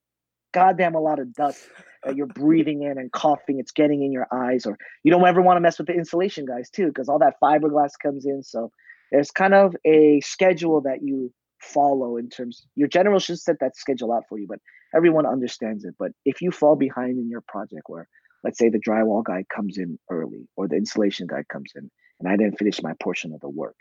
goddamn 0.54 0.96
a 0.96 1.00
lot 1.00 1.20
of 1.20 1.34
dust 1.34 1.62
that 2.04 2.16
you're 2.16 2.28
breathing 2.28 2.84
in 2.84 2.98
and 2.98 3.12
coughing. 3.12 3.60
It's 3.60 3.72
getting 3.72 4.04
in 4.04 4.12
your 4.12 4.28
eyes. 4.32 4.66
Or 4.66 4.78
you 5.04 5.12
don't 5.12 5.26
ever 5.26 5.42
want 5.42 5.58
to 5.58 5.62
mess 5.62 5.80
with 5.80 5.88
the 5.88 5.94
insulation 5.94 6.46
guys 6.46 6.70
too, 6.70 6.88
because 6.88 7.10
all 7.10 7.20
that 7.20 7.36
fiberglass 7.44 7.92
comes 8.02 8.26
in. 8.26 8.44
So 8.44 8.72
there's 9.12 9.32
kind 9.32 9.56
of 9.56 9.76
a 9.86 10.22
schedule 10.22 10.82
that 10.82 11.02
you 11.02 11.34
follow 11.62 12.18
in 12.18 12.30
terms 12.30 12.66
your 12.76 12.88
general 12.88 13.20
should 13.20 13.40
set 13.40 13.60
that 13.60 13.76
schedule 13.76 14.14
out 14.14 14.24
for 14.30 14.40
you 14.40 14.48
but 14.48 14.60
everyone 14.96 15.26
understands 15.26 15.86
it 15.86 15.96
but 16.00 16.12
if 16.26 16.42
you 16.42 16.52
fall 16.52 16.76
behind 16.76 17.18
in 17.18 17.30
your 17.30 17.44
project 17.48 17.84
where 17.88 18.08
let's 18.44 18.58
say 18.58 18.70
the 18.70 18.80
drywall 18.80 19.24
guy 19.24 19.44
comes 19.54 19.78
in 19.78 20.00
early 20.10 20.48
or 20.56 20.68
the 20.68 20.76
insulation 20.76 21.28
guy 21.28 21.44
comes 21.52 21.72
in 21.76 21.90
and 22.20 22.30
i 22.30 22.36
didn't 22.36 22.58
finish 22.58 22.82
my 22.82 22.94
portion 23.02 23.34
of 23.34 23.40
the 23.42 23.50
work 23.50 23.76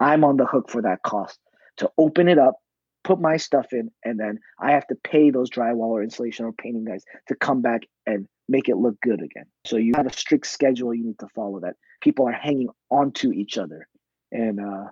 i'm 0.00 0.24
on 0.24 0.36
the 0.36 0.46
hook 0.46 0.70
for 0.70 0.82
that 0.82 1.02
cost 1.02 1.38
to 1.76 1.90
open 1.98 2.28
it 2.28 2.38
up 2.38 2.56
put 3.04 3.20
my 3.20 3.36
stuff 3.36 3.72
in 3.72 3.90
and 4.04 4.18
then 4.18 4.38
i 4.58 4.72
have 4.72 4.86
to 4.86 4.94
pay 5.04 5.30
those 5.30 5.50
drywall 5.50 5.90
or 5.90 6.02
insulation 6.02 6.46
or 6.46 6.52
painting 6.52 6.84
guys 6.84 7.04
to 7.28 7.34
come 7.34 7.60
back 7.60 7.82
and 8.06 8.26
make 8.48 8.68
it 8.68 8.76
look 8.76 9.00
good 9.00 9.22
again. 9.22 9.46
So 9.64 9.76
you 9.76 9.92
have 9.96 10.06
a 10.06 10.12
strict 10.12 10.46
schedule 10.46 10.94
you 10.94 11.04
need 11.04 11.18
to 11.20 11.28
follow 11.34 11.60
that 11.60 11.76
people 12.00 12.28
are 12.28 12.32
hanging 12.32 12.68
onto 12.90 13.32
each 13.32 13.58
other. 13.58 13.88
And 14.30 14.60
uh, 14.60 14.90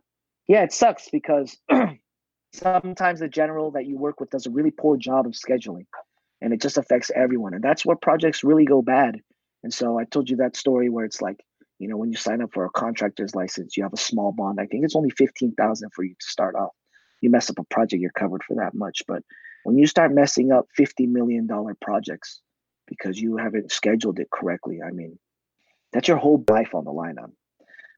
yeah, 0.49 0.63
it 0.63 0.73
sucks 0.73 1.09
because 1.11 1.57
sometimes 2.53 3.21
the 3.21 3.29
general 3.29 3.71
that 3.73 3.87
you 3.87 3.97
work 3.97 4.21
with 4.21 4.31
does 4.31 4.47
a 4.47 4.51
really 4.51 4.71
poor 4.71 4.97
job 4.97 5.27
of 5.27 5.33
scheduling 5.33 5.87
and 6.41 6.53
it 6.53 6.61
just 6.61 6.79
affects 6.79 7.11
everyone. 7.15 7.55
And 7.55 7.63
that's 7.63 7.87
where 7.87 7.97
projects 7.97 8.45
really 8.45 8.65
go 8.65 8.83
bad. 8.83 9.21
And 9.63 9.73
so 9.73 9.99
I 9.99 10.05
told 10.05 10.29
you 10.29 10.37
that 10.37 10.57
story 10.57 10.89
where 10.89 11.05
it's 11.05 11.23
like, 11.23 11.41
you 11.79 11.89
know, 11.89 11.97
when 11.97 12.11
you 12.11 12.17
sign 12.17 12.43
up 12.43 12.53
for 12.53 12.65
a 12.65 12.71
contractor's 12.71 13.35
license, 13.35 13.77
you 13.77 13.83
have 13.85 13.93
a 13.93 13.99
small 13.99 14.33
bond. 14.33 14.59
I 14.61 14.67
think 14.67 14.85
it's 14.85 14.97
only 14.97 15.11
15,000 15.11 15.91
for 15.95 16.05
you 16.05 16.15
to 16.15 16.27
start 16.27 16.55
off. 16.55 16.73
You 17.21 17.31
mess 17.31 17.49
up 17.49 17.59
a 17.59 17.65
project, 17.65 18.01
you're 18.01 18.11
covered 18.11 18.43
for 18.45 18.57
that 18.57 18.75
much. 18.75 19.03
But 19.07 19.23
when 19.65 19.79
you 19.79 19.87
start 19.87 20.13
messing 20.13 20.51
up 20.51 20.67
$50 20.79 21.09
million 21.09 21.49
projects 21.81 22.41
because 22.89 23.21
you 23.21 23.37
haven't 23.37 23.71
scheduled 23.71 24.19
it 24.19 24.29
correctly, 24.33 24.81
I 24.85 24.91
mean, 24.91 25.19
that's 25.93 26.09
your 26.09 26.17
whole 26.17 26.45
life 26.49 26.75
on 26.75 26.85
the 26.85 26.93
line 26.93 27.19
on. 27.19 27.33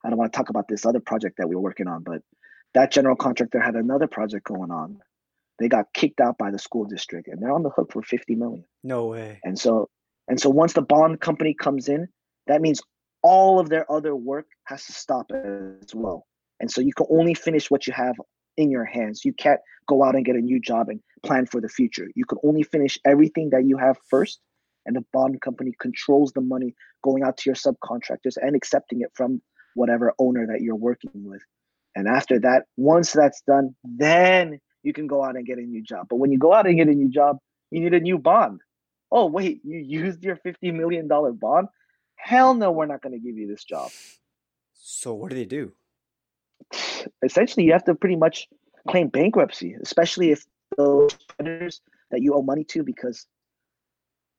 I 0.04 0.10
don't 0.10 0.18
want 0.18 0.32
to 0.32 0.36
talk 0.36 0.50
about 0.50 0.68
this 0.68 0.84
other 0.84 1.00
project 1.00 1.36
that 1.38 1.48
we 1.48 1.54
were 1.54 1.62
working 1.62 1.88
on, 1.88 2.02
but 2.02 2.20
that 2.74 2.92
general 2.92 3.16
contractor 3.16 3.60
had 3.60 3.74
another 3.74 4.06
project 4.06 4.46
going 4.46 4.70
on. 4.70 4.98
They 5.58 5.68
got 5.68 5.86
kicked 5.94 6.20
out 6.20 6.36
by 6.36 6.50
the 6.50 6.58
school 6.58 6.84
district 6.84 7.28
and 7.28 7.40
they're 7.40 7.52
on 7.52 7.62
the 7.62 7.70
hook 7.70 7.92
for 7.92 8.02
50 8.02 8.34
million. 8.34 8.64
No 8.82 9.06
way. 9.06 9.40
And 9.44 9.58
so 9.58 9.88
and 10.28 10.40
so 10.40 10.50
once 10.50 10.72
the 10.72 10.82
bond 10.82 11.20
company 11.20 11.54
comes 11.54 11.88
in, 11.88 12.08
that 12.46 12.60
means 12.60 12.80
all 13.22 13.60
of 13.60 13.68
their 13.68 13.90
other 13.90 14.16
work 14.16 14.46
has 14.64 14.84
to 14.86 14.92
stop 14.92 15.30
as 15.32 15.94
well. 15.94 16.26
And 16.60 16.70
so 16.70 16.80
you 16.80 16.92
can 16.92 17.06
only 17.10 17.34
finish 17.34 17.70
what 17.70 17.86
you 17.86 17.92
have 17.92 18.16
in 18.56 18.70
your 18.70 18.84
hands. 18.84 19.24
You 19.24 19.32
can't 19.32 19.60
go 19.86 20.02
out 20.02 20.14
and 20.14 20.24
get 20.24 20.36
a 20.36 20.40
new 20.40 20.60
job 20.60 20.88
and 20.88 21.00
plan 21.24 21.46
for 21.46 21.60
the 21.60 21.68
future. 21.68 22.08
You 22.14 22.24
can 22.24 22.38
only 22.42 22.62
finish 22.62 22.98
everything 23.04 23.50
that 23.50 23.66
you 23.66 23.76
have 23.76 23.96
first 24.08 24.40
and 24.86 24.96
the 24.96 25.04
bond 25.12 25.40
company 25.40 25.72
controls 25.80 26.32
the 26.32 26.40
money 26.40 26.74
going 27.02 27.22
out 27.22 27.36
to 27.38 27.42
your 27.46 27.54
subcontractors 27.54 28.36
and 28.40 28.54
accepting 28.54 29.00
it 29.00 29.10
from 29.14 29.40
whatever 29.74 30.12
owner 30.18 30.46
that 30.46 30.60
you're 30.60 30.74
working 30.74 31.10
with. 31.14 31.42
And 31.94 32.08
after 32.08 32.40
that, 32.40 32.64
once 32.76 33.12
that's 33.12 33.42
done, 33.42 33.74
then 33.84 34.60
you 34.82 34.92
can 34.92 35.06
go 35.06 35.24
out 35.24 35.36
and 35.36 35.46
get 35.46 35.58
a 35.58 35.62
new 35.62 35.82
job. 35.82 36.06
But 36.10 36.16
when 36.16 36.32
you 36.32 36.38
go 36.38 36.52
out 36.52 36.66
and 36.66 36.76
get 36.76 36.88
a 36.88 36.94
new 36.94 37.08
job, 37.08 37.38
you 37.70 37.80
need 37.80 37.94
a 37.94 38.00
new 38.00 38.18
bond. 38.18 38.60
Oh, 39.10 39.26
wait, 39.26 39.60
you 39.64 39.78
used 39.78 40.22
your 40.24 40.36
$50 40.36 40.74
million 40.74 41.08
bond? 41.08 41.68
Hell 42.16 42.54
no, 42.54 42.72
we're 42.72 42.86
not 42.86 43.02
going 43.02 43.12
to 43.12 43.18
give 43.18 43.36
you 43.36 43.46
this 43.46 43.64
job. 43.64 43.90
So, 44.72 45.14
what 45.14 45.30
do 45.30 45.36
they 45.36 45.44
do? 45.44 45.72
Essentially, 47.22 47.64
you 47.64 47.72
have 47.72 47.84
to 47.84 47.94
pretty 47.94 48.16
much 48.16 48.48
claim 48.88 49.08
bankruptcy, 49.08 49.76
especially 49.82 50.32
if 50.32 50.44
those 50.76 51.16
creditors 51.28 51.80
that 52.10 52.22
you 52.22 52.34
owe 52.34 52.42
money 52.42 52.64
to 52.64 52.82
because 52.82 53.26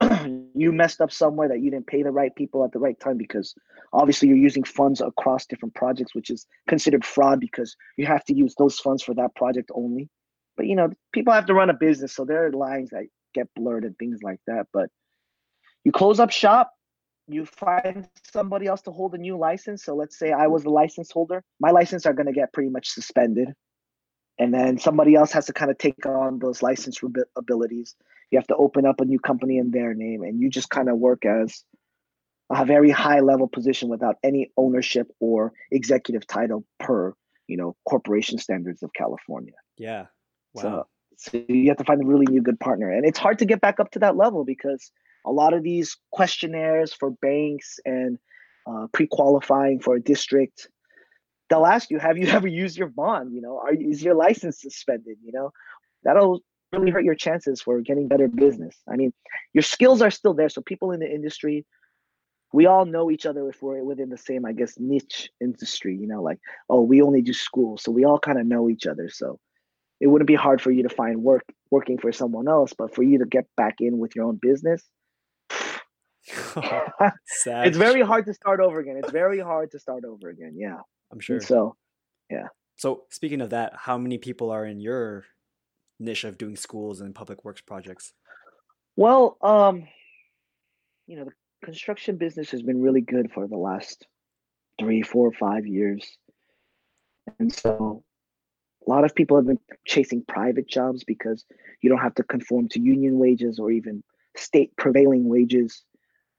you 0.54 0.72
messed 0.72 1.02
up 1.02 1.12
somewhere 1.12 1.48
that 1.48 1.62
you 1.62 1.72
didn't 1.72 1.88
pay 1.88 2.04
the 2.04 2.12
right 2.12 2.36
people 2.36 2.64
at 2.64 2.72
the 2.72 2.80
right 2.80 3.00
time 3.00 3.18
because 3.18 3.56
obviously 3.94 4.28
you're 4.28 4.38
using 4.38 4.64
funds 4.64 5.02
across 5.02 5.46
different 5.46 5.74
projects 5.74 6.14
which 6.14 6.30
is 6.30 6.46
considered 6.68 7.06
fraud 7.06 7.40
because 7.40 7.76
you 7.98 8.06
have 8.06 8.24
to 8.26 8.36
use 8.36 8.56
those 8.58 8.78
funds 8.80 9.02
for 9.02 9.14
that 9.14 9.34
project 9.36 9.72
only 9.74 10.10
but 10.58 10.66
you 10.66 10.76
know 10.76 10.90
people 11.14 11.34
have 11.34 11.46
to 11.46 11.54
run 11.54 11.70
a 11.70 11.74
business 11.74 12.14
so 12.14 12.26
there 12.26 12.46
are 12.46 12.52
lines 12.52 12.90
that 12.90 13.06
get 13.34 13.48
blurred 13.56 13.86
and 13.86 13.98
things 13.98 14.20
like 14.22 14.40
that 14.48 14.68
but 14.74 14.90
you 15.84 15.92
close 15.92 16.20
up 16.20 16.32
shop 16.32 16.72
you 17.28 17.46
find 17.46 18.08
somebody 18.32 18.68
else 18.68 18.82
to 18.84 18.92
hold 18.92 19.16
a 19.16 19.18
new 19.18 19.38
license. 19.38 19.84
So 19.84 19.96
let's 19.96 20.18
say 20.18 20.32
I 20.32 20.48
was 20.48 20.64
the 20.64 20.70
license 20.70 21.12
holder, 21.12 21.44
my 21.60 21.72
license 21.72 22.06
are 22.06 22.14
going 22.14 22.28
to 22.28 22.34
get 22.34 22.54
pretty 22.54 22.70
much 22.70 22.90
suspended. 22.90 23.54
And 24.38 24.54
then 24.54 24.78
somebody 24.78 25.16
else 25.16 25.32
has 25.32 25.46
to 25.46 25.54
kind 25.54 25.72
of 25.72 25.78
take 25.78 26.06
on 26.06 26.40
those 26.40 26.62
license 26.62 27.00
abilities. 27.38 27.96
You 28.32 28.38
have 28.38 28.48
to 28.48 28.56
open 28.56 28.86
up 28.86 29.00
a 29.00 29.06
new 29.06 29.20
company 29.20 29.58
in 29.58 29.72
their 29.72 29.94
name, 29.94 30.24
and 30.24 30.40
you 30.40 30.50
just 30.50 30.70
kind 30.70 30.90
of 30.90 30.98
work 30.98 31.26
as 31.26 31.64
a 32.52 32.66
very 32.66 32.92
high 32.92 33.22
level 33.22 33.48
position 33.48 33.90
without 33.90 34.18
any 34.24 34.52
ownership 34.58 35.08
or 35.20 35.54
executive 35.72 36.28
title 36.28 36.66
per 36.80 37.14
you 37.48 37.58
know 37.58 37.76
corporation 37.88 38.38
standards 38.38 38.84
of 38.84 38.92
California. 38.94 39.54
Yeah. 39.78 40.06
Wow. 40.54 40.62
So, 40.62 40.88
so 41.18 41.44
you 41.48 41.70
have 41.70 41.78
to 41.78 41.84
find 41.86 42.04
a 42.04 42.06
really 42.06 42.26
new 42.30 42.42
good 42.42 42.60
partner, 42.60 42.92
and 42.92 43.06
it's 43.06 43.20
hard 43.20 43.40
to 43.40 43.46
get 43.46 43.62
back 43.62 43.80
up 43.80 43.92
to 43.92 44.00
that 44.00 44.18
level 44.18 44.44
because 44.44 44.92
a 45.26 45.32
lot 45.32 45.54
of 45.54 45.64
these 45.64 45.98
questionnaires 46.12 46.94
for 46.94 47.12
banks 47.12 47.80
and 47.86 48.20
uh, 48.68 48.88
pre-qualifying 48.92 49.80
for 49.80 49.96
a 49.96 50.02
district 50.02 50.70
they'll 51.50 51.66
ask 51.66 51.90
you 51.90 52.00
have 52.00 52.18
you 52.18 52.28
ever 52.40 52.48
used 52.48 52.78
your 52.78 52.90
bond? 52.90 53.34
You 53.34 53.42
know 53.42 53.60
are 53.60 53.74
is 53.74 54.04
your 54.04 54.16
license 54.16 54.62
suspended? 54.62 55.18
You 55.24 55.32
know 55.32 55.52
that'll 56.04 56.42
really 56.72 56.92
hurt 56.92 57.04
your 57.04 57.16
chances 57.16 57.62
for 57.62 57.80
getting 57.82 58.08
better 58.08 58.28
business. 58.28 58.76
I 58.92 58.96
mean 58.96 59.14
your 59.54 59.64
skills 59.64 60.02
are 60.02 60.12
still 60.12 60.34
there. 60.34 60.50
So 60.50 60.62
people 60.62 60.92
in 60.92 61.00
the 61.00 61.12
industry 61.12 61.66
we 62.54 62.68
all 62.68 62.86
know 62.86 63.12
each 63.12 63.26
other 63.26 63.50
if 63.50 63.62
we're 63.62 63.84
within 63.84 64.08
the 64.08 64.18
same 64.18 64.46
i 64.46 64.54
guess 64.54 64.76
niche 64.80 65.30
industry 65.42 65.98
you 66.00 66.08
know 66.08 66.22
like 66.22 66.40
oh 66.70 66.82
we 66.82 67.02
only 67.02 67.22
do 67.22 67.34
school. 67.34 67.78
So 67.78 67.92
we 67.92 68.06
all 68.06 68.20
kind 68.20 68.40
of 68.40 68.46
know 68.46 68.70
each 68.70 68.88
other. 68.88 69.10
So 69.10 69.40
it 70.00 70.08
wouldn't 70.08 70.28
be 70.28 70.36
hard 70.36 70.62
for 70.62 70.72
you 70.72 70.84
to 70.84 70.90
find 70.90 71.24
work 71.24 71.44
working 71.72 71.98
for 71.98 72.12
someone 72.12 72.48
else 72.48 72.74
but 72.78 72.94
for 72.94 73.04
you 73.04 73.20
to 73.20 73.26
get 73.26 73.46
back 73.58 73.76
in 73.80 73.98
with 73.98 74.16
your 74.16 74.26
own 74.26 74.38
business 74.42 74.84
it's 77.48 77.78
very 77.78 78.02
hard 78.02 78.26
to 78.26 78.34
start 78.34 78.60
over 78.60 78.80
again. 78.80 78.98
It's 78.98 79.12
very 79.12 79.40
hard 79.40 79.72
to 79.72 79.80
start 79.80 80.04
over 80.06 80.30
again. 80.30 80.56
Yeah. 80.58 80.78
I'm 81.12 81.20
sure. 81.20 81.38
And 81.38 81.46
so, 81.46 81.76
yeah. 82.30 82.48
So, 82.78 83.04
speaking 83.10 83.42
of 83.42 83.52
that, 83.52 83.74
how 83.76 83.98
many 83.98 84.18
people 84.18 84.50
are 84.52 84.66
in 84.66 84.80
your 84.80 85.26
niche 86.00 86.24
of 86.24 86.38
doing 86.38 86.56
schools 86.56 87.02
and 87.02 87.16
public 87.16 87.46
works 87.46 87.62
projects? 87.62 88.14
Well, 88.98 89.38
um, 89.42 89.88
you 91.08 91.18
know, 91.18 91.26
the 91.26 91.32
construction 91.64 92.18
business 92.18 92.52
has 92.52 92.62
been 92.62 92.82
really 92.82 93.02
good 93.02 93.32
for 93.32 93.48
the 93.48 93.58
last 93.58 94.06
three, 94.80 95.02
four, 95.02 95.32
five 95.32 95.66
years. 95.66 96.18
And 97.40 97.54
so 97.54 98.04
a 98.86 98.90
lot 98.90 99.04
of 99.04 99.16
people 99.16 99.38
have 99.38 99.48
been 99.48 99.60
chasing 99.86 100.24
private 100.28 100.68
jobs 100.68 101.04
because 101.04 101.46
you 101.82 101.90
don't 101.90 102.00
have 102.00 102.16
to 102.16 102.24
conform 102.24 102.70
to 102.70 102.80
union 102.80 103.18
wages 103.18 103.60
or 103.60 103.72
even 103.72 104.04
state 104.36 104.76
prevailing 104.78 105.28
wages. 105.28 105.84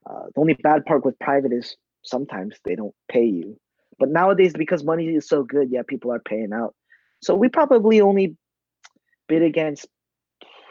Uh, 0.09 0.27
the 0.35 0.41
only 0.41 0.55
bad 0.55 0.85
part 0.85 1.05
with 1.05 1.19
private 1.19 1.53
is 1.53 1.77
sometimes 2.03 2.57
they 2.65 2.75
don't 2.75 2.95
pay 3.11 3.25
you. 3.25 3.59
But 3.99 4.11
nowadays, 4.11 4.53
because 4.53 4.85
money 4.85 5.07
is 5.07 5.29
so 5.29 5.43
good, 5.43 5.71
yeah, 5.71 5.83
people 5.87 6.13
are 6.13 6.21
paying 6.21 6.53
out. 6.53 6.75
So 7.23 7.35
we 7.35 7.49
probably 7.49 8.01
only 8.01 8.37
bid 9.29 9.43
against 9.43 9.87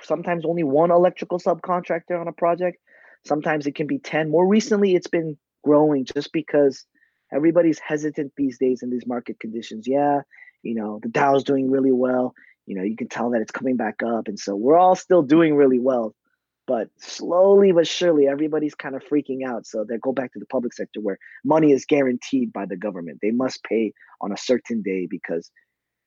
sometimes 0.04 0.45
only 0.45 0.63
one 0.63 0.91
electrical 0.91 1.39
subcontractor 1.39 2.19
on 2.19 2.28
a 2.28 2.32
project. 2.32 2.78
Sometimes 3.26 3.65
it 3.65 3.76
can 3.76 3.88
be 3.88 3.98
10. 3.98 4.30
More 4.30 4.48
recently, 4.48 4.95
it's 4.95 5.08
been 5.08 5.38
growing 5.63 6.06
just 6.06 6.32
because 6.32 6.86
everybody's 7.34 7.80
hesitant 7.80 8.34
these 8.38 8.60
days 8.60 8.84
in 8.84 8.91
these 8.91 9.08
market 9.08 9.39
conditions. 9.39 9.88
Yeah, 9.88 10.21
you 10.62 10.76
know, 10.76 11.00
the 11.02 11.10
Dow's 11.10 11.43
doing 11.43 11.71
really 11.71 11.91
well. 11.91 12.34
You 12.67 12.76
know, 12.76 12.84
you 12.84 12.95
can 12.95 13.08
tell 13.08 13.32
that 13.32 13.41
it's 13.41 13.52
coming 13.52 13.76
back 13.76 14.02
up. 14.04 14.28
And 14.28 14.39
so 14.39 14.56
we're 14.56 14.78
all 14.78 14.95
still 14.95 15.24
doing 15.24 15.56
really 15.56 15.80
well. 15.80 16.15
But 16.67 16.89
slowly 16.97 17.71
but 17.71 17.88
surely, 17.88 18.28
everybody's 18.28 18.75
kind 18.75 18.95
of 18.95 19.04
freaking 19.04 19.47
out. 19.47 19.67
So 19.67 19.84
they 19.84 19.97
go 19.97 20.12
back 20.12 20.34
to 20.34 20.39
the 20.39 20.47
public 20.47 20.73
sector 20.73 20.99
where 20.99 21.19
money 21.43 21.71
is 21.71 21.86
guaranteed 21.86 22.51
by 22.51 22.65
the 22.65 22.75
government. 22.75 23.19
They 23.21 23.32
must 23.32 23.63
pay 23.63 23.93
on 24.21 24.32
a 24.32 24.38
certain 24.38 24.82
day 24.82 25.08
because 25.10 25.51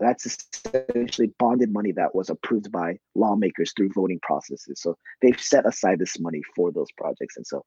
that's 0.01 0.27
essentially 0.27 1.33
bonded 1.39 1.73
money 1.73 1.93
that 1.93 2.15
was 2.15 2.31
approved 2.31 2.71
by 2.71 2.99
lawmakers 3.15 3.73
through 3.77 3.91
voting 3.93 4.21
processes. 4.23 4.81
So 4.81 4.97
they've 5.23 5.41
set 5.41 5.67
aside 5.67 5.99
this 5.99 6.19
money 6.21 6.43
for 6.55 6.73
those 6.73 6.91
projects. 6.97 7.37
And 7.37 7.47
so 7.47 7.65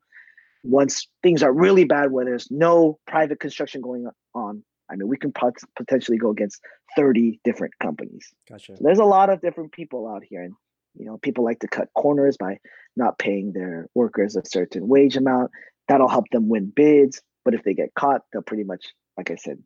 once 0.63 1.07
things 1.23 1.43
are 1.43 1.51
really 1.51 1.83
bad, 1.83 2.11
where 2.11 2.25
there's 2.25 2.49
no 2.51 2.99
private 3.07 3.39
construction 3.39 3.81
going 3.81 4.07
on, 4.33 4.63
I 4.89 4.95
mean, 4.95 5.07
we 5.07 5.17
can 5.17 5.31
pot- 5.31 5.57
potentially 5.75 6.17
go 6.17 6.29
against 6.29 6.61
30 6.95 7.39
different 7.43 7.73
companies. 7.79 8.27
Gotcha. 8.49 8.75
So 8.75 8.83
there's 8.83 8.99
a 8.99 9.05
lot 9.05 9.29
of 9.29 9.41
different 9.41 9.71
people 9.71 10.07
out 10.07 10.23
here. 10.23 10.43
And 10.43 10.53
you 10.95 11.05
know, 11.05 11.17
people 11.17 11.43
like 11.43 11.59
to 11.59 11.67
cut 11.67 11.89
corners 11.95 12.37
by 12.37 12.59
not 12.95 13.17
paying 13.17 13.53
their 13.53 13.87
workers 13.95 14.35
a 14.35 14.45
certain 14.45 14.87
wage 14.87 15.15
amount. 15.15 15.51
That'll 15.87 16.07
help 16.07 16.29
them 16.31 16.49
win 16.49 16.71
bids. 16.75 17.21
But 17.43 17.53
if 17.53 17.63
they 17.63 17.73
get 17.73 17.93
caught, 17.95 18.21
they'll 18.31 18.41
pretty 18.41 18.63
much, 18.63 18.85
like 19.17 19.31
I 19.31 19.35
said, 19.35 19.61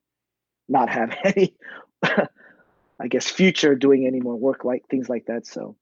not 0.70 0.90
have 0.90 1.16
any, 1.24 1.56
I 2.04 3.08
guess, 3.10 3.30
future 3.30 3.76
doing 3.76 4.06
any 4.08 4.22
more 4.22 4.36
work 4.36 4.64
like 4.64 4.84
things 4.90 5.10
like 5.10 5.26
that. 5.26 5.46
So 5.46 5.76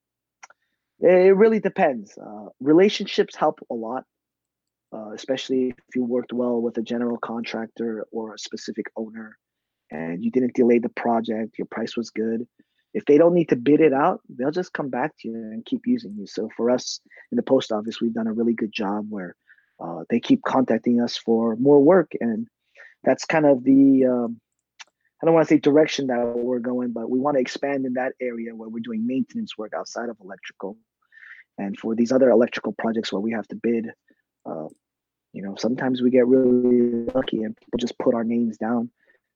it 0.99 1.36
really 1.36 1.60
depends. 1.60 2.17
Uh, 2.17 2.47
relationships 2.60 3.36
help 3.36 3.60
a 3.69 3.73
lot, 3.73 4.06
uh, 4.93 5.12
especially 5.12 5.69
if 5.69 5.95
you 5.95 6.03
worked 6.03 6.34
well 6.34 6.62
with 6.62 6.77
a 6.77 6.82
general 6.82 7.17
contractor 7.17 8.06
or 8.12 8.34
a 8.34 8.39
specific 8.39 8.88
owner 8.95 9.38
and 9.91 10.23
you 10.23 10.32
didn't 10.32 10.56
delay 10.56 10.79
the 10.79 10.89
project, 10.89 11.58
your 11.60 11.67
price 11.67 11.95
was 11.95 12.10
good 12.10 12.47
if 12.93 13.06
they 13.06 13.17
don't 13.17 13.34
need 13.34 13.49
to 13.49 13.56
bid 13.56 13.82
it 13.82 13.93
out, 13.93 14.21
they'll 14.29 14.51
just 14.51 14.73
come 14.73 14.89
back 14.89 15.13
to 15.19 15.27
you 15.27 15.36
and 15.36 15.65
keep 15.65 15.82
using 15.86 16.15
you. 16.17 16.27
So 16.27 16.49
for 16.56 16.69
us 16.69 16.99
in 17.32 17.36
the 17.36 17.43
post 17.43 17.71
office, 17.71 17.99
we've 17.99 18.13
done 18.13 18.27
a 18.27 18.34
really 18.34 18.53
good 18.53 18.71
job 18.71 19.08
where 19.10 19.36
uh, 19.84 20.03
they 20.10 20.19
keep 20.19 20.43
contacting 20.43 21.01
us 21.01 21.17
for 21.17 21.56
more 21.56 21.79
work, 21.79 22.12
and 22.21 22.47
that's 23.03 23.25
kind 23.25 23.45
of 23.45 23.63
the 23.63 24.06
um, 24.06 24.39
I 25.21 25.25
don't 25.25 25.34
want 25.34 25.47
to 25.47 25.53
say 25.53 25.60
direction 25.60 26.08
that 26.08 26.21
we're 26.36 26.60
going, 26.60 26.91
but 26.91 27.10
we 27.10 27.19
want 27.19 27.36
to 27.38 27.41
expand 27.41 27.86
in 27.86 27.93
that 27.93 28.13
area 28.21 28.56
where 28.56 28.69
we're 28.69 28.79
doing 28.79 29.08
maintenance 29.08 29.58
work 29.58 29.73
outside 29.75 30.10
of 30.10 30.17
electrical, 30.21 30.77
and 31.58 31.77
for 31.77 31.95
these 31.95 32.12
other 32.12 32.29
electrical 32.29 32.73
projects 32.73 33.12
where 33.12 33.21
we 33.21 33.32
have 33.32 33.47
to 33.47 33.56
bid. 33.56 33.88
Uh, 34.45 34.67
you 35.32 35.41
know, 35.41 35.56
sometimes 35.58 36.03
we 36.03 36.12
get 36.12 36.27
really 36.27 37.06
lucky 37.15 37.41
and 37.41 37.58
people 37.58 37.79
just 37.79 37.97
put 37.97 38.13
our 38.13 38.23
names 38.23 38.56
down. 38.58 38.91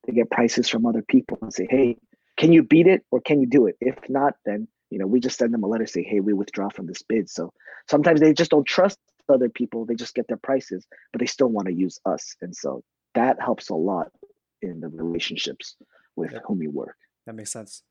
They 0.05 0.13
get 0.13 0.29
prices 0.29 0.69
from 0.69 0.85
other 0.85 1.01
people 1.01 1.39
and 1.41 1.51
say, 1.51 1.65
"Hey, 1.67 1.97
can 2.37 2.53
you 2.53 2.63
beat 2.63 2.87
it 2.87 3.03
or 3.11 3.19
can 3.19 3.41
you 3.41 3.47
do 3.47 3.67
it? 3.67 3.75
If 3.81 3.97
not, 4.09 4.35
then 4.45 4.67
you 4.89 4.99
know 4.99 5.07
we 5.07 5.19
just 5.19 5.37
send 5.37 5.53
them 5.53 5.63
a 5.63 5.67
letter 5.67 5.85
say, 5.85 6.03
hey, 6.03 6.19
we 6.19 6.33
withdraw 6.33 6.69
from 6.69 6.87
this 6.87 7.01
bid. 7.01 7.29
So 7.29 7.51
sometimes 7.89 8.19
they 8.19 8.33
just 8.33 8.51
don't 8.51 8.65
trust 8.65 8.99
other 9.29 9.49
people. 9.49 9.85
They 9.85 9.95
just 9.95 10.15
get 10.15 10.27
their 10.27 10.37
prices, 10.37 10.85
but 11.11 11.19
they 11.19 11.25
still 11.25 11.49
want 11.49 11.67
to 11.67 11.73
use 11.73 11.99
us, 12.05 12.35
and 12.41 12.55
so 12.55 12.83
that 13.15 13.41
helps 13.41 13.69
a 13.69 13.75
lot 13.75 14.11
in 14.61 14.79
the 14.79 14.87
relationships 14.87 15.75
with 16.15 16.31
yeah. 16.31 16.39
whom 16.45 16.61
you 16.61 16.71
work. 16.71 16.95
That 17.25 17.33
makes 17.33 17.51
sense. 17.51 17.83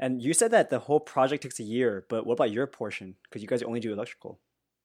And 0.00 0.20
you 0.20 0.34
said 0.34 0.50
that 0.50 0.70
the 0.70 0.80
whole 0.80 1.00
project 1.00 1.44
takes 1.44 1.60
a 1.60 1.62
year, 1.62 2.04
but 2.08 2.26
what 2.26 2.34
about 2.34 2.50
your 2.50 2.66
portion? 2.66 3.14
Because 3.24 3.42
you 3.42 3.48
guys 3.48 3.62
only 3.62 3.80
do 3.80 3.92
electrical. 3.92 4.40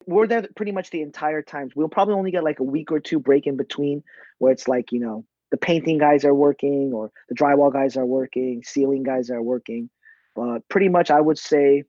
We're 0.06 0.28
there 0.28 0.48
pretty 0.56 0.72
much 0.72 0.92
the 0.92 1.02
entire 1.02 1.42
time. 1.42 1.72
We'll 1.76 1.90
probably 1.90 2.14
only 2.14 2.32
get 2.32 2.44
like 2.44 2.60
a 2.60 2.64
week 2.64 2.92
or 2.92 3.00
two 3.00 3.20
break 3.20 3.48
in 3.48 3.58
between 3.58 4.04
where 4.38 4.52
it's 4.52 4.68
like, 4.68 4.92
you 4.92 5.00
know, 5.00 5.26
the 5.52 5.58
painting 5.58 5.98
guys 5.98 6.26
are 6.26 6.34
working 6.34 6.92
or 6.94 7.12
the 7.28 7.36
drywall 7.36 7.72
guys 7.72 7.98
are 7.98 8.06
working, 8.06 8.64
ceiling 8.64 9.04
guys 9.04 9.30
are 9.30 9.42
working. 9.42 9.90
But 10.36 10.68
pretty 10.70 10.90
much, 10.90 11.12
I 11.12 11.20
would 11.20 11.38
say 11.38 11.84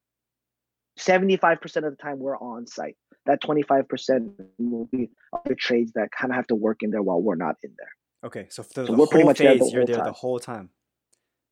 75% 0.98 1.76
of 1.76 1.82
the 1.84 1.96
time 1.96 2.18
we're 2.18 2.38
on 2.38 2.66
site. 2.66 2.96
That 3.26 3.42
25% 3.42 4.32
will 4.58 4.86
be 4.86 5.10
other 5.32 5.54
trades 5.54 5.92
that 5.92 6.10
kind 6.10 6.32
of 6.32 6.36
have 6.36 6.46
to 6.48 6.54
work 6.54 6.78
in 6.82 6.90
there 6.90 7.02
while 7.02 7.20
we're 7.20 7.34
not 7.34 7.56
in 7.62 7.70
there. 7.78 7.92
Okay, 8.24 8.46
so 8.50 8.62
for 8.62 8.72
so 8.74 8.84
the 8.86 8.92
we're 8.92 9.06
pretty 9.06 9.24
much 9.24 9.38
phase, 9.38 9.60
the 9.60 9.70
you're 9.72 9.86
there 9.86 9.96
time. 9.96 10.06
the 10.06 10.12
whole 10.12 10.38
time. 10.38 10.70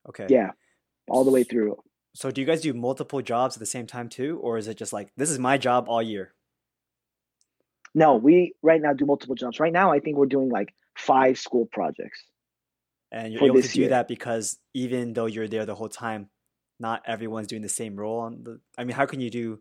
Okay. 0.09 0.27
Yeah, 0.29 0.51
all 1.09 1.25
the 1.25 1.31
way 1.31 1.45
through. 1.45 1.77
So 2.15 2.31
do 2.31 2.41
you 2.41 2.47
guys 2.47 2.63
do 2.63 2.73
multiple 2.75 3.23
jobs 3.23 3.57
at 3.57 3.61
the 3.61 3.67
same 3.67 3.87
time 3.87 4.09
too, 4.09 4.39
or 4.43 4.59
is 4.59 4.69
it 4.69 4.77
just 4.77 4.93
like 4.93 5.11
this 5.17 5.31
is 5.31 5.39
my 5.39 5.57
job 5.57 5.87
all 5.89 6.03
year? 6.03 6.35
No, 7.95 8.17
we 8.17 8.55
right 8.63 8.81
now 8.81 8.93
do 8.93 9.07
multiple 9.07 9.35
jobs. 9.35 9.61
Right 9.61 9.73
now, 9.73 9.93
I 9.93 10.01
think 10.01 10.17
we're 10.17 10.27
doing 10.27 10.51
like 10.51 10.75
five 10.99 11.39
school 11.39 11.67
projects. 11.67 12.25
And 13.11 13.33
you're 13.33 13.45
able 13.45 13.63
to 13.63 13.69
do 13.69 13.81
year. 13.81 13.89
that 13.91 14.09
because 14.09 14.59
even 14.75 15.15
though 15.15 15.27
you're 15.27 15.49
there 15.49 15.65
the 15.65 15.75
whole 15.75 15.89
time, 15.89 16.29
not 16.79 17.03
everyone's 17.07 17.47
doing 17.47 17.63
the 17.63 17.69
same 17.69 17.97
role 17.97 18.21
on 18.21 18.45
the. 18.45 18.61
I 18.77 18.85
mean, 18.85 18.95
how 18.95 19.07
can 19.07 19.21
you 19.21 19.31
do 19.31 19.61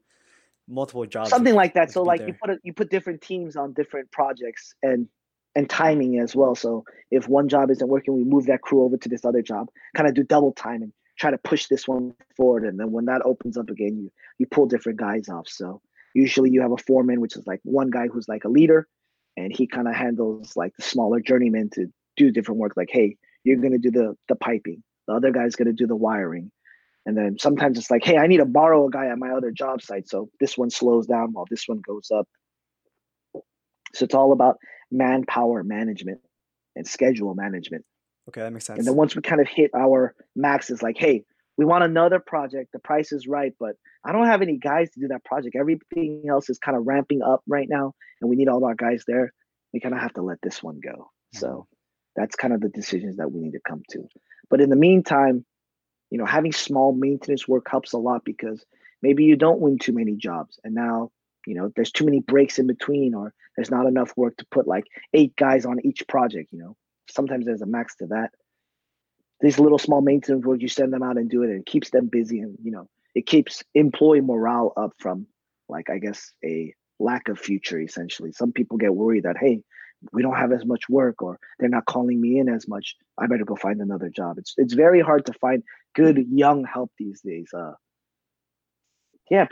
multiple 0.68 1.06
jobs? 1.06 1.30
Something 1.30 1.56
like 1.56 1.74
that. 1.76 1.92
So 1.92 2.04
like 2.04 2.20
there? 2.20 2.30
you 2.30 2.34
put 2.34 2.50
a, 2.50 2.58
you 2.64 2.74
put 2.74 2.90
different 2.90 3.22
teams 3.22 3.56
on 3.56 3.74
different 3.74 4.12
projects 4.12 4.76
and 4.84 5.08
and 5.56 5.70
timing 5.70 6.20
as 6.20 6.36
well. 6.36 6.56
So 6.56 6.84
if 7.10 7.28
one 7.28 7.48
job 7.48 7.72
isn't 7.72 7.88
working, 7.88 8.16
we 8.16 8.24
move 8.24 8.46
that 8.48 8.62
crew 8.62 8.84
over 8.84 8.98
to 8.98 9.10
this 9.10 9.26
other 9.26 9.42
job. 9.42 9.70
Kind 9.96 10.10
of 10.10 10.14
do 10.14 10.24
double 10.24 10.52
time 10.52 10.84
and 10.84 10.94
try 11.18 11.32
to 11.32 11.38
push 11.38 11.68
this 11.68 11.88
one 11.88 12.14
forward. 12.36 12.64
And 12.64 12.80
then 12.80 12.92
when 12.92 13.06
that 13.06 13.22
opens 13.26 13.58
up 13.58 13.70
again, 13.70 13.98
you 13.98 14.12
you 14.38 14.46
pull 14.46 14.68
different 14.68 15.00
guys 15.00 15.30
off. 15.30 15.48
So 15.48 15.82
usually 16.14 16.52
you 16.52 16.62
have 16.62 16.72
a 16.72 16.78
foreman, 16.78 17.22
which 17.22 17.38
is 17.38 17.48
like 17.48 17.62
one 17.64 17.90
guy 17.90 18.08
who's 18.08 18.28
like 18.28 18.44
a 18.44 18.50
leader, 18.50 18.88
and 19.38 19.56
he 19.56 19.68
kind 19.68 19.88
of 19.88 19.96
handles 19.96 20.58
like 20.58 20.76
the 20.76 20.84
smaller 20.84 21.22
journeymen 21.22 21.70
to 21.76 21.88
do 22.18 22.32
different 22.32 22.60
work. 22.60 22.74
Like, 22.76 22.90
hey, 22.92 23.16
you're 23.44 23.58
gonna 23.58 23.78
do 23.78 23.92
the 23.92 24.16
the 24.28 24.36
piping. 24.36 24.84
The 25.08 25.14
other 25.14 25.32
guy's 25.32 25.56
gonna 25.56 25.74
do 25.74 25.88
the 25.88 25.96
wiring. 25.96 26.52
And 27.06 27.16
then 27.16 27.38
sometimes 27.40 27.78
it's 27.78 27.90
like, 27.90 28.04
hey, 28.04 28.18
I 28.18 28.28
need 28.28 28.38
to 28.38 28.46
borrow 28.46 28.88
a 28.88 28.90
guy 28.90 29.08
at 29.08 29.18
my 29.18 29.30
other 29.30 29.50
job 29.50 29.82
site. 29.82 30.10
So 30.10 30.30
this 30.42 30.58
one 30.58 30.70
slows 30.70 31.08
down 31.08 31.32
while 31.32 31.46
this 31.50 31.64
one 31.66 31.80
goes 31.80 32.12
up. 32.12 32.28
So 33.94 34.04
it's 34.04 34.14
all 34.14 34.34
about 34.34 34.58
manpower 34.92 35.64
management 35.64 36.20
and 36.76 36.86
schedule 36.86 37.34
management. 37.34 37.86
Okay, 38.28 38.42
that 38.42 38.52
makes 38.52 38.66
sense. 38.66 38.80
And 38.80 38.86
then 38.86 38.96
once 38.96 39.16
we 39.16 39.22
kind 39.22 39.40
of 39.40 39.48
hit 39.48 39.72
our 39.74 40.16
max, 40.36 40.70
it's 40.70 40.82
like, 40.82 40.98
hey, 40.98 41.24
we 41.58 41.66
want 41.66 41.84
another 41.84 42.20
project. 42.20 42.72
The 42.72 42.80
price 42.80 43.12
is 43.12 43.28
right, 43.28 43.54
but 43.60 43.76
I 44.06 44.12
don't 44.12 44.28
have 44.28 44.42
any 44.42 44.58
guys 44.58 44.92
to 44.92 45.00
do 45.00 45.08
that 45.10 45.26
project. 45.26 45.56
Everything 45.60 46.24
else 46.30 46.50
is 46.50 46.60
kind 46.60 46.78
of 46.78 46.86
ramping 46.86 47.22
up 47.24 47.42
right 47.48 47.68
now, 47.68 47.94
and 48.22 48.30
we 48.30 48.36
need 48.36 48.48
all 48.48 48.64
our 48.64 48.76
guys 48.76 49.04
there. 49.08 49.34
We 49.74 49.80
kind 49.80 49.96
of 49.96 50.02
have 50.02 50.14
to 50.14 50.22
let 50.22 50.38
this 50.42 50.62
one 50.62 50.80
go. 50.80 50.92
Mm-hmm. 50.92 51.40
So 51.40 51.68
that's 52.16 52.36
kind 52.36 52.54
of 52.54 52.62
the 52.62 52.70
decisions 52.70 53.18
that 53.18 53.32
we 53.32 53.42
need 53.42 53.54
to 53.54 53.60
come 53.68 53.82
to. 53.92 54.08
But 54.50 54.62
in 54.62 54.70
the 54.70 54.76
meantime, 54.76 55.46
you 56.12 56.18
know, 56.18 56.26
having 56.26 56.54
small 56.54 56.94
maintenance 56.94 57.48
work 57.48 57.68
helps 57.70 57.94
a 57.94 57.98
lot 57.98 58.24
because 58.24 58.64
maybe 59.02 59.24
you 59.24 59.36
don't 59.36 59.60
win 59.60 59.78
too 59.80 59.94
many 59.94 60.16
jobs, 60.16 60.60
and 60.64 60.76
now 60.76 61.12
you 61.48 61.56
know 61.56 61.72
there's 61.76 61.92
too 61.92 62.06
many 62.06 62.20
breaks 62.20 62.60
in 62.60 62.68
between, 62.68 63.16
or 63.16 63.34
there's 63.56 63.72
not 63.72 63.88
enough 63.88 64.14
work 64.16 64.38
to 64.38 64.46
put 64.52 64.68
like 64.68 64.86
eight 65.14 65.36
guys 65.36 65.66
on 65.66 65.80
each 65.84 66.08
project. 66.08 66.50
You 66.52 66.60
know, 66.60 66.76
sometimes 67.10 67.46
there's 67.46 67.64
a 67.64 67.66
max 67.66 67.96
to 67.98 68.08
that 68.08 68.30
these 69.42 69.60
little 69.60 69.78
small 69.78 70.02
maintenance 70.02 70.46
work, 70.46 70.62
you 70.62 70.68
send 70.68 70.94
them 70.94 71.04
out 71.04 71.18
and 71.18 71.30
do 71.30 71.44
it, 71.44 71.50
and 71.50 71.60
it 71.60 71.66
keeps 71.66 71.90
them 71.90 72.08
busy, 72.08 72.40
and 72.40 72.58
you 72.64 72.72
know 72.72 72.88
it 73.16 73.26
keeps 73.26 73.64
employee 73.76 74.22
morale 74.22 74.74
up 74.78 74.94
from 75.00 75.28
like 75.70 75.90
I 75.90 76.00
guess 76.00 76.32
a 76.44 76.74
lack 77.00 77.28
of 77.30 77.40
future. 77.40 77.80
Essentially, 77.80 78.32
some 78.32 78.52
people 78.52 78.78
get 78.78 78.96
worried 78.96 79.24
that 79.24 79.38
hey, 79.38 79.62
we 80.12 80.22
don't 80.22 80.36
have 80.36 80.52
as 80.52 80.66
much 80.66 80.90
work, 80.90 81.22
or 81.22 81.40
they're 81.60 81.70
not 81.70 81.86
calling 81.86 82.20
me 82.20 82.40
in 82.40 82.50
as 82.50 82.68
much. 82.68 82.96
I 83.18 83.28
better 83.28 83.46
go 83.46 83.56
find 83.56 83.82
another 83.82 84.10
job. 84.10 84.38
It's 84.38 84.54
it's 84.58 84.74
very 84.74 85.02
hard 85.02 85.26
to 85.28 85.34
find 85.34 85.64
good 85.96 86.26
young 86.30 86.64
help 86.66 86.92
these 86.98 87.22
days. 87.22 87.50
Uh, 87.54 87.74
yeah, 89.30 89.48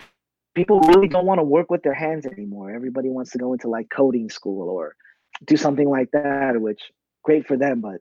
people 0.55 0.79
really 0.79 1.07
don't 1.07 1.25
want 1.25 1.39
to 1.39 1.43
work 1.43 1.69
with 1.69 1.83
their 1.83 1.93
hands 1.93 2.25
anymore. 2.25 2.71
Everybody 2.71 3.09
wants 3.09 3.31
to 3.31 3.38
go 3.38 3.53
into 3.53 3.67
like 3.67 3.89
coding 3.89 4.29
school 4.29 4.69
or 4.69 4.95
do 5.45 5.57
something 5.57 5.89
like 5.89 6.09
that, 6.11 6.59
which 6.59 6.81
great 7.23 7.45
for 7.45 7.57
them, 7.57 7.81
but 7.81 7.99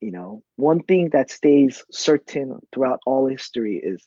you 0.00 0.10
know, 0.10 0.42
one 0.56 0.82
thing 0.82 1.10
that 1.10 1.30
stays 1.30 1.84
certain 1.90 2.58
throughout 2.72 3.00
all 3.06 3.26
history 3.26 3.80
is 3.82 4.06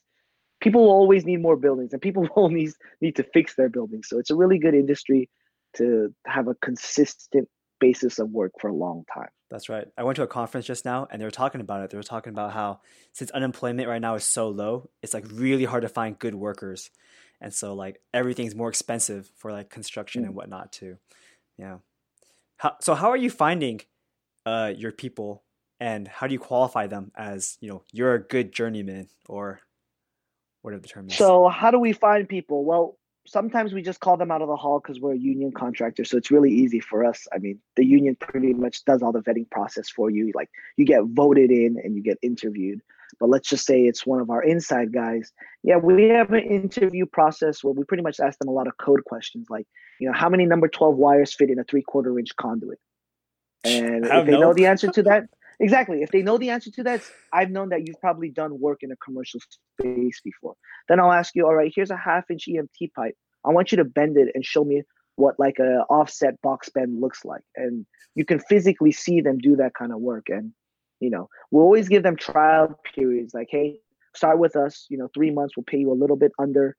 people 0.59 0.81
will 0.81 0.91
always 0.91 1.25
need 1.25 1.41
more 1.41 1.57
buildings 1.57 1.93
and 1.93 2.01
people 2.01 2.23
will 2.35 2.43
always 2.43 2.75
need 3.01 3.15
to 3.17 3.23
fix 3.23 3.55
their 3.55 3.69
buildings. 3.69 4.07
So 4.09 4.19
it's 4.19 4.31
a 4.31 4.35
really 4.35 4.59
good 4.59 4.73
industry 4.73 5.29
to 5.75 6.13
have 6.25 6.47
a 6.47 6.55
consistent 6.55 7.47
basis 7.79 8.19
of 8.19 8.29
work 8.29 8.53
for 8.59 8.69
a 8.69 8.73
long 8.73 9.03
time. 9.13 9.29
That's 9.49 9.69
right. 9.69 9.85
I 9.97 10.03
went 10.03 10.15
to 10.15 10.23
a 10.23 10.27
conference 10.27 10.65
just 10.65 10.85
now 10.85 11.07
and 11.11 11.21
they 11.21 11.25
were 11.25 11.31
talking 11.31 11.61
about 11.61 11.83
it. 11.83 11.89
They 11.89 11.97
were 11.97 12.03
talking 12.03 12.31
about 12.31 12.53
how 12.53 12.79
since 13.11 13.29
unemployment 13.31 13.87
right 13.87 14.01
now 14.01 14.15
is 14.15 14.23
so 14.23 14.49
low, 14.49 14.89
it's 15.03 15.13
like 15.13 15.25
really 15.31 15.65
hard 15.65 15.83
to 15.83 15.89
find 15.89 16.17
good 16.17 16.33
workers. 16.33 16.89
And 17.41 17.53
so 17.53 17.73
like 17.73 17.99
everything's 18.13 18.55
more 18.55 18.69
expensive 18.69 19.29
for 19.35 19.51
like 19.51 19.69
construction 19.69 20.23
mm. 20.23 20.27
and 20.27 20.35
whatnot 20.35 20.71
too. 20.71 20.97
Yeah. 21.57 21.79
How, 22.57 22.77
so 22.79 22.95
how 22.95 23.09
are 23.09 23.17
you 23.17 23.29
finding 23.29 23.81
uh, 24.45 24.73
your 24.75 24.91
people 24.91 25.42
and 25.83 26.07
how 26.07 26.27
do 26.27 26.33
you 26.33 26.39
qualify 26.39 26.87
them 26.87 27.11
as 27.13 27.57
you 27.59 27.67
know 27.67 27.83
you're 27.91 28.13
a 28.13 28.19
good 28.19 28.53
journeyman 28.53 29.09
or 29.27 29.59
whatever 30.61 30.81
the 30.81 30.87
term 30.87 31.09
is? 31.09 31.15
So 31.15 31.49
how 31.49 31.71
do 31.71 31.79
we 31.79 31.91
find 31.91 32.27
people? 32.27 32.63
Well 32.63 32.97
sometimes 33.25 33.73
we 33.73 33.81
just 33.81 33.99
call 33.99 34.15
them 34.15 34.31
out 34.31 34.41
of 34.41 34.47
the 34.47 34.55
hall 34.55 34.79
because 34.79 35.01
we're 35.01 35.13
a 35.13 35.17
union 35.17 35.51
contractor 35.51 36.03
so 36.03 36.17
it's 36.17 36.31
really 36.31 36.51
easy 36.51 36.79
for 36.79 37.03
us. 37.03 37.27
I 37.33 37.37
mean 37.39 37.59
the 37.75 37.85
union 37.85 38.15
pretty 38.15 38.53
much 38.53 38.85
does 38.85 39.03
all 39.03 39.11
the 39.11 39.21
vetting 39.21 39.49
process 39.51 39.89
for 39.89 40.09
you. 40.09 40.31
Like 40.33 40.49
you 40.77 40.85
get 40.85 41.03
voted 41.03 41.51
in 41.51 41.77
and 41.83 41.97
you 41.97 42.01
get 42.01 42.17
interviewed. 42.21 42.81
But 43.19 43.29
let's 43.29 43.49
just 43.49 43.65
say 43.65 43.81
it's 43.81 44.05
one 44.05 44.21
of 44.21 44.29
our 44.29 44.41
inside 44.41 44.93
guys. 44.93 45.33
Yeah 45.63 45.77
we 45.77 46.03
have 46.03 46.31
an 46.31 46.43
interview 46.43 47.05
process 47.05 47.61
where 47.61 47.73
we 47.73 47.83
pretty 47.83 48.03
much 48.03 48.21
ask 48.21 48.39
them 48.39 48.47
a 48.47 48.53
lot 48.53 48.67
of 48.67 48.77
code 48.77 49.03
questions 49.03 49.47
like 49.49 49.67
you 49.99 50.07
know 50.07 50.17
how 50.17 50.29
many 50.29 50.45
number 50.45 50.69
12 50.69 50.95
wires 50.95 51.33
fit 51.33 51.49
in 51.49 51.59
a 51.59 51.65
three 51.65 51.81
quarter 51.81 52.17
inch 52.17 52.33
conduit? 52.37 52.79
And 53.65 54.05
if 54.05 54.25
they 54.25 54.31
know. 54.31 54.39
know 54.39 54.53
the 54.53 54.67
answer 54.67 54.89
to 54.89 55.03
that 55.03 55.25
Exactly. 55.59 56.01
If 56.01 56.11
they 56.11 56.21
know 56.21 56.37
the 56.37 56.49
answer 56.49 56.71
to 56.71 56.83
that, 56.83 57.01
I've 57.31 57.51
known 57.51 57.69
that 57.69 57.87
you've 57.87 57.99
probably 57.99 58.29
done 58.29 58.59
work 58.59 58.79
in 58.81 58.91
a 58.91 58.95
commercial 58.97 59.39
space 59.79 60.21
before. 60.23 60.55
Then 60.87 60.99
I'll 60.99 61.11
ask 61.11 61.35
you, 61.35 61.45
all 61.45 61.55
right, 61.55 61.71
here's 61.73 61.91
a 61.91 61.97
half 61.97 62.29
inch 62.29 62.47
EMT 62.47 62.93
pipe. 62.95 63.15
I 63.45 63.51
want 63.51 63.71
you 63.71 63.77
to 63.77 63.85
bend 63.85 64.17
it 64.17 64.29
and 64.33 64.43
show 64.43 64.63
me 64.63 64.83
what 65.15 65.39
like 65.39 65.59
a 65.59 65.83
offset 65.89 66.41
box 66.41 66.69
bend 66.69 66.99
looks 66.99 67.23
like. 67.23 67.43
And 67.55 67.85
you 68.15 68.25
can 68.25 68.39
physically 68.39 68.91
see 68.91 69.21
them 69.21 69.37
do 69.37 69.55
that 69.57 69.73
kind 69.73 69.91
of 69.91 69.99
work. 69.99 70.27
And, 70.29 70.53
you 70.99 71.09
know, 71.09 71.29
we'll 71.51 71.63
always 71.63 71.87
give 71.87 72.03
them 72.03 72.15
trial 72.15 72.79
periods 72.95 73.33
like, 73.33 73.47
hey, 73.49 73.79
start 74.15 74.39
with 74.39 74.55
us, 74.55 74.85
you 74.89 74.97
know, 74.97 75.09
three 75.13 75.31
months, 75.31 75.55
we'll 75.55 75.65
pay 75.65 75.77
you 75.77 75.91
a 75.91 75.93
little 75.93 76.15
bit 76.15 76.31
under 76.39 76.75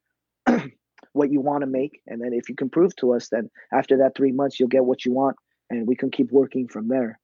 what 1.12 1.30
you 1.30 1.40
want 1.40 1.62
to 1.62 1.66
make. 1.66 2.00
And 2.06 2.20
then 2.20 2.32
if 2.32 2.48
you 2.48 2.54
can 2.54 2.70
prove 2.70 2.94
to 2.96 3.14
us, 3.14 3.28
then 3.30 3.50
after 3.72 3.98
that 3.98 4.16
three 4.16 4.32
months, 4.32 4.58
you'll 4.58 4.68
get 4.68 4.84
what 4.84 5.04
you 5.04 5.12
want 5.12 5.36
and 5.70 5.86
we 5.86 5.96
can 5.96 6.10
keep 6.10 6.30
working 6.30 6.68
from 6.68 6.88
there 6.88 7.18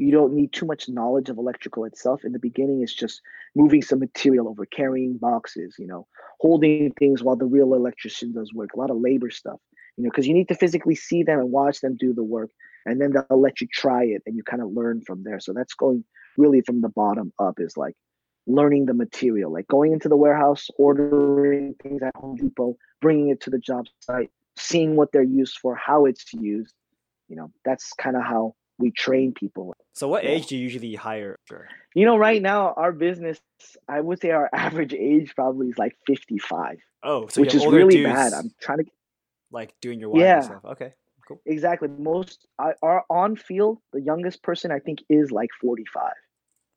you 0.00 0.10
don't 0.10 0.32
need 0.32 0.52
too 0.52 0.66
much 0.66 0.88
knowledge 0.88 1.28
of 1.28 1.38
electrical 1.38 1.84
itself. 1.84 2.24
In 2.24 2.32
the 2.32 2.38
beginning 2.38 2.82
it's 2.82 2.94
just 2.94 3.20
moving 3.54 3.82
some 3.82 3.98
material 3.98 4.48
over 4.48 4.66
carrying 4.66 5.18
boxes 5.18 5.76
you 5.78 5.86
know 5.86 6.06
holding 6.40 6.92
things 6.92 7.22
while 7.22 7.36
the 7.36 7.46
real 7.46 7.74
electrician 7.74 8.32
does 8.32 8.52
work 8.54 8.70
a 8.74 8.78
lot 8.78 8.90
of 8.90 8.96
labor 8.98 9.30
stuff 9.30 9.58
you 9.96 10.04
know 10.04 10.10
because 10.10 10.26
you 10.26 10.34
need 10.34 10.48
to 10.48 10.54
physically 10.54 10.94
see 10.94 11.22
them 11.22 11.40
and 11.40 11.50
watch 11.50 11.80
them 11.80 11.96
do 11.98 12.14
the 12.14 12.22
work 12.22 12.50
and 12.86 13.00
then 13.00 13.12
they'll 13.12 13.40
let 13.40 13.60
you 13.60 13.66
try 13.72 14.04
it 14.04 14.22
and 14.26 14.36
you 14.36 14.42
kind 14.42 14.62
of 14.62 14.72
learn 14.72 15.00
from 15.02 15.22
there. 15.22 15.40
So 15.40 15.52
that's 15.52 15.74
going 15.74 16.04
really 16.36 16.60
from 16.62 16.80
the 16.80 16.88
bottom 16.88 17.32
up 17.38 17.58
is 17.58 17.76
like 17.76 17.94
learning 18.46 18.86
the 18.86 18.94
material 18.94 19.52
like 19.52 19.66
going 19.68 19.92
into 19.92 20.08
the 20.08 20.16
warehouse 20.16 20.68
ordering 20.78 21.74
things 21.82 22.02
at 22.02 22.16
home 22.16 22.36
depot 22.36 22.74
bringing 23.00 23.28
it 23.28 23.40
to 23.40 23.50
the 23.50 23.58
job 23.58 23.84
site 24.00 24.30
seeing 24.56 24.96
what 24.96 25.12
they're 25.12 25.22
used 25.22 25.58
for 25.60 25.74
how 25.74 26.06
it's 26.06 26.32
used 26.32 26.74
you 27.28 27.36
know 27.36 27.52
that's 27.64 27.92
kind 27.92 28.16
of 28.16 28.22
how 28.22 28.54
we 28.80 28.90
train 28.90 29.32
people. 29.32 29.74
So, 29.92 30.08
what 30.08 30.24
age 30.24 30.46
do 30.46 30.56
you 30.56 30.62
usually 30.62 30.94
hire? 30.94 31.38
You 31.94 32.06
know, 32.06 32.16
right 32.16 32.40
now 32.40 32.74
our 32.76 32.92
business, 32.92 33.40
I 33.88 34.00
would 34.00 34.20
say 34.20 34.30
our 34.30 34.48
average 34.54 34.94
age 34.94 35.34
probably 35.34 35.68
is 35.68 35.78
like 35.78 35.96
fifty-five. 36.06 36.78
Oh, 37.02 37.26
so 37.28 37.40
which 37.40 37.54
is 37.54 37.66
really 37.66 38.02
bad. 38.02 38.32
I'm 38.32 38.52
trying 38.60 38.78
to 38.78 38.84
like 39.52 39.74
doing 39.80 40.00
your 40.00 40.16
yeah. 40.16 40.40
Stuff. 40.40 40.64
Okay, 40.64 40.92
cool. 41.26 41.40
Exactly. 41.46 41.88
Most 41.88 42.46
our 42.58 43.04
on 43.08 43.36
field, 43.36 43.78
the 43.92 44.00
youngest 44.00 44.42
person 44.42 44.70
I 44.70 44.78
think 44.78 45.02
is 45.08 45.30
like 45.30 45.50
forty-five. 45.60 46.14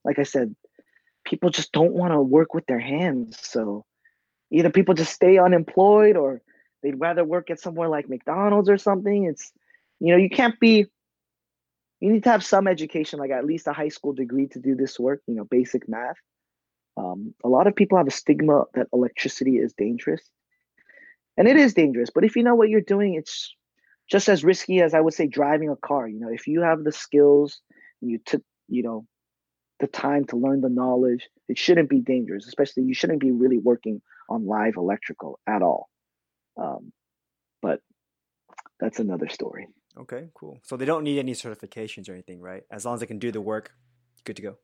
Like 0.05 0.19
I 0.19 0.23
said, 0.23 0.55
people 1.25 1.49
just 1.49 1.71
don't 1.71 1.93
want 1.93 2.13
to 2.13 2.21
work 2.21 2.53
with 2.53 2.65
their 2.67 2.79
hands. 2.79 3.37
So 3.41 3.85
either 4.51 4.69
people 4.69 4.93
just 4.93 5.13
stay 5.13 5.37
unemployed 5.37 6.17
or 6.17 6.41
they'd 6.81 6.99
rather 6.99 7.23
work 7.23 7.49
at 7.49 7.59
somewhere 7.59 7.89
like 7.89 8.09
McDonald's 8.09 8.69
or 8.69 8.77
something. 8.77 9.25
It's 9.25 9.51
you 9.99 10.11
know 10.11 10.17
you 10.17 10.29
can't 10.29 10.59
be 10.59 10.87
you 12.03 12.11
need 12.11 12.25
to 12.25 12.31
have 12.31 12.43
some 12.43 12.67
education, 12.67 13.17
like 13.17 13.31
at 13.31 13.45
least 13.45 13.65
a 13.65 13.71
high 13.71 13.87
school 13.87 14.11
degree 14.11 14.47
to 14.47 14.59
do 14.59 14.75
this 14.75 14.99
work, 14.99 15.21
you 15.25 15.35
know, 15.35 15.45
basic 15.45 15.87
math. 15.87 16.17
Um, 16.97 17.33
a 17.45 17.47
lot 17.47 17.65
of 17.65 17.77
people 17.77 17.97
have 17.97 18.07
a 18.07 18.11
stigma 18.11 18.65
that 18.73 18.87
electricity 18.91 19.55
is 19.55 19.71
dangerous. 19.71 20.21
And 21.37 21.47
it 21.47 21.55
is 21.55 21.73
dangerous, 21.73 22.09
but 22.13 22.25
if 22.25 22.35
you 22.35 22.43
know 22.43 22.55
what 22.55 22.67
you're 22.67 22.81
doing, 22.81 23.13
it's 23.13 23.55
just 24.11 24.27
as 24.27 24.43
risky 24.43 24.81
as 24.81 24.93
I 24.93 24.99
would 24.99 25.13
say 25.13 25.27
driving 25.27 25.69
a 25.69 25.77
car. 25.77 26.05
You 26.05 26.19
know, 26.19 26.27
if 26.27 26.45
you 26.45 26.59
have 26.59 26.83
the 26.83 26.91
skills, 26.91 27.61
and 28.01 28.11
you 28.11 28.19
took, 28.25 28.43
you 28.67 28.83
know, 28.83 29.07
the 29.79 29.87
time 29.87 30.25
to 30.25 30.35
learn 30.35 30.59
the 30.59 30.67
knowledge, 30.67 31.29
it 31.47 31.57
shouldn't 31.57 31.89
be 31.89 32.01
dangerous, 32.01 32.47
especially 32.47 32.83
you 32.83 32.93
shouldn't 32.93 33.21
be 33.21 33.31
really 33.31 33.59
working 33.59 34.01
on 34.29 34.45
live 34.45 34.73
electrical 34.75 35.39
at 35.47 35.61
all. 35.61 35.87
Um, 36.61 36.91
but 37.61 37.79
that's 38.77 38.99
another 38.99 39.29
story. 39.29 39.67
Okay, 39.97 40.29
cool. 40.33 40.59
So 40.63 40.75
they 40.75 40.85
don't 40.85 41.03
need 41.03 41.19
any 41.19 41.33
certifications 41.33 42.09
or 42.09 42.13
anything, 42.13 42.41
right? 42.41 42.63
As 42.71 42.85
long 42.85 42.95
as 42.95 42.99
they 42.99 43.05
can 43.05 43.19
do 43.19 43.31
the 43.31 43.41
work, 43.41 43.71
good 44.23 44.35
to 44.37 44.41
go. 44.41 44.57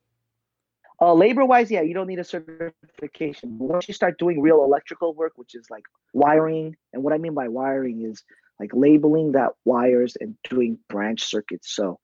Uh, 1.01 1.13
labor 1.13 1.45
wise, 1.45 1.71
yeah, 1.71 1.81
you 1.81 1.93
don't 1.93 2.07
need 2.07 2.19
a 2.19 2.23
certification. 2.23 3.57
Once 3.57 3.87
you 3.87 3.93
start 3.93 4.17
doing 4.19 4.41
real 4.41 4.63
electrical 4.63 5.13
work, 5.13 5.33
which 5.35 5.55
is 5.55 5.67
like 5.69 5.83
wiring, 6.13 6.75
and 6.91 7.03
what 7.03 7.13
I 7.13 7.17
mean 7.17 7.33
by 7.33 7.47
wiring 7.47 8.03
is 8.03 8.21
like 8.59 8.71
labeling 8.73 9.31
that 9.33 9.51
wires 9.63 10.17
and 10.19 10.35
doing 10.49 10.77
branch 10.89 11.23
circuits. 11.23 11.73
So 11.73 11.99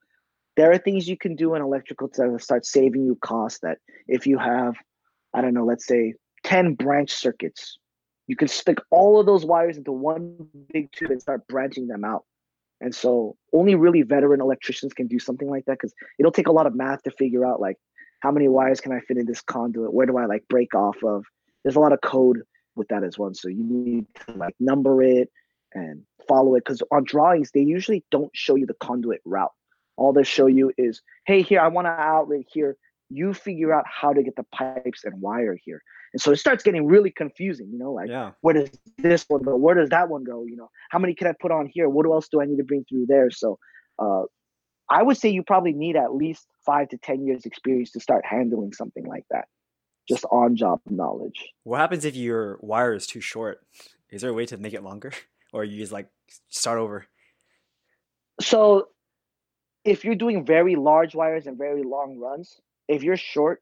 there 0.56 0.72
are 0.72 0.78
things 0.78 1.10
you 1.10 1.18
can 1.18 1.36
do 1.36 1.56
in 1.56 1.62
electrical 1.62 2.08
to 2.10 2.40
start 2.40 2.66
saving 2.66 3.06
you 3.06 3.16
costs 3.16 3.60
that 3.64 3.80
if 4.08 4.26
you 4.26 4.38
have, 4.38 4.76
I 5.34 5.42
don't 5.42 5.54
know, 5.54 5.66
let's 5.66 5.86
say 5.86 6.14
10 6.46 6.76
branch 6.76 7.12
circuits, 7.12 7.78
you 8.28 8.38
can 8.38 8.48
stick 8.48 8.78
all 8.92 9.20
of 9.20 9.26
those 9.26 9.46
wires 9.46 9.78
into 9.78 9.92
one 9.92 10.48
big 10.72 10.92
tube 10.94 11.12
and 11.12 11.22
start 11.22 11.46
branching 11.48 11.88
them 11.88 12.06
out. 12.06 12.24
And 12.82 12.94
so 12.94 13.38
only 13.54 13.76
really 13.76 14.02
veteran 14.02 14.42
electricians 14.42 14.94
can 14.94 15.08
do 15.08 15.20
something 15.20 15.50
like 15.50 15.66
that 15.66 15.74
because 15.74 15.94
it'll 16.20 16.32
take 16.32 16.48
a 16.48 16.52
lot 16.52 16.68
of 16.68 16.76
math 16.76 17.04
to 17.04 17.12
figure 17.12 17.46
out 17.46 17.62
like 17.62 17.78
how 18.20 18.32
many 18.32 18.48
wires 18.48 18.82
can 18.82 18.92
I 18.92 19.00
fit 19.00 19.18
in 19.18 19.26
this 19.26 19.42
conduit? 19.42 19.94
Where 19.94 20.06
do 20.06 20.18
I 20.18 20.26
like 20.26 20.48
break 20.50 20.76
off 20.76 20.98
of? 21.04 21.26
There's 21.64 21.76
a 21.76 21.80
lot 21.80 21.94
of 21.94 22.02
code 22.02 22.42
with 22.76 22.88
that 22.90 23.04
as 23.04 23.18
well. 23.18 23.34
So 23.34 23.48
you 23.48 23.64
need 23.64 24.06
to 24.26 24.34
like 24.34 24.56
number 24.60 25.02
it 25.02 25.30
and 25.74 26.04
follow 26.28 26.56
it 26.56 26.64
because 26.66 26.82
on 26.92 27.04
drawings 27.04 27.52
they 27.52 27.62
usually 27.62 28.04
don't 28.12 28.32
show 28.34 28.56
you 28.56 28.66
the 28.66 28.76
conduit 28.76 29.22
route. 29.26 29.52
All 29.98 30.12
they 30.12 30.24
show 30.24 30.48
you 30.48 30.74
is, 30.78 31.02
hey, 31.26 31.42
here 31.42 31.62
I 31.62 31.70
want 31.70 31.88
an 31.88 31.96
outlet 31.98 32.46
here. 32.52 32.76
You 33.10 33.34
figure 33.34 33.74
out 33.74 33.86
how 33.88 34.12
to 34.12 34.24
get 34.24 34.36
the 34.36 34.46
pipes 34.52 35.06
and 35.06 35.22
wire 35.22 35.58
here. 35.64 35.82
And 36.16 36.22
so 36.22 36.32
it 36.32 36.38
starts 36.38 36.64
getting 36.64 36.88
really 36.88 37.12
confusing, 37.12 37.68
you 37.74 37.78
know, 37.78 37.92
like 37.92 38.08
yeah. 38.08 38.32
where 38.40 38.54
does 38.54 38.70
this 38.98 39.26
one 39.28 39.44
go? 39.44 39.58
Where 39.58 39.76
does 39.76 39.90
that 39.90 40.08
one 40.08 40.24
go? 40.24 40.46
You 40.46 40.56
know, 40.56 40.70
how 40.90 40.98
many 40.98 41.14
can 41.14 41.28
I 41.28 41.34
put 41.42 41.52
on 41.52 41.70
here? 41.70 41.90
What 41.90 42.06
else 42.06 42.30
do 42.30 42.40
I 42.40 42.46
need 42.46 42.56
to 42.56 42.64
bring 42.64 42.86
through 42.88 43.08
there? 43.10 43.30
So 43.30 43.60
uh, 44.00 44.22
I 44.90 45.04
would 45.04 45.18
say 45.18 45.28
you 45.28 45.44
probably 45.44 45.74
need 45.74 45.98
at 45.98 46.16
least 46.16 46.48
five 46.66 46.88
to 46.92 46.98
ten 47.00 47.26
years 47.26 47.46
experience 47.46 47.92
to 47.92 48.00
start 48.00 48.24
handling 48.26 48.72
something 48.72 49.04
like 49.06 49.26
that. 49.30 49.50
Just 50.08 50.24
on 50.32 50.56
job 50.56 50.80
knowledge. 50.90 51.52
What 51.64 51.82
happens 51.82 52.06
if 52.06 52.16
your 52.16 52.60
wire 52.62 52.94
is 52.94 53.08
too 53.08 53.20
short? 53.20 53.60
Is 54.10 54.22
there 54.22 54.32
a 54.32 54.34
way 54.34 54.46
to 54.46 54.56
make 54.56 54.74
it 54.74 54.84
longer, 54.84 55.12
or 55.52 55.66
you 55.66 55.78
just 55.78 55.92
like 55.92 56.08
start 56.48 56.80
over? 56.80 57.08
So, 58.40 58.88
if 59.84 60.06
you're 60.06 60.16
doing 60.16 60.46
very 60.46 60.78
large 60.78 61.14
wires 61.14 61.46
and 61.46 61.58
very 61.58 61.84
long 61.84 62.20
runs, 62.20 62.62
if 62.88 63.04
you're 63.04 63.18
short, 63.18 63.62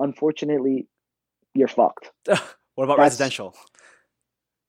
unfortunately, 0.00 0.88
you're 1.56 1.68
fucked. 1.68 2.10
what 2.26 2.84
about 2.84 2.98
That's, 2.98 3.12
residential? 3.12 3.54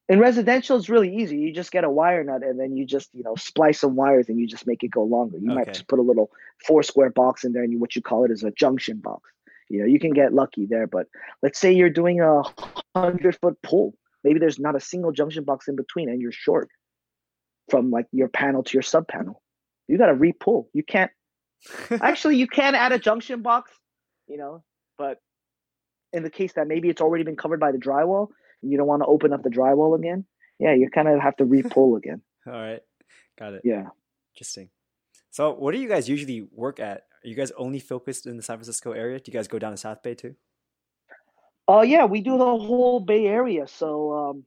in 0.09 0.19
residential 0.19 0.77
it's 0.77 0.89
really 0.89 1.13
easy 1.15 1.37
you 1.37 1.53
just 1.53 1.71
get 1.71 1.83
a 1.83 1.89
wire 1.89 2.23
nut 2.23 2.43
and 2.43 2.59
then 2.59 2.75
you 2.75 2.85
just 2.85 3.09
you 3.13 3.23
know 3.23 3.35
splice 3.35 3.79
some 3.79 3.95
wires 3.95 4.29
and 4.29 4.39
you 4.39 4.47
just 4.47 4.67
make 4.67 4.83
it 4.83 4.89
go 4.89 5.03
longer 5.03 5.37
you 5.37 5.47
okay. 5.47 5.55
might 5.55 5.67
just 5.67 5.87
put 5.87 5.99
a 5.99 6.01
little 6.01 6.31
four 6.65 6.83
square 6.83 7.09
box 7.09 7.43
in 7.43 7.53
there 7.53 7.63
and 7.63 7.71
you, 7.71 7.79
what 7.79 7.95
you 7.95 8.01
call 8.01 8.23
it 8.23 8.31
is 8.31 8.43
a 8.43 8.51
junction 8.51 8.97
box 8.97 9.29
you 9.69 9.79
know 9.79 9.85
you 9.85 9.99
can 9.99 10.11
get 10.11 10.33
lucky 10.33 10.65
there 10.65 10.87
but 10.87 11.07
let's 11.41 11.59
say 11.59 11.71
you're 11.71 11.89
doing 11.89 12.21
a 12.21 12.41
hundred 12.95 13.37
foot 13.41 13.57
pull 13.61 13.93
maybe 14.23 14.39
there's 14.39 14.59
not 14.59 14.75
a 14.75 14.79
single 14.79 15.11
junction 15.11 15.43
box 15.43 15.67
in 15.67 15.75
between 15.75 16.09
and 16.09 16.21
you're 16.21 16.31
short 16.31 16.69
from 17.69 17.91
like 17.91 18.05
your 18.11 18.29
panel 18.29 18.63
to 18.63 18.73
your 18.73 18.83
sub 18.83 19.07
panel 19.07 19.41
you 19.87 19.97
got 19.97 20.07
to 20.07 20.13
re-pull 20.13 20.69
you 20.73 20.83
can't 20.83 21.11
actually 22.01 22.37
you 22.37 22.47
can 22.47 22.75
add 22.75 22.91
a 22.91 22.99
junction 22.99 23.41
box 23.41 23.71
you 24.27 24.37
know 24.37 24.63
but 24.97 25.19
in 26.13 26.23
the 26.23 26.29
case 26.29 26.53
that 26.53 26.67
maybe 26.67 26.89
it's 26.89 27.01
already 27.01 27.23
been 27.23 27.35
covered 27.35 27.59
by 27.59 27.71
the 27.71 27.77
drywall 27.77 28.29
you 28.61 28.77
don't 28.77 28.87
want 28.87 29.01
to 29.01 29.07
open 29.07 29.33
up 29.33 29.43
the 29.43 29.49
drywall 29.49 29.97
again, 29.97 30.25
yeah, 30.59 30.73
you 30.73 30.89
kind 30.89 31.07
of 31.07 31.19
have 31.19 31.35
to 31.37 31.45
re-pull 31.45 31.95
again. 31.95 32.21
All 32.45 32.53
right, 32.53 32.81
got 33.37 33.53
it. 33.53 33.61
Yeah, 33.63 33.87
interesting. 34.33 34.69
So, 35.31 35.53
what 35.53 35.73
do 35.73 35.79
you 35.79 35.87
guys 35.87 36.09
usually 36.09 36.47
work 36.51 36.79
at? 36.79 37.03
Are 37.23 37.27
you 37.27 37.35
guys 37.35 37.51
only 37.57 37.79
focused 37.79 38.25
in 38.25 38.37
the 38.37 38.43
San 38.43 38.57
Francisco 38.57 38.91
area? 38.91 39.19
Do 39.19 39.31
you 39.31 39.37
guys 39.37 39.47
go 39.47 39.59
down 39.59 39.71
to 39.71 39.77
South 39.77 40.01
Bay 40.01 40.15
too? 40.15 40.35
Oh 41.67 41.79
uh, 41.79 41.81
yeah, 41.81 42.05
we 42.05 42.21
do 42.21 42.37
the 42.37 42.45
whole 42.45 42.99
Bay 43.01 43.25
Area. 43.25 43.67
So, 43.67 44.13
um, 44.13 44.43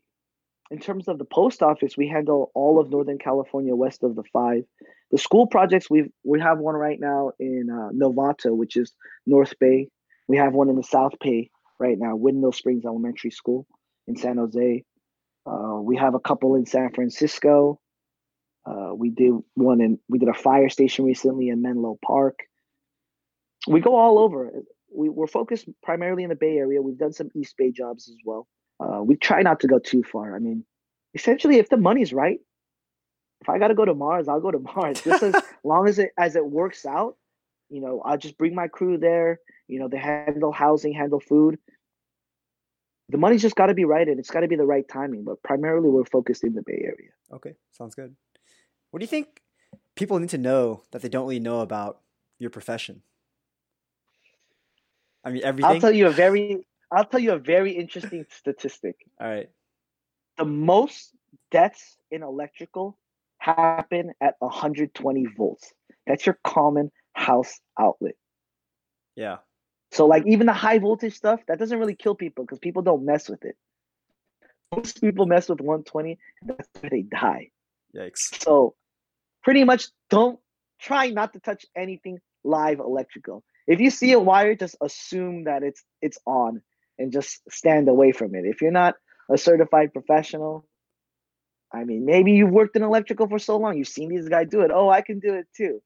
in 0.70 0.78
terms 0.78 1.08
of 1.08 1.18
the 1.18 1.24
post 1.24 1.62
office, 1.62 1.96
we 1.96 2.08
handle 2.08 2.50
all 2.54 2.80
of 2.80 2.90
Northern 2.90 3.18
California 3.18 3.74
west 3.74 4.02
of 4.02 4.16
the 4.16 4.22
five. 4.32 4.64
The 5.10 5.18
school 5.18 5.46
projects 5.46 5.90
we 5.90 6.10
we 6.24 6.40
have 6.40 6.58
one 6.58 6.76
right 6.76 6.98
now 6.98 7.32
in 7.38 7.68
uh, 7.70 7.90
Novato, 7.92 8.56
which 8.56 8.76
is 8.76 8.92
North 9.26 9.58
Bay. 9.58 9.88
We 10.30 10.36
have 10.36 10.54
one 10.54 10.68
in 10.68 10.76
the 10.76 10.84
South 10.84 11.14
Bay 11.20 11.50
right 11.80 11.98
now, 11.98 12.14
Windmill 12.14 12.52
Springs 12.52 12.84
Elementary 12.84 13.32
School 13.32 13.66
in 14.06 14.14
San 14.14 14.36
Jose. 14.36 14.84
Uh, 15.44 15.80
we 15.82 15.96
have 15.96 16.14
a 16.14 16.20
couple 16.20 16.54
in 16.54 16.66
San 16.66 16.92
Francisco. 16.94 17.80
Uh, 18.64 18.94
we 18.94 19.10
did 19.10 19.32
one 19.54 19.80
in 19.80 19.98
we 20.08 20.20
did 20.20 20.28
a 20.28 20.34
fire 20.34 20.68
station 20.68 21.04
recently 21.04 21.48
in 21.48 21.62
Menlo 21.62 21.98
Park. 22.06 22.38
We 23.66 23.80
go 23.80 23.96
all 23.96 24.20
over. 24.20 24.52
We, 24.94 25.08
we're 25.08 25.26
focused 25.26 25.68
primarily 25.82 26.22
in 26.22 26.28
the 26.28 26.36
Bay 26.36 26.58
Area. 26.58 26.80
We've 26.80 26.96
done 26.96 27.12
some 27.12 27.30
East 27.34 27.56
Bay 27.58 27.72
jobs 27.72 28.08
as 28.08 28.16
well. 28.24 28.46
Uh, 28.78 29.02
we 29.02 29.16
try 29.16 29.42
not 29.42 29.58
to 29.60 29.66
go 29.66 29.80
too 29.80 30.04
far. 30.04 30.36
I 30.36 30.38
mean, 30.38 30.64
essentially, 31.12 31.56
if 31.56 31.70
the 31.70 31.76
money's 31.76 32.12
right, 32.12 32.38
if 33.40 33.48
I 33.48 33.58
got 33.58 33.68
to 33.68 33.74
go 33.74 33.84
to 33.84 33.94
Mars, 33.94 34.28
I'll 34.28 34.40
go 34.40 34.52
to 34.52 34.60
Mars. 34.76 35.00
Just 35.02 35.24
as 35.24 35.34
long 35.64 35.88
as 35.88 35.98
it 35.98 36.10
as 36.16 36.36
it 36.36 36.46
works 36.46 36.86
out, 36.86 37.16
you 37.70 37.80
know, 37.80 38.02
I'll 38.04 38.18
just 38.18 38.36
bring 38.36 38.54
my 38.54 38.68
crew 38.68 38.98
there. 38.98 39.40
You 39.66 39.78
know, 39.78 39.88
they 39.88 39.98
handle 39.98 40.52
housing, 40.52 40.92
handle 40.92 41.20
food 41.20 41.58
the 43.10 43.18
money's 43.18 43.42
just 43.42 43.56
got 43.56 43.66
to 43.66 43.74
be 43.74 43.84
right 43.84 44.08
and 44.08 44.18
it's 44.18 44.30
got 44.30 44.40
to 44.40 44.48
be 44.48 44.56
the 44.56 44.64
right 44.64 44.86
timing. 44.88 45.24
But 45.24 45.42
primarily, 45.42 45.88
we're 45.88 46.04
focused 46.04 46.44
in 46.44 46.54
the 46.54 46.62
Bay 46.62 46.80
Area. 46.82 47.10
Okay, 47.32 47.54
sounds 47.72 47.94
good. 47.94 48.14
What 48.90 49.00
do 49.00 49.04
you 49.04 49.08
think 49.08 49.42
people 49.96 50.18
need 50.18 50.30
to 50.30 50.38
know 50.38 50.82
that 50.92 51.02
they 51.02 51.08
don't 51.08 51.24
really 51.24 51.40
know 51.40 51.60
about 51.60 52.00
your 52.38 52.50
profession? 52.50 53.02
I 55.24 55.30
mean, 55.30 55.42
everything. 55.44 55.70
I'll 55.70 55.80
tell 55.80 55.92
you 55.92 56.06
a 56.06 56.10
very, 56.10 56.66
I'll 56.90 57.04
tell 57.04 57.20
you 57.20 57.32
a 57.32 57.38
very 57.38 57.72
interesting 57.72 58.24
statistic. 58.30 58.96
All 59.20 59.28
right. 59.28 59.50
The 60.38 60.44
most 60.44 61.10
deaths 61.50 61.96
in 62.10 62.22
electrical 62.22 62.96
happen 63.38 64.12
at 64.20 64.36
120 64.38 65.26
volts. 65.36 65.72
That's 66.06 66.24
your 66.24 66.38
common 66.44 66.90
house 67.14 67.60
outlet. 67.78 68.14
Yeah. 69.16 69.38
So 69.92 70.06
like 70.06 70.24
even 70.26 70.46
the 70.46 70.52
high 70.52 70.78
voltage 70.78 71.14
stuff, 71.14 71.40
that 71.48 71.58
doesn't 71.58 71.78
really 71.78 71.94
kill 71.94 72.14
people 72.14 72.44
because 72.44 72.58
people 72.58 72.82
don't 72.82 73.04
mess 73.04 73.28
with 73.28 73.44
it. 73.44 73.56
Most 74.74 75.00
people 75.00 75.26
mess 75.26 75.48
with 75.48 75.60
120, 75.60 76.18
that's 76.42 76.68
where 76.80 76.90
they 76.90 77.02
die. 77.02 77.50
Yikes. 77.96 78.40
So 78.40 78.74
pretty 79.42 79.64
much 79.64 79.88
don't 80.08 80.38
try 80.80 81.08
not 81.10 81.32
to 81.32 81.40
touch 81.40 81.66
anything 81.76 82.18
live 82.44 82.78
electrical. 82.78 83.42
If 83.66 83.80
you 83.80 83.90
see 83.90 84.12
a 84.12 84.20
wire, 84.20 84.54
just 84.54 84.76
assume 84.80 85.44
that 85.44 85.62
it's 85.62 85.82
it's 86.00 86.18
on 86.26 86.62
and 86.98 87.12
just 87.12 87.40
stand 87.50 87.88
away 87.88 88.12
from 88.12 88.34
it. 88.34 88.44
If 88.44 88.62
you're 88.62 88.70
not 88.70 88.94
a 89.32 89.38
certified 89.38 89.92
professional, 89.92 90.66
I 91.72 91.84
mean, 91.84 92.04
maybe 92.04 92.32
you've 92.32 92.50
worked 92.50 92.76
in 92.76 92.82
electrical 92.82 93.28
for 93.28 93.38
so 93.38 93.56
long, 93.56 93.76
you've 93.76 93.88
seen 93.88 94.08
these 94.08 94.28
guys 94.28 94.48
do 94.50 94.60
it. 94.62 94.70
Oh, 94.72 94.88
I 94.88 95.02
can 95.02 95.18
do 95.18 95.34
it 95.34 95.46
too. 95.56 95.82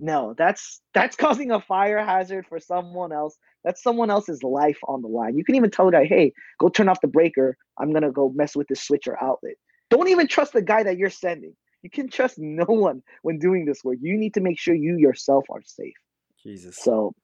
No, 0.00 0.34
that's 0.36 0.80
that's 0.92 1.16
causing 1.24 1.50
a 1.50 1.60
fire 1.60 2.04
hazard 2.04 2.46
for 2.48 2.58
someone 2.58 3.12
else. 3.12 3.36
That's 3.64 3.82
someone 3.82 4.10
else's 4.10 4.42
life 4.42 4.78
on 4.88 5.02
the 5.02 5.08
line. 5.08 5.36
You 5.36 5.44
can 5.44 5.54
even 5.54 5.70
tell 5.70 5.88
a 5.88 5.92
guy, 5.92 6.04
"Hey, 6.04 6.32
go 6.58 6.68
turn 6.68 6.88
off 6.88 7.00
the 7.00 7.08
breaker. 7.08 7.56
I'm 7.78 7.92
gonna 7.92 8.12
go 8.12 8.30
mess 8.34 8.56
with 8.56 8.68
this 8.68 8.82
switch 8.82 9.06
or 9.06 9.22
outlet." 9.22 9.54
Don't 9.90 10.08
even 10.08 10.26
trust 10.26 10.52
the 10.52 10.62
guy 10.62 10.82
that 10.82 10.98
you're 10.98 11.10
sending. 11.10 11.54
You 11.82 11.90
can 11.90 12.08
trust 12.08 12.38
no 12.38 12.64
one 12.64 13.02
when 13.22 13.38
doing 13.38 13.64
this 13.64 13.84
work. 13.84 13.98
You 14.00 14.16
need 14.16 14.34
to 14.34 14.40
make 14.40 14.58
sure 14.58 14.74
you 14.74 14.96
yourself 14.98 15.44
are 15.50 15.62
safe. 15.64 15.94
Jesus. 16.42 16.76
So, 16.76 17.14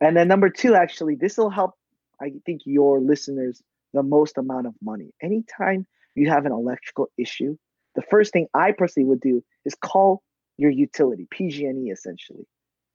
and 0.00 0.16
then 0.16 0.28
number 0.28 0.50
two, 0.50 0.74
actually, 0.74 1.16
this 1.16 1.36
will 1.36 1.50
help. 1.50 1.72
I 2.20 2.32
think 2.46 2.60
your 2.64 3.00
listeners 3.00 3.62
the 3.94 4.02
most 4.02 4.36
amount 4.36 4.66
of 4.66 4.74
money. 4.82 5.14
Anytime 5.22 5.86
you 6.14 6.28
have 6.28 6.44
an 6.44 6.52
electrical 6.52 7.06
issue, 7.16 7.56
the 7.94 8.02
first 8.02 8.32
thing 8.32 8.48
I 8.52 8.72
personally 8.72 9.08
would 9.08 9.20
do 9.20 9.42
is 9.64 9.74
call 9.74 10.22
your 10.56 10.70
utility, 10.70 11.26
PG&E 11.30 11.90
essentially. 11.90 12.46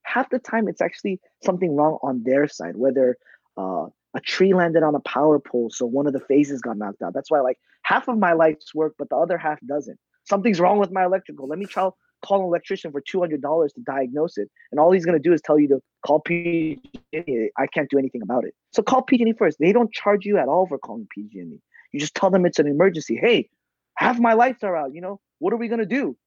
Half 0.04 0.30
the 0.30 0.40
time 0.40 0.68
it's 0.68 0.82
actually 0.82 1.20
something 1.44 1.76
wrong 1.76 2.00
on 2.02 2.24
their 2.24 2.48
side, 2.48 2.76
whether 2.76 3.18
uh, 3.58 3.88
a 4.16 4.20
tree 4.22 4.54
landed 4.54 4.84
on 4.84 4.96
a 4.96 5.00
power 5.02 5.40
pole, 5.40 5.70
so 5.70 5.86
one 5.86 6.08
of 6.08 6.14
the 6.14 6.20
phases 6.20 6.62
got 6.62 6.78
knocked 6.78 7.02
out. 7.02 7.14
That's 7.14 7.30
why 7.30 7.42
like 7.42 7.58
half 7.84 8.08
of 8.08 8.18
my 8.18 8.34
lights 8.34 8.74
work, 8.74 8.96
but 8.98 9.10
the 9.10 9.16
other 9.16 9.38
half 9.38 9.60
doesn't. 9.68 10.00
Something's 10.24 10.60
wrong 10.60 10.80
with 10.80 10.92
my 10.92 11.06
electrical. 11.06 11.48
Let 11.48 11.60
me 11.60 11.66
try 11.66 11.90
call 12.22 12.42
an 12.42 12.46
electrician 12.46 12.92
for 12.92 13.02
two 13.02 13.20
hundred 13.20 13.42
dollars 13.42 13.74
to 13.74 13.82
diagnose 13.82 14.38
it, 14.38 14.50
and 14.72 14.80
all 14.80 14.92
he's 14.92 15.06
gonna 15.06 15.20
do 15.20 15.34
is 15.34 15.42
tell 15.42 15.60
you 15.60 15.68
to 15.68 15.80
call 16.06 16.20
PG&E. 16.20 17.50
I 17.58 17.68
can't 17.68 17.90
do 17.90 17.98
anything 17.98 18.22
about 18.22 18.46
it. 18.46 18.54
So 18.72 18.82
call 18.82 19.02
PG&E 19.04 19.34
first. 19.38 19.58
They 19.60 19.72
don't 19.72 19.92
charge 19.92 20.26
you 20.26 20.38
at 20.38 20.48
all 20.48 20.68
for 20.68 20.78
calling 20.78 21.08
PG&E. 21.14 21.60
You 21.92 22.00
just 22.00 22.16
tell 22.16 22.30
them 22.30 22.46
it's 22.46 22.60
an 22.60 22.68
emergency. 22.68 23.16
Hey, 23.16 23.50
half 23.96 24.20
my 24.20 24.34
lights 24.34 24.64
are 24.64 24.76
out. 24.76 24.94
You 24.94 25.02
know 25.02 25.20
what 25.40 25.54
are 25.54 25.58
we 25.58 25.68
gonna 25.68 25.86
do? 25.86 26.18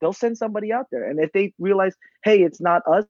They'll 0.00 0.12
send 0.12 0.38
somebody 0.38 0.72
out 0.72 0.86
there. 0.90 1.08
And 1.08 1.20
if 1.20 1.32
they 1.32 1.52
realize, 1.58 1.94
hey, 2.24 2.42
it's 2.42 2.60
not 2.60 2.82
us, 2.86 3.06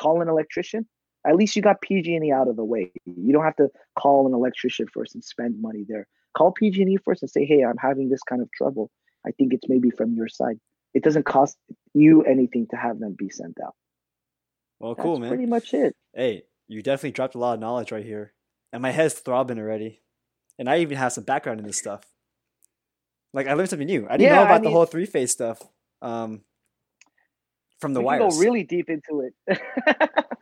call 0.00 0.20
an 0.22 0.28
electrician. 0.28 0.86
At 1.26 1.36
least 1.36 1.56
you 1.56 1.62
got 1.62 1.80
PG&E 1.80 2.32
out 2.32 2.48
of 2.48 2.56
the 2.56 2.64
way. 2.64 2.92
You 3.04 3.32
don't 3.32 3.44
have 3.44 3.56
to 3.56 3.68
call 3.98 4.26
an 4.26 4.34
electrician 4.34 4.86
first 4.92 5.14
and 5.14 5.24
spend 5.24 5.60
money 5.60 5.84
there. 5.86 6.06
Call 6.36 6.52
PG&E 6.52 6.96
first 7.04 7.22
and 7.22 7.30
say, 7.30 7.44
hey, 7.44 7.64
I'm 7.64 7.76
having 7.76 8.08
this 8.08 8.22
kind 8.22 8.40
of 8.40 8.50
trouble. 8.52 8.90
I 9.26 9.32
think 9.32 9.52
it's 9.52 9.68
maybe 9.68 9.90
from 9.90 10.14
your 10.14 10.28
side. 10.28 10.58
It 10.94 11.02
doesn't 11.02 11.26
cost 11.26 11.56
you 11.92 12.22
anything 12.22 12.66
to 12.70 12.76
have 12.76 12.98
them 12.98 13.14
be 13.18 13.28
sent 13.28 13.58
out. 13.62 13.74
Well, 14.78 14.94
cool, 14.94 15.18
man. 15.18 15.28
Pretty 15.28 15.46
much 15.46 15.74
it. 15.74 15.96
Hey, 16.14 16.44
you 16.68 16.82
definitely 16.82 17.10
dropped 17.10 17.34
a 17.34 17.38
lot 17.38 17.54
of 17.54 17.60
knowledge 17.60 17.90
right 17.92 18.04
here, 18.04 18.32
and 18.72 18.80
my 18.80 18.90
head's 18.90 19.14
throbbing 19.14 19.58
already. 19.58 20.00
And 20.58 20.68
I 20.68 20.78
even 20.78 20.96
have 20.96 21.12
some 21.12 21.24
background 21.24 21.60
in 21.60 21.66
this 21.66 21.78
stuff. 21.78 22.02
Like 23.32 23.46
I 23.46 23.54
learned 23.54 23.70
something 23.70 23.86
new. 23.86 24.06
I 24.08 24.16
didn't 24.16 24.30
yeah, 24.30 24.36
know 24.36 24.42
about 24.44 24.54
I 24.54 24.58
mean, 24.58 24.64
the 24.64 24.70
whole 24.70 24.86
three 24.86 25.06
phase 25.06 25.32
stuff 25.32 25.62
um, 26.02 26.42
from 27.80 27.94
the 27.94 28.00
we 28.00 28.06
wires. 28.06 28.34
go 28.34 28.40
really 28.40 28.64
deep 28.64 28.90
into 28.90 29.30
it. 29.48 29.60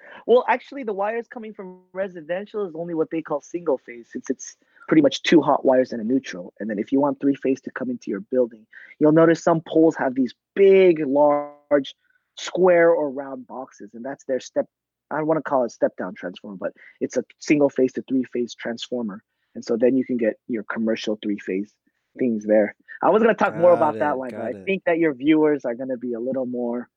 well, 0.26 0.44
actually, 0.48 0.82
the 0.82 0.92
wires 0.92 1.26
coming 1.28 1.52
from 1.52 1.80
residential 1.92 2.66
is 2.66 2.74
only 2.74 2.94
what 2.94 3.11
they 3.11 3.22
call 3.22 3.40
single 3.40 3.78
phase, 3.78 4.09
since 4.11 4.30
it's 4.30 4.57
pretty 4.88 5.02
much 5.02 5.22
two 5.22 5.40
hot 5.40 5.64
wires 5.64 5.92
and 5.92 6.00
a 6.00 6.04
neutral. 6.04 6.52
And 6.61 6.70
then 6.70 6.78
if 6.78 6.92
you 6.92 7.00
want 7.00 7.20
three 7.20 7.34
phase 7.34 7.61
to 7.62 7.70
come 7.70 7.90
into 7.90 8.11
your 8.11 8.20
building, 8.20 8.66
you'll 8.98 9.12
notice 9.12 9.42
some 9.42 9.61
poles 9.66 9.96
have 9.96 10.14
these 10.14 10.34
big, 10.54 11.00
large, 11.07 11.94
square 12.38 12.90
or 12.90 13.11
round 13.11 13.46
boxes, 13.46 13.94
and 13.94 14.04
that's 14.04 14.24
their 14.24 14.40
step. 14.40 14.66
I 15.11 15.18
don't 15.18 15.26
want 15.26 15.38
to 15.38 15.48
call 15.48 15.64
it 15.64 15.70
step 15.70 15.96
down 15.96 16.14
transformer, 16.14 16.57
but 16.59 16.72
it's 17.00 17.16
a 17.16 17.24
single 17.38 17.70
phase 17.70 17.92
to 17.94 18.02
three 18.02 18.24
phase 18.24 18.54
transformer. 18.54 19.22
And 19.54 19.64
so 19.64 19.76
then 19.76 19.96
you 19.96 20.04
can 20.04 20.16
get 20.16 20.34
your 20.48 20.64
commercial 20.64 21.18
three 21.22 21.38
phase 21.38 21.72
things 22.16 22.44
there. 22.46 22.74
I 23.02 23.10
was 23.10 23.22
going 23.22 23.34
to 23.34 23.38
talk 23.38 23.54
got 23.54 23.60
more 23.60 23.72
about 23.72 23.96
it, 23.96 24.00
that 24.00 24.18
one, 24.18 24.34
but 24.36 24.44
I 24.46 24.54
think 24.64 24.84
that 24.86 24.98
your 24.98 25.14
viewers 25.14 25.64
are 25.64 25.74
going 25.74 25.90
to 25.90 25.98
be 25.98 26.14
a 26.14 26.20
little 26.20 26.46
more. 26.46 26.88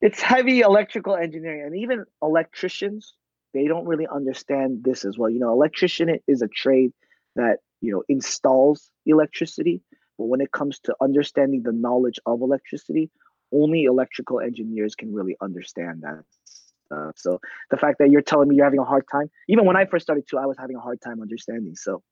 It's 0.00 0.20
heavy 0.20 0.60
electrical 0.60 1.16
engineering, 1.16 1.64
and 1.66 1.76
even 1.76 2.04
electricians 2.22 3.14
they 3.52 3.66
don't 3.66 3.86
really 3.86 4.06
understand 4.06 4.84
this 4.84 5.04
as 5.04 5.18
well. 5.18 5.30
You 5.30 5.40
know, 5.40 5.52
electrician 5.52 6.18
is 6.26 6.42
a 6.42 6.48
trade 6.48 6.92
that 7.36 7.58
you 7.80 7.92
know 7.92 8.02
installs 8.08 8.90
electricity, 9.06 9.82
but 10.18 10.26
when 10.26 10.40
it 10.40 10.52
comes 10.52 10.78
to 10.80 10.94
understanding 11.00 11.62
the 11.62 11.72
knowledge 11.72 12.18
of 12.26 12.40
electricity, 12.42 13.10
only 13.52 13.84
electrical 13.84 14.40
engineers 14.40 14.94
can 14.94 15.12
really 15.12 15.36
understand 15.40 16.02
that 16.02 16.24
stuff. 16.44 17.14
So 17.16 17.40
the 17.70 17.76
fact 17.76 17.98
that 17.98 18.10
you're 18.10 18.22
telling 18.22 18.48
me 18.48 18.56
you're 18.56 18.64
having 18.64 18.80
a 18.80 18.84
hard 18.84 19.04
time, 19.10 19.30
even 19.48 19.64
when 19.66 19.76
I 19.76 19.84
first 19.86 20.04
started 20.04 20.24
too, 20.28 20.38
I 20.38 20.46
was 20.46 20.56
having 20.58 20.76
a 20.76 20.80
hard 20.80 21.00
time 21.00 21.20
understanding. 21.20 21.74
So, 21.74 22.02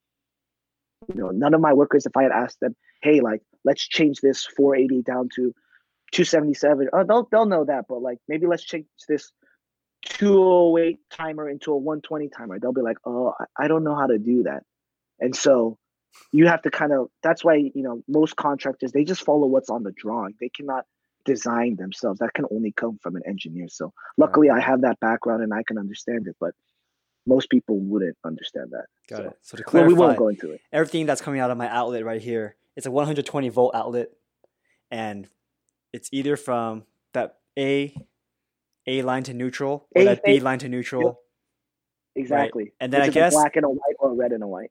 you 1.07 1.15
know, 1.15 1.31
none 1.31 1.55
of 1.55 1.61
my 1.61 1.73
workers, 1.73 2.07
if 2.07 2.17
I 2.17 2.23
had 2.23 2.33
asked 2.33 2.61
them, 2.61 2.75
hey, 3.03 3.21
like, 3.21 3.43
let's 3.65 3.87
change 3.87 4.21
this 4.21 4.47
480 4.57 5.03
down 5.03 5.29
to 5.37 5.55
277, 6.13 6.89
oh, 6.93 6.99
uh, 6.99 7.05
they'll 7.05 7.29
they'll 7.31 7.47
know 7.47 7.65
that, 7.65 7.85
but 7.89 8.01
like 8.01 8.19
maybe 8.29 8.47
let's 8.47 8.65
change 8.65 8.87
this 9.09 9.31
208 10.07 10.99
timer 11.11 11.49
into 11.49 11.73
a 11.73 11.77
120 11.77 12.29
timer. 12.31 12.59
They'll 12.59 12.73
be 12.73 12.81
like, 12.81 12.97
oh, 13.05 13.35
I 13.59 13.69
don't 13.69 13.85
know 13.85 13.95
how 13.95 14.07
to 14.07 14.19
do 14.19 14.45
that. 14.45 14.63
And 15.21 15.37
so 15.37 15.77
you 16.33 16.47
have 16.47 16.63
to 16.63 16.71
kind 16.71 16.93
of 16.93 17.09
that's 17.23 17.45
why 17.45 17.55
you 17.57 17.83
know 17.83 18.03
most 18.09 18.37
contractors 18.37 18.93
they 18.93 19.05
just 19.05 19.23
follow 19.23 19.47
what's 19.47 19.71
on 19.71 19.83
the 19.83 19.93
drawing 19.93 20.35
they 20.41 20.49
cannot 20.49 20.85
design 21.25 21.77
themselves 21.77 22.21
that 22.21 22.33
can 22.35 22.47
only 22.51 22.73
come 22.73 22.99
from 23.03 23.17
an 23.17 23.23
engineer 23.27 23.67
so 23.69 23.93
luckily 24.17 24.49
i 24.49 24.61
have 24.61 24.81
that 24.81 24.99
background 25.01 25.43
and 25.43 25.53
i 25.53 25.63
can 25.67 25.79
understand 25.79 26.27
it 26.27 26.37
but 26.41 26.53
most 27.29 27.51
people 27.51 27.79
wouldn't 27.79 28.17
understand 28.25 28.71
that. 28.73 28.87
Got 29.09 29.17
so, 29.17 29.23
it. 29.25 29.33
So 29.43 29.57
to 29.59 29.63
clarify 29.63 29.87
well, 29.89 29.97
we 29.97 30.01
won't 30.01 30.19
go 30.19 30.29
into 30.29 30.53
it. 30.53 30.61
everything 30.73 31.07
that's 31.07 31.21
coming 31.21 31.41
out 31.41 31.51
of 31.51 31.59
my 31.59 31.69
outlet 31.69 32.05
right 32.05 32.21
here 32.21 32.57
it's 32.79 32.87
a 32.87 32.91
120 32.93 33.49
volt 33.49 33.75
outlet 33.75 34.11
and 34.91 35.29
it's 35.93 36.09
either 36.13 36.37
from 36.37 36.85
that 37.13 37.39
a 37.59 37.93
a 38.87 39.03
line 39.03 39.25
to 39.25 39.35
neutral 39.35 39.89
or 39.95 40.03
A 40.03 40.05
that 40.05 40.25
b 40.25 40.39
line 40.39 40.61
to 40.61 40.69
neutral 40.69 41.21
exactly. 42.15 42.73
And 42.81 42.93
then 42.93 43.01
Which 43.03 43.11
I 43.11 43.13
guess- 43.13 43.35
black 43.35 43.57
and 43.57 43.65
a 43.65 43.69
white 43.69 43.97
or 43.99 44.15
red 44.15 44.33
and 44.33 44.45
a 44.45 44.47
white. 44.47 44.71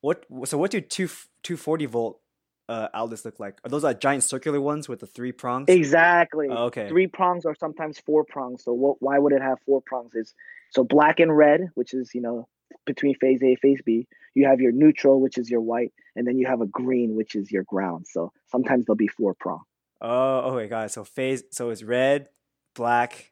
What 0.00 0.24
so 0.44 0.56
what 0.56 0.70
do 0.70 0.80
two 0.80 1.08
240 1.42 1.86
volt 1.86 2.20
uh, 2.68 2.88
outlets 2.94 3.24
look 3.24 3.40
like? 3.40 3.58
Are 3.64 3.68
those 3.68 3.82
like 3.82 4.00
giant 4.00 4.22
circular 4.22 4.60
ones 4.60 4.88
with 4.88 5.00
the 5.00 5.06
three 5.06 5.32
prongs? 5.32 5.68
Exactly. 5.68 6.46
Oh, 6.48 6.66
okay. 6.66 6.88
Three 6.88 7.08
prongs 7.08 7.44
or 7.44 7.56
sometimes 7.56 7.98
four 7.98 8.24
prongs 8.24 8.64
so 8.64 8.72
what, 8.72 8.96
why 9.00 9.18
would 9.18 9.32
it 9.32 9.42
have 9.42 9.58
four 9.66 9.80
prongs? 9.80 10.14
Is 10.14 10.34
so 10.72 10.84
black 10.84 11.20
and 11.20 11.36
red 11.36 11.68
which 11.74 11.94
is 11.94 12.10
you 12.14 12.20
know 12.20 12.48
between 12.86 13.14
phase 13.16 13.42
a 13.42 13.54
phase 13.56 13.80
b 13.84 14.06
you 14.34 14.46
have 14.46 14.60
your 14.60 14.72
neutral 14.72 15.20
which 15.20 15.38
is 15.38 15.50
your 15.50 15.60
white 15.60 15.92
and 16.16 16.26
then 16.26 16.38
you 16.38 16.46
have 16.46 16.60
a 16.60 16.66
green 16.66 17.14
which 17.16 17.34
is 17.34 17.50
your 17.50 17.64
ground. 17.64 18.06
So 18.08 18.32
sometimes 18.50 18.86
there'll 18.86 18.96
be 18.96 19.08
four 19.08 19.34
prong. 19.34 19.62
Oh 20.00 20.52
okay 20.52 20.68
got 20.68 20.86
it. 20.86 20.90
So 20.90 21.04
phase 21.04 21.42
so 21.50 21.70
it's 21.70 21.82
red 21.82 22.28
black 22.74 23.30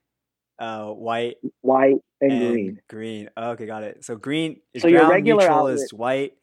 uh 0.59 0.86
white 0.86 1.36
white 1.62 1.97
and, 2.20 2.32
and 2.32 2.53
green. 2.53 2.80
green. 2.88 3.30
Okay 3.36 3.66
got 3.66 3.82
it. 3.82 4.05
So 4.05 4.16
green 4.16 4.61
is 4.74 4.82
So 4.82 4.88
your 4.88 5.01
ground 5.01 5.12
regular 5.12 5.43
neutral 5.43 5.66
is 5.68 5.93
white 5.93 6.34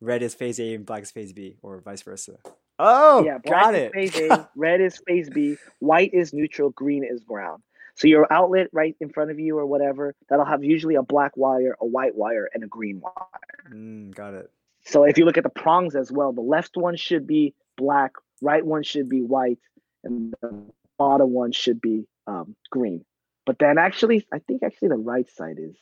red 0.00 0.22
is 0.22 0.34
phase 0.34 0.58
a 0.60 0.74
and 0.74 0.86
black 0.86 1.02
is 1.02 1.10
phase 1.10 1.32
b 1.32 1.56
or 1.62 1.80
vice 1.80 2.02
versa. 2.02 2.36
Oh 2.78 3.24
yeah 3.24 3.38
black 3.38 3.62
got 3.62 3.74
is 3.74 3.80
it. 3.80 3.92
phase 3.92 4.30
a 4.30 4.48
red 4.56 4.80
is 4.80 5.00
phase 5.06 5.28
b 5.28 5.56
white 5.80 6.14
is 6.14 6.32
neutral 6.32 6.70
green 6.70 7.04
is 7.04 7.20
ground 7.24 7.62
so 8.00 8.08
your 8.08 8.26
outlet 8.32 8.68
right 8.72 8.96
in 9.00 9.10
front 9.10 9.30
of 9.30 9.38
you 9.40 9.58
or 9.58 9.66
whatever 9.66 10.14
that'll 10.30 10.46
have 10.46 10.64
usually 10.64 10.96
a 10.96 11.04
black 11.04 11.36
wire 11.36 11.76
a 11.80 11.86
white 11.86 12.16
wire 12.16 12.48
and 12.54 12.64
a 12.64 12.68
green 12.68 13.00
wire 13.00 13.72
mm, 13.72 14.14
got 14.14 14.34
it 14.34 14.50
So 14.84 15.04
if 15.04 15.18
you 15.18 15.26
look 15.26 15.38
at 15.38 15.44
the 15.44 15.50
prongs 15.50 15.94
as 15.96 16.10
well, 16.12 16.32
the 16.32 16.40
left 16.40 16.76
one 16.76 16.96
should 16.96 17.26
be 17.26 17.54
black, 17.76 18.12
right 18.42 18.64
one 18.64 18.82
should 18.82 19.08
be 19.10 19.22
white, 19.22 19.58
and 20.04 20.34
the 20.42 20.64
bottom 20.98 21.30
one 21.32 21.52
should 21.52 21.80
be 21.80 22.06
um, 22.26 22.56
green. 22.70 23.04
But 23.46 23.58
then 23.58 23.78
actually, 23.78 24.26
I 24.32 24.40
think 24.40 24.62
actually 24.62 24.88
the 24.88 24.96
right 24.96 25.28
side 25.30 25.58
is 25.60 25.76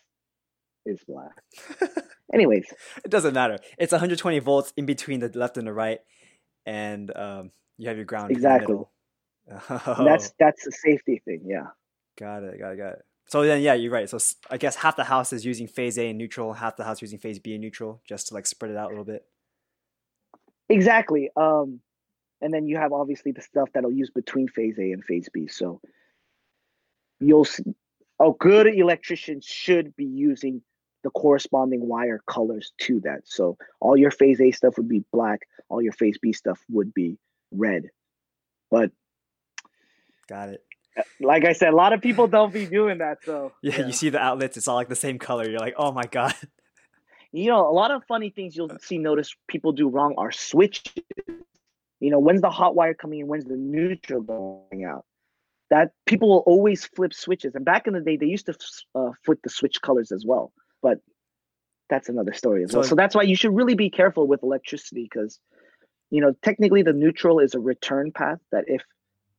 is 0.86 1.00
black. 1.06 1.32
Anyways, 2.34 2.66
it 3.04 3.10
doesn't 3.10 3.34
matter 3.34 3.58
it's 3.78 3.92
120 3.92 4.40
volts 4.40 4.72
in 4.76 4.86
between 4.86 5.20
the 5.20 5.30
left 5.34 5.58
and 5.58 5.66
the 5.66 5.72
right 5.72 6.00
and 6.66 7.16
um 7.16 7.52
you 7.78 7.88
have 7.88 7.96
your 7.96 8.06
ground 8.06 8.32
Exactly. 8.32 8.74
in 8.74 8.84
the 9.48 9.54
middle. 9.68 9.96
and 9.98 10.06
that's 10.06 10.32
that's 10.40 10.66
a 10.66 10.72
safety 10.72 11.22
thing. 11.24 11.42
Yeah, 11.46 11.68
Got 12.18 12.42
it, 12.42 12.58
got 12.58 12.72
it, 12.72 12.76
got 12.76 12.92
it. 12.94 13.04
So 13.28 13.42
then, 13.42 13.60
yeah, 13.60 13.74
you're 13.74 13.92
right. 13.92 14.08
So 14.08 14.18
I 14.50 14.56
guess 14.56 14.74
half 14.76 14.96
the 14.96 15.04
house 15.04 15.32
is 15.32 15.44
using 15.44 15.66
phase 15.66 15.98
A 15.98 16.08
and 16.08 16.18
neutral, 16.18 16.54
half 16.54 16.76
the 16.76 16.84
house 16.84 17.02
using 17.02 17.18
phase 17.18 17.38
B 17.38 17.52
and 17.52 17.60
neutral, 17.60 18.00
just 18.08 18.28
to 18.28 18.34
like 18.34 18.46
spread 18.46 18.70
it 18.70 18.76
out 18.76 18.86
a 18.86 18.88
little 18.88 19.04
bit. 19.04 19.24
exactly. 20.68 21.30
Um, 21.36 21.80
and 22.40 22.52
then 22.54 22.66
you 22.66 22.76
have 22.78 22.92
obviously 22.92 23.32
the 23.32 23.42
stuff 23.42 23.68
that'll 23.74 23.92
use 23.92 24.10
between 24.10 24.48
phase 24.48 24.78
A 24.78 24.92
and 24.92 25.04
phase 25.04 25.28
B. 25.32 25.46
So 25.46 25.80
you'll 27.20 27.44
see, 27.44 27.74
a 28.20 28.30
good 28.38 28.66
electrician 28.66 29.40
should 29.42 29.94
be 29.96 30.06
using 30.06 30.62
the 31.04 31.10
corresponding 31.10 31.86
wire 31.86 32.22
colors 32.26 32.72
to 32.78 33.00
that. 33.00 33.20
So 33.24 33.56
all 33.80 33.96
your 33.96 34.10
phase 34.10 34.40
A 34.40 34.50
stuff 34.52 34.76
would 34.76 34.88
be 34.88 35.04
black, 35.12 35.46
all 35.68 35.82
your 35.82 35.92
phase 35.92 36.18
B 36.18 36.32
stuff 36.32 36.60
would 36.70 36.94
be 36.94 37.18
red. 37.52 37.90
But 38.70 38.90
Got 40.28 40.50
it. 40.50 40.64
Like 41.20 41.44
I 41.44 41.52
said, 41.52 41.72
a 41.72 41.76
lot 41.76 41.92
of 41.92 42.00
people 42.00 42.26
don't 42.26 42.52
be 42.52 42.66
doing 42.66 42.98
that. 42.98 43.18
So 43.24 43.52
Yeah, 43.62 43.86
you 43.86 43.92
see 43.92 44.08
the 44.10 44.18
outlets; 44.20 44.56
it's 44.56 44.68
all 44.68 44.76
like 44.76 44.88
the 44.88 44.96
same 44.96 45.18
color. 45.18 45.48
You're 45.48 45.60
like, 45.60 45.74
oh 45.76 45.92
my 45.92 46.04
god. 46.04 46.34
you 47.32 47.46
know, 47.50 47.68
a 47.68 47.72
lot 47.72 47.90
of 47.90 48.02
funny 48.08 48.30
things 48.30 48.56
you'll 48.56 48.70
see 48.80 48.98
notice 48.98 49.34
people 49.48 49.72
do 49.72 49.88
wrong 49.88 50.14
are 50.18 50.32
switches. 50.32 50.92
You 52.00 52.10
know, 52.10 52.20
when's 52.20 52.40
the 52.42 52.50
hot 52.50 52.74
wire 52.76 52.94
coming 52.94 53.20
in? 53.20 53.26
When's 53.26 53.44
the 53.44 53.56
neutral 53.56 54.20
going 54.22 54.84
out? 54.84 55.04
That 55.70 55.90
people 56.06 56.28
will 56.28 56.44
always 56.46 56.86
flip 56.86 57.12
switches. 57.12 57.54
And 57.54 57.64
back 57.64 57.86
in 57.86 57.92
the 57.92 58.00
day, 58.00 58.16
they 58.16 58.26
used 58.26 58.46
to 58.46 58.56
uh, 58.94 59.10
flip 59.24 59.40
the 59.42 59.50
switch 59.50 59.82
colors 59.82 60.12
as 60.12 60.24
well. 60.24 60.52
But 60.80 60.98
that's 61.90 62.08
another 62.08 62.32
story 62.32 62.62
as 62.62 62.72
well. 62.72 62.84
So- 62.84 62.90
So 62.90 62.94
that's 62.94 63.14
why 63.14 63.22
you 63.22 63.34
should 63.34 63.54
really 63.54 63.74
be 63.74 63.90
careful 63.90 64.26
with 64.28 64.42
electricity 64.44 65.02
because, 65.10 65.40
you 66.10 66.20
know, 66.20 66.34
technically 66.42 66.82
the 66.82 66.92
neutral 66.92 67.40
is 67.40 67.54
a 67.54 67.60
return 67.60 68.12
path 68.12 68.38
that 68.52 68.64
if, 68.68 68.80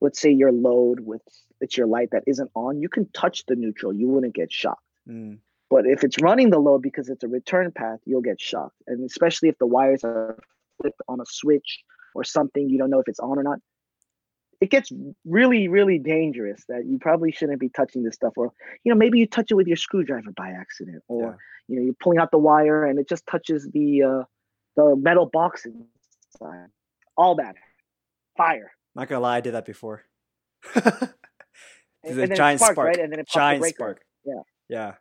let's 0.02 0.20
say 0.20 0.32
your 0.32 0.52
load 0.52 1.00
with 1.02 1.22
it's 1.62 1.76
your 1.78 1.88
light 1.88 2.10
that 2.12 2.24
isn't 2.26 2.50
on, 2.56 2.80
you 2.82 2.88
can 2.90 3.10
touch 3.12 3.46
the 3.48 3.56
neutral. 3.56 3.94
You 3.94 4.08
wouldn't 4.08 4.34
get 4.34 4.52
shocked. 4.52 4.84
Mm, 5.08 5.40
But 5.70 5.86
if 5.86 6.04
it's 6.06 6.22
running 6.22 6.50
the 6.52 6.60
load 6.60 6.82
because 6.82 7.10
it's 7.10 7.24
a 7.24 7.28
return 7.28 7.72
path, 7.72 8.00
you'll 8.06 8.22
get 8.22 8.40
shocked. 8.40 8.78
And 8.88 9.04
especially 9.04 9.50
if 9.50 9.58
the 9.58 9.68
wires 9.68 10.04
are 10.06 10.38
flipped 10.82 11.02
on 11.10 11.20
a 11.20 11.26
switch 11.26 11.84
or 12.16 12.24
something, 12.24 12.70
you 12.70 12.78
don't 12.78 12.90
know 12.90 13.00
if 13.00 13.08
it's 13.10 13.20
on 13.20 13.38
or 13.38 13.44
not. 13.44 13.60
It 14.62 14.70
gets 14.70 14.92
really, 15.26 15.68
really 15.70 16.00
dangerous 16.00 16.64
that 16.70 16.86
you 16.86 16.98
probably 17.00 17.32
shouldn't 17.32 17.60
be 17.60 17.70
touching 17.70 18.04
this 18.04 18.16
stuff. 18.16 18.34
Or, 18.38 18.52
you 18.84 18.92
know, 18.92 18.98
maybe 18.98 19.20
you 19.20 19.28
touch 19.28 19.52
it 19.52 19.56
with 19.56 19.68
your 19.68 19.78
screwdriver 19.78 20.32
by 20.32 20.50
accident, 20.52 21.04
or 21.08 21.22
Yeah. 21.24 21.36
you 21.68 21.76
know, 21.78 21.86
you're 21.86 21.94
pulling 22.02 22.20
out 22.20 22.32
the 22.32 22.38
wire 22.40 22.86
and 22.86 23.00
it 23.00 23.08
just 23.08 23.26
touches 23.28 23.68
the 23.70 24.04
uh 24.04 24.24
the 24.76 24.96
metal 24.96 25.26
box 25.26 25.66
inside. 25.66 26.68
All 27.18 27.36
that. 27.36 27.56
Fire. 28.38 28.72
Not 29.00 29.08
gonna 29.10 29.22
lie, 29.22 29.38
I 29.38 29.42
did 29.42 29.54
that 29.54 29.66
before. 29.66 30.04
There's 30.74 30.86
a 30.86 31.10
and 32.04 32.18
then 32.20 32.32
it 32.32 32.36
giant 32.36 32.60
sparked, 32.60 32.76
spark. 32.76 32.88
right? 32.88 33.00
And 33.00 33.12
then 33.12 33.20
it 33.20 33.28
popped 33.28 33.34
the 33.34 33.40
Giant 33.60 33.66
spark. 33.76 34.02
Yeah. 34.26 34.42
Yeah. 34.70 34.94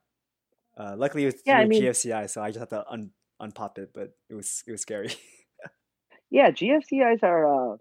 Uh, 0.77 0.95
luckily, 0.97 1.25
it 1.25 1.27
was 1.27 1.43
Yeah, 1.45 1.59
I 1.59 1.61
through 1.63 1.69
mean- 1.69 1.83
GFCI, 1.85 2.31
so 2.31 2.43
I 2.43 2.49
just 2.51 2.61
had 2.61 2.71
to 2.71 2.85
un- 2.91 3.11
unpop 3.43 3.79
it, 3.79 3.91
but 3.95 4.13
it 4.31 4.35
was 4.35 4.63
it 4.67 4.73
was 4.73 4.81
scary. 4.83 5.11
yeah 6.31 6.51
gfcis 6.51 7.23
are 7.23 7.73
uh 7.73 7.77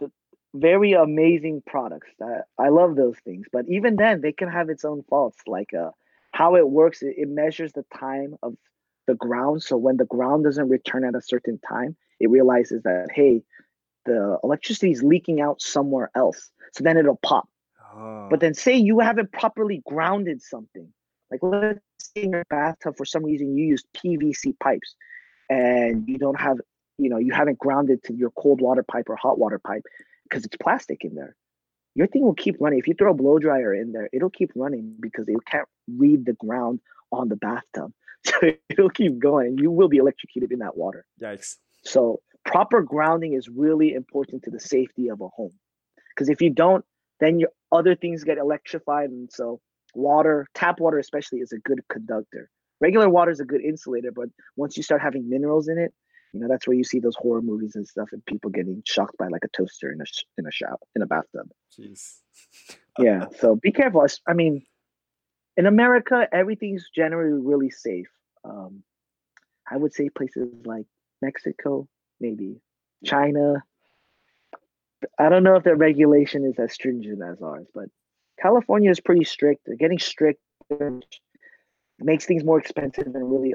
the 0.00 0.10
very 0.54 0.92
amazing 0.92 1.62
products 1.66 2.08
I, 2.20 2.40
I 2.66 2.68
love 2.68 2.94
those 2.94 3.16
things 3.24 3.46
but 3.50 3.64
even 3.68 3.96
then 3.96 4.20
they 4.20 4.32
can 4.32 4.48
have 4.50 4.68
its 4.68 4.84
own 4.84 5.02
faults 5.08 5.38
like 5.46 5.72
uh 5.72 5.92
how 6.32 6.56
it 6.56 6.68
works 6.68 7.00
it, 7.02 7.14
it 7.16 7.28
measures 7.30 7.72
the 7.72 7.86
time 7.98 8.34
of 8.42 8.52
the 9.06 9.14
ground 9.14 9.62
so 9.62 9.78
when 9.78 9.96
the 9.96 10.04
ground 10.04 10.44
doesn't 10.44 10.68
return 10.68 11.04
at 11.06 11.14
a 11.14 11.22
certain 11.22 11.58
time 11.66 11.96
it 12.20 12.28
realizes 12.28 12.82
that 12.82 13.08
hey 13.14 13.42
the 14.04 14.38
electricity 14.42 14.90
is 14.90 15.02
leaking 15.02 15.40
out 15.40 15.60
somewhere 15.60 16.10
else 16.14 16.50
so 16.72 16.82
then 16.84 16.96
it'll 16.96 17.20
pop 17.22 17.48
oh. 17.94 18.28
but 18.30 18.40
then 18.40 18.54
say 18.54 18.76
you 18.76 18.98
haven't 19.00 19.32
properly 19.32 19.82
grounded 19.86 20.42
something. 20.42 20.88
Like 21.30 21.40
let's 21.42 21.80
say 21.98 22.24
in 22.24 22.32
your 22.32 22.44
bathtub 22.50 22.96
for 22.96 23.04
some 23.04 23.24
reason 23.24 23.56
you 23.56 23.64
use 23.64 23.84
PVC 23.96 24.58
pipes 24.60 24.94
and 25.48 26.06
you 26.08 26.18
don't 26.18 26.38
have, 26.40 26.58
you 26.98 27.08
know, 27.08 27.18
you 27.18 27.32
haven't 27.32 27.58
grounded 27.58 28.02
to 28.04 28.14
your 28.14 28.30
cold 28.30 28.60
water 28.60 28.82
pipe 28.82 29.08
or 29.08 29.16
hot 29.16 29.38
water 29.38 29.58
pipe 29.58 29.82
because 30.24 30.44
it's 30.44 30.56
plastic 30.56 31.04
in 31.04 31.14
there. 31.14 31.34
Your 31.94 32.06
thing 32.06 32.22
will 32.22 32.34
keep 32.34 32.56
running. 32.58 32.78
If 32.78 32.88
you 32.88 32.94
throw 32.94 33.10
a 33.10 33.14
blow 33.14 33.38
dryer 33.38 33.74
in 33.74 33.92
there, 33.92 34.08
it'll 34.12 34.30
keep 34.30 34.50
running 34.54 34.94
because 35.00 35.28
it 35.28 35.36
can't 35.46 35.68
read 35.96 36.24
the 36.24 36.32
ground 36.34 36.80
on 37.10 37.28
the 37.28 37.36
bathtub. 37.36 37.92
So 38.24 38.52
it'll 38.68 38.88
keep 38.88 39.18
going 39.18 39.48
and 39.48 39.58
you 39.58 39.72
will 39.72 39.88
be 39.88 39.96
electrocuted 39.96 40.52
in 40.52 40.60
that 40.60 40.76
water. 40.76 41.04
Yikes. 41.20 41.56
So 41.82 42.20
proper 42.44 42.82
grounding 42.82 43.34
is 43.34 43.48
really 43.48 43.94
important 43.94 44.42
to 44.44 44.50
the 44.50 44.60
safety 44.60 45.08
of 45.08 45.20
a 45.20 45.28
home. 45.28 45.52
Because 46.14 46.28
if 46.28 46.40
you 46.40 46.50
don't, 46.50 46.84
then 47.20 47.38
your 47.38 47.50
other 47.70 47.94
things 47.94 48.24
get 48.24 48.38
electrified. 48.38 49.10
And 49.10 49.30
so 49.32 49.60
water, 49.94 50.46
tap 50.54 50.80
water 50.80 50.98
especially, 50.98 51.38
is 51.38 51.52
a 51.52 51.58
good 51.58 51.80
conductor. 51.88 52.50
Regular 52.80 53.08
water 53.08 53.30
is 53.30 53.40
a 53.40 53.44
good 53.44 53.62
insulator, 53.62 54.10
but 54.10 54.28
once 54.56 54.76
you 54.76 54.82
start 54.82 55.00
having 55.00 55.28
minerals 55.28 55.68
in 55.68 55.78
it, 55.78 55.92
you 56.32 56.40
know 56.40 56.48
that's 56.48 56.66
where 56.66 56.76
you 56.76 56.84
see 56.84 56.98
those 56.98 57.14
horror 57.14 57.42
movies 57.42 57.76
and 57.76 57.86
stuff, 57.86 58.08
and 58.12 58.24
people 58.24 58.50
getting 58.50 58.82
shocked 58.86 59.16
by 59.18 59.28
like 59.28 59.44
a 59.44 59.48
toaster 59.48 59.92
in 59.92 60.00
a 60.00 60.06
sh- 60.06 60.24
in 60.38 60.46
a 60.46 60.50
shower 60.50 60.78
in 60.96 61.02
a 61.02 61.06
bathtub. 61.06 61.48
Jeez. 61.78 62.18
Yeah, 62.98 63.24
so 63.38 63.56
be 63.56 63.72
careful. 63.72 64.06
I 64.28 64.34
mean, 64.34 64.66
in 65.56 65.64
America, 65.64 66.28
everything's 66.30 66.90
generally 66.94 67.42
really 67.42 67.70
safe. 67.70 68.10
Um, 68.44 68.82
I 69.70 69.78
would 69.78 69.94
say 69.94 70.10
places 70.10 70.52
like 70.66 70.84
Mexico, 71.22 71.88
maybe 72.22 72.60
China. 73.04 73.64
I 75.18 75.28
don't 75.28 75.42
know 75.42 75.56
if 75.56 75.64
the 75.64 75.74
regulation 75.74 76.44
is 76.44 76.58
as 76.58 76.72
stringent 76.72 77.20
as 77.22 77.42
ours, 77.42 77.66
but 77.74 77.86
California 78.40 78.90
is 78.90 79.00
pretty 79.00 79.24
strict. 79.24 79.62
They're 79.66 79.76
getting 79.76 79.98
strict, 79.98 80.40
makes 81.98 82.24
things 82.24 82.44
more 82.44 82.58
expensive, 82.58 83.06
and 83.06 83.30
really 83.30 83.54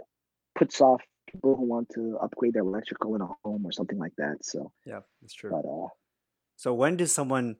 puts 0.55 0.81
off 0.81 1.01
people 1.31 1.55
who 1.55 1.63
want 1.63 1.89
to 1.95 2.17
upgrade 2.21 2.53
their 2.53 2.63
electrical 2.63 3.15
in 3.15 3.21
a 3.21 3.27
home 3.43 3.65
or 3.65 3.71
something 3.71 3.97
like 3.97 4.13
that. 4.17 4.37
So 4.41 4.71
yeah, 4.85 4.99
that's 5.21 5.33
true. 5.33 5.51
But 5.51 5.67
uh, 5.67 5.87
so 6.57 6.73
when 6.73 6.97
does 6.97 7.13
someone 7.13 7.55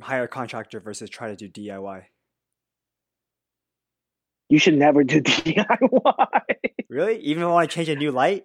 hire 0.00 0.24
a 0.24 0.28
contractor 0.28 0.80
versus 0.80 1.10
try 1.10 1.34
to 1.34 1.36
do 1.36 1.48
DIY? 1.48 2.04
You 4.48 4.58
should 4.58 4.74
never 4.74 5.04
do 5.04 5.20
DIY. 5.22 6.26
really? 6.88 7.18
Even 7.20 7.42
if 7.42 7.48
I 7.48 7.52
want 7.52 7.70
to 7.70 7.74
change 7.74 7.88
a 7.88 7.96
new 7.96 8.10
light? 8.10 8.44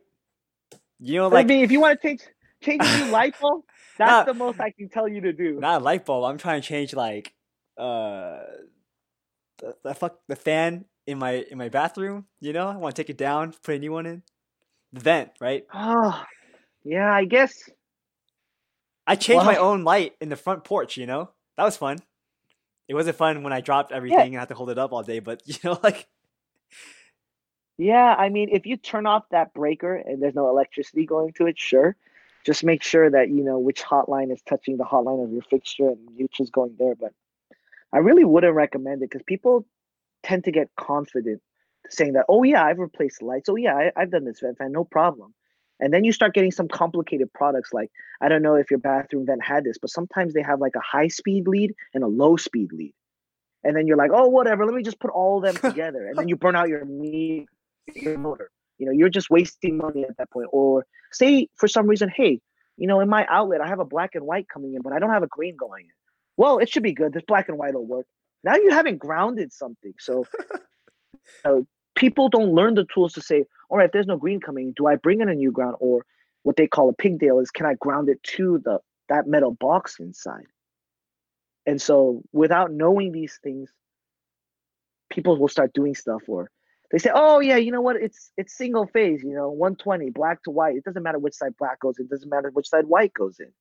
You 1.00 1.20
know, 1.20 1.28
like 1.28 1.46
I 1.46 1.48
mean, 1.48 1.64
if 1.64 1.72
you 1.72 1.82
want 1.82 2.02
to 2.02 2.08
change 2.08 2.22
change 2.62 2.82
a 2.84 3.06
new 3.06 3.12
light 3.12 3.36
bulb, 3.40 3.64
that's 3.98 4.10
not, 4.10 4.26
the 4.26 4.34
most 4.34 4.60
I 4.60 4.72
can 4.72 4.90
tell 4.90 5.08
you 5.08 5.22
to 5.22 5.34
do. 5.34 5.60
Not 5.60 5.82
a 5.82 5.84
light 5.84 6.06
bulb. 6.06 6.26
I'm 6.26 6.38
trying 6.38 6.62
to 6.62 6.68
change 6.68 6.94
like 6.94 7.34
uh 7.78 8.40
the, 9.58 9.76
the 9.84 9.94
fuck 9.94 10.20
the 10.28 10.36
fan 10.36 10.86
in 11.06 11.18
my 11.20 11.46
in 11.50 11.58
my 11.58 11.70
bathroom. 11.70 12.26
You 12.40 12.54
know, 12.54 12.68
I 12.68 12.78
want 12.78 12.96
to 12.96 13.02
take 13.02 13.10
it 13.10 13.18
down, 13.18 13.54
put 13.64 13.76
a 13.76 13.80
new 13.80 13.92
one 13.92 14.06
in. 14.06 14.24
The 14.94 15.02
vent, 15.02 15.32
right? 15.42 15.66
Oh, 15.74 16.24
yeah. 16.86 17.12
I 17.12 17.26
guess 17.26 17.54
I 19.06 19.16
changed 19.16 19.46
my 19.46 19.58
own 19.58 19.84
light 19.84 20.14
in 20.22 20.30
the 20.30 20.38
front 20.38 20.64
porch. 20.64 20.96
You 20.96 21.06
know, 21.06 21.32
that 21.58 21.64
was 21.64 21.76
fun. 21.76 22.00
It 22.88 22.94
wasn't 22.94 23.18
fun 23.18 23.44
when 23.44 23.52
I 23.52 23.62
dropped 23.62 23.92
everything 23.92 24.20
yeah. 24.20 24.26
and 24.26 24.36
had 24.36 24.50
to 24.50 24.56
hold 24.56 24.70
it 24.70 24.78
up 24.78 24.94
all 24.94 25.04
day, 25.04 25.20
but 25.20 25.42
you 25.46 25.56
know, 25.64 25.80
like. 25.84 26.08
Yeah, 27.78 28.16
I 28.18 28.30
mean, 28.30 28.50
if 28.52 28.66
you 28.66 28.78
turn 28.78 29.06
off 29.06 29.24
that 29.32 29.54
breaker 29.54 29.96
and 29.96 30.22
there's 30.22 30.36
no 30.36 30.50
electricity 30.50 31.06
going 31.06 31.34
to 31.34 31.48
it, 31.48 31.60
sure. 31.60 31.96
Just 32.46 32.64
make 32.64 32.84
sure 32.84 33.10
that 33.10 33.30
you 33.30 33.44
know 33.44 33.58
which 33.58 33.82
hotline 33.82 34.32
is 34.32 34.42
touching 34.48 34.78
the 34.78 34.84
hotline 34.84 35.24
of 35.24 35.32
your 35.32 35.42
fixture 35.42 35.90
and 35.90 35.98
which 36.16 36.40
is 36.40 36.50
going 36.52 36.76
there. 36.78 36.96
But 36.96 37.12
I 37.92 37.98
really 37.98 38.24
wouldn't 38.24 38.54
recommend 38.54 39.02
it 39.02 39.10
because 39.10 39.24
people 39.26 39.66
tend 40.24 40.44
to 40.46 40.52
get 40.52 40.70
confident 40.80 41.42
saying 41.90 42.14
that, 42.14 42.26
oh 42.30 42.44
yeah, 42.44 42.64
I've 42.64 42.80
replaced 42.80 43.22
lights. 43.22 43.50
Oh 43.50 43.56
yeah, 43.56 43.90
I, 43.96 44.00
have 44.00 44.12
done 44.12 44.26
this 44.26 44.40
vent 44.40 44.58
fan, 44.58 44.72
no 44.72 44.84
problem. 44.84 45.34
And 45.80 45.94
then 45.94 46.06
you 46.06 46.14
start 46.14 46.34
getting 46.34 46.52
some 46.52 46.68
complicated 46.68 47.34
products 47.34 47.74
like 47.74 47.92
I 48.22 48.30
don't 48.30 48.42
know 48.42 48.56
if 48.56 48.72
your 48.72 48.80
bathroom 48.80 49.26
vent 49.26 49.44
had 49.44 49.64
this, 49.66 49.78
but 49.78 49.90
sometimes 49.90 50.34
they 50.34 50.42
have 50.42 50.62
like 50.62 50.76
a 50.76 50.80
high 50.80 51.10
speed 51.10 51.48
lead 51.48 51.74
and 51.94 52.04
a 52.04 52.08
low 52.08 52.38
speed 52.38 52.72
lead. 52.72 52.94
And 53.64 53.76
then 53.76 53.88
you're 53.88 53.98
like, 53.98 54.12
oh 54.14 54.28
whatever, 54.28 54.66
let 54.66 54.76
me 54.76 54.84
just 54.84 55.00
put 55.00 55.12
all 55.12 55.44
of 55.44 55.44
them 55.44 55.56
together. 55.72 56.08
and 56.08 56.18
then 56.18 56.28
you 56.28 56.38
burn 56.38 56.56
out 56.56 56.70
your 56.70 56.86
meat, 56.86 57.48
your 57.94 58.18
motor. 58.18 58.50
You 58.78 58.86
know, 58.86 58.92
you're 58.92 59.10
just 59.10 59.30
wasting 59.30 59.78
money 59.78 60.04
at 60.04 60.18
that 60.18 60.32
point. 60.32 60.48
Or 60.52 60.86
say 61.12 61.48
for 61.56 61.68
some 61.68 61.88
reason, 61.88 62.10
hey, 62.10 62.42
you 62.78 62.88
know, 62.88 63.00
in 63.00 63.10
my 63.10 63.26
outlet 63.30 63.62
I 63.62 63.68
have 63.68 63.80
a 63.80 63.86
black 63.86 64.12
and 64.16 64.26
white 64.26 64.48
coming 64.50 64.74
in, 64.74 64.82
but 64.82 64.94
I 64.94 65.00
don't 65.00 65.12
have 65.12 65.24
a 65.24 65.28
green 65.28 65.56
going 65.56 65.86
in. 65.86 65.92
Well, 66.38 66.60
it 66.60 66.70
should 66.70 66.84
be 66.84 66.94
good. 66.94 67.14
This 67.14 67.24
black 67.28 67.48
and 67.48 67.58
white 67.58 67.74
will 67.74 67.86
work. 67.86 68.06
Now 68.44 68.56
you 68.56 68.72
haven't 68.72 69.00
grounded 69.00 69.54
something. 69.54 69.94
So 70.00 70.26
uh, 71.46 71.62
people 71.96 72.30
don't 72.30 72.54
learn 72.54 72.76
the 72.76 72.86
tools 72.94 73.14
to 73.14 73.22
say, 73.22 73.46
all 73.70 73.78
right, 73.78 73.86
if 73.86 73.92
there's 73.92 74.08
no 74.08 74.18
green 74.18 74.42
coming, 74.42 74.74
do 74.76 74.88
I 74.88 74.96
bring 74.96 75.22
in 75.22 75.30
a 75.30 75.36
new 75.36 75.52
ground 75.52 75.78
or 75.80 76.06
what 76.44 76.58
they 76.58 76.68
call 76.68 76.90
a 76.90 76.94
pigtail 76.94 77.40
is 77.40 77.50
can 77.50 77.66
I 77.66 77.74
ground 77.76 78.10
it 78.10 78.22
to 78.24 78.62
the 78.64 78.80
that 79.10 79.28
metal 79.28 79.52
box 79.52 80.00
inside? 80.00 80.46
And 81.66 81.82
so 81.82 82.22
without 82.32 82.72
knowing 82.72 83.12
these 83.12 83.40
things, 83.42 83.72
people 85.10 85.38
will 85.38 85.48
start 85.48 85.74
doing 85.74 85.96
stuff 85.96 86.22
or 86.28 86.52
they 86.92 86.98
say, 86.98 87.12
oh 87.14 87.40
yeah, 87.40 87.58
you 87.58 87.72
know 87.72 87.82
what? 87.82 87.96
It's 87.96 88.32
it's 88.38 88.56
single 88.56 88.86
phase, 88.88 89.24
you 89.24 89.34
know, 89.34 89.50
120, 89.50 90.12
black 90.12 90.44
to 90.44 90.52
white. 90.52 90.76
It 90.76 90.84
doesn't 90.84 91.04
matter 91.04 91.20
which 91.20 91.34
side 91.34 91.56
black 91.58 91.80
goes 91.80 91.98
in, 91.98 92.06
it 92.06 92.10
doesn't 92.10 92.30
matter 92.30 92.50
which 92.52 92.70
side 92.70 92.86
white 92.86 93.14
goes 93.14 93.40
in. 93.40 93.52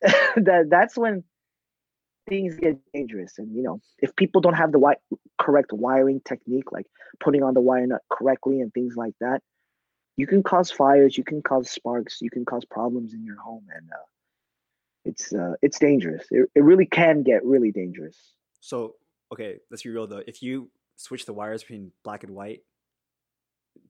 that 0.44 0.66
that's 0.70 0.96
when 0.96 1.24
things 2.28 2.56
get 2.56 2.78
dangerous. 2.92 3.38
And 3.38 3.54
you 3.54 3.62
know, 3.62 3.80
if 3.98 4.14
people 4.16 4.40
don't 4.40 4.54
have 4.54 4.72
the 4.72 4.78
wi- 4.78 4.98
correct 5.38 5.72
wiring 5.72 6.20
technique, 6.24 6.72
like 6.72 6.86
putting 7.20 7.42
on 7.42 7.54
the 7.54 7.60
wire 7.60 7.86
nut 7.86 8.02
correctly 8.10 8.60
and 8.60 8.72
things 8.72 8.96
like 8.96 9.14
that, 9.20 9.42
you 10.16 10.26
can 10.26 10.42
cause 10.42 10.70
fires, 10.70 11.18
you 11.18 11.24
can 11.24 11.42
cause 11.42 11.70
sparks, 11.70 12.18
you 12.20 12.30
can 12.30 12.44
cause 12.44 12.64
problems 12.64 13.14
in 13.14 13.24
your 13.24 13.36
home, 13.36 13.66
and 13.74 13.88
uh, 13.92 14.06
it's 15.04 15.32
uh, 15.32 15.54
it's 15.60 15.78
dangerous. 15.78 16.26
It, 16.30 16.48
it 16.54 16.62
really 16.62 16.86
can 16.86 17.22
get 17.22 17.44
really 17.44 17.72
dangerous. 17.72 18.16
So 18.60 18.94
okay, 19.32 19.58
let's 19.70 19.82
be 19.82 19.90
real 19.90 20.06
though. 20.06 20.22
If 20.26 20.42
you 20.42 20.70
switch 20.96 21.26
the 21.26 21.32
wires 21.32 21.62
between 21.62 21.92
black 22.02 22.24
and 22.24 22.34
white, 22.34 22.62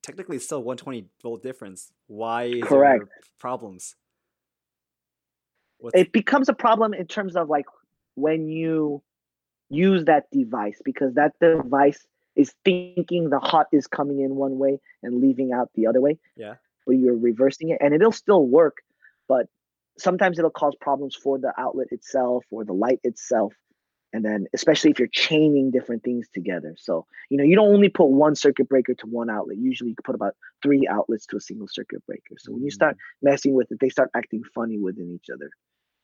technically 0.03 0.37
it's 0.37 0.45
still 0.45 0.63
120 0.63 1.07
volt 1.23 1.43
difference. 1.43 1.93
Why 2.07 2.45
is 2.45 2.65
Correct. 2.65 3.09
problems? 3.39 3.97
What's... 5.79 5.97
It 5.97 6.13
becomes 6.13 6.49
a 6.49 6.55
problem 6.55 6.95
in 6.95 7.07
terms 7.07 7.37
of 7.37 7.49
like 7.49 7.67
when 8.15 8.49
you 8.49 9.03
use 9.71 10.05
that 10.05 10.31
device 10.31 10.81
because 10.85 11.15
that 11.15 11.33
device 11.41 12.07
is 12.37 12.55
thinking 12.65 13.31
the 13.31 13.39
hot 13.39 13.67
is 13.73 13.87
coming 13.87 14.21
in 14.21 14.35
one 14.37 14.59
way 14.59 14.81
and 15.03 15.21
leaving 15.21 15.53
out 15.53 15.71
the 15.75 15.87
other 15.87 16.01
way. 16.01 16.19
Yeah. 16.37 16.55
But 16.87 16.93
you're 16.93 17.17
reversing 17.17 17.71
it 17.71 17.79
and 17.81 17.95
it'll 17.95 18.13
still 18.13 18.47
work, 18.47 18.79
but 19.29 19.47
sometimes 19.99 20.39
it'll 20.39 20.51
cause 20.51 20.75
problems 20.81 21.15
for 21.15 21.39
the 21.39 21.53
outlet 21.59 21.89
itself 21.91 22.45
or 22.51 22.65
the 22.65 22.73
light 22.73 23.01
itself. 23.05 23.55
And 24.15 24.25
then 24.25 24.47
especially 24.55 24.93
if 24.93 25.01
you're 25.01 25.09
chaining 25.09 25.73
different 25.73 26.05
things 26.05 26.29
together. 26.33 26.77
So, 26.79 27.05
you 27.31 27.37
know, 27.37 27.43
you 27.43 27.57
don't 27.57 27.75
only 27.75 27.89
put 27.89 28.11
one 28.11 28.37
circuit 28.37 28.69
breaker 28.69 28.95
to 28.95 29.07
one 29.09 29.29
outlet. 29.29 29.57
Usually 29.59 29.91
you 29.91 29.97
put 30.05 30.15
about 30.15 30.37
three 30.63 30.87
outlets 30.87 31.27
to 31.27 31.37
a 31.37 31.41
single 31.41 31.67
circuit 31.67 32.07
breaker. 32.07 32.37
So 32.39 32.53
when 32.53 32.63
you 32.63 32.71
start 32.71 32.95
mm. 32.95 32.99
messing 33.23 33.55
with 33.55 33.73
it, 33.73 33.81
they 33.81 33.89
start 33.89 34.11
acting 34.15 34.45
funny 34.55 34.79
within 34.79 35.11
each 35.11 35.31
other. 35.35 35.51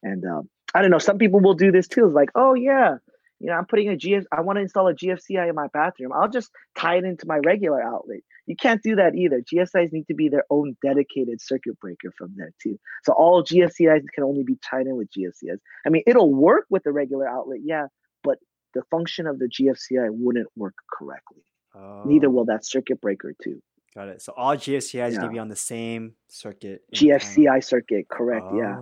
And 0.02 0.24
um, 0.26 0.50
I 0.74 0.82
don't 0.82 0.90
know. 0.90 0.98
Some 0.98 1.18
people 1.18 1.38
will 1.38 1.54
do 1.54 1.70
this 1.70 1.86
too. 1.86 2.06
It's 2.06 2.14
like, 2.14 2.30
oh 2.34 2.54
yeah, 2.54 2.96
you 3.41 3.47
know, 3.47 3.55
I'm 3.55 3.64
putting 3.64 3.88
a 3.88 3.93
GF. 3.93 4.24
I 4.30 4.43
want 4.43 4.59
to 4.59 4.61
install 4.61 4.86
a 4.88 4.95
GFCI 4.95 5.49
in 5.49 5.55
my 5.55 5.66
bathroom. 5.72 6.12
I'll 6.12 6.28
just 6.28 6.51
tie 6.76 6.97
it 6.97 7.05
into 7.05 7.26
my 7.26 7.38
regular 7.38 7.82
outlet. 7.82 8.20
You 8.47 8.55
can't 8.55 8.82
do 8.82 8.97
that 8.97 9.14
either. 9.14 9.41
GFCIs 9.41 9.93
need 9.93 10.07
to 10.09 10.14
be 10.14 10.28
their 10.28 10.45
own 10.51 10.76
dedicated 10.84 11.41
circuit 11.41 11.78
breaker 11.80 12.12
from 12.18 12.34
there 12.36 12.53
too. 12.62 12.78
So 13.05 13.14
all 13.14 13.43
GFCIs 13.43 14.03
can 14.14 14.24
only 14.24 14.45
be 14.45 14.59
tied 14.62 14.86
in 14.86 14.97
with 14.97 15.09
GFCIs. 15.11 15.59
I 15.86 15.88
mean, 15.88 16.03
it'll 16.07 16.32
work 16.32 16.66
with 16.68 16.82
the 16.82 16.93
regular 16.93 17.26
outlet, 17.26 17.61
yeah, 17.64 17.86
but 18.22 18.38
the 18.74 18.82
function 18.91 19.26
of 19.26 19.38
the 19.38 19.47
GFCI 19.47 20.09
wouldn't 20.11 20.49
work 20.55 20.74
correctly. 20.93 21.43
Oh. 21.74 22.03
Neither 22.05 22.28
will 22.28 22.45
that 22.47 22.66
circuit 22.66 23.01
breaker 23.01 23.34
too. 23.43 23.62
Got 23.95 24.09
it. 24.09 24.22
So 24.22 24.34
all 24.36 24.55
GFCIs 24.55 24.95
yeah. 24.95 25.09
need 25.09 25.20
to 25.20 25.28
be 25.28 25.38
on 25.38 25.49
the 25.49 25.57
same 25.57 26.14
circuit. 26.28 26.82
GFCI 26.95 27.64
circuit, 27.64 28.07
correct? 28.09 28.47
Oh. 28.51 28.57
Yeah. 28.57 28.78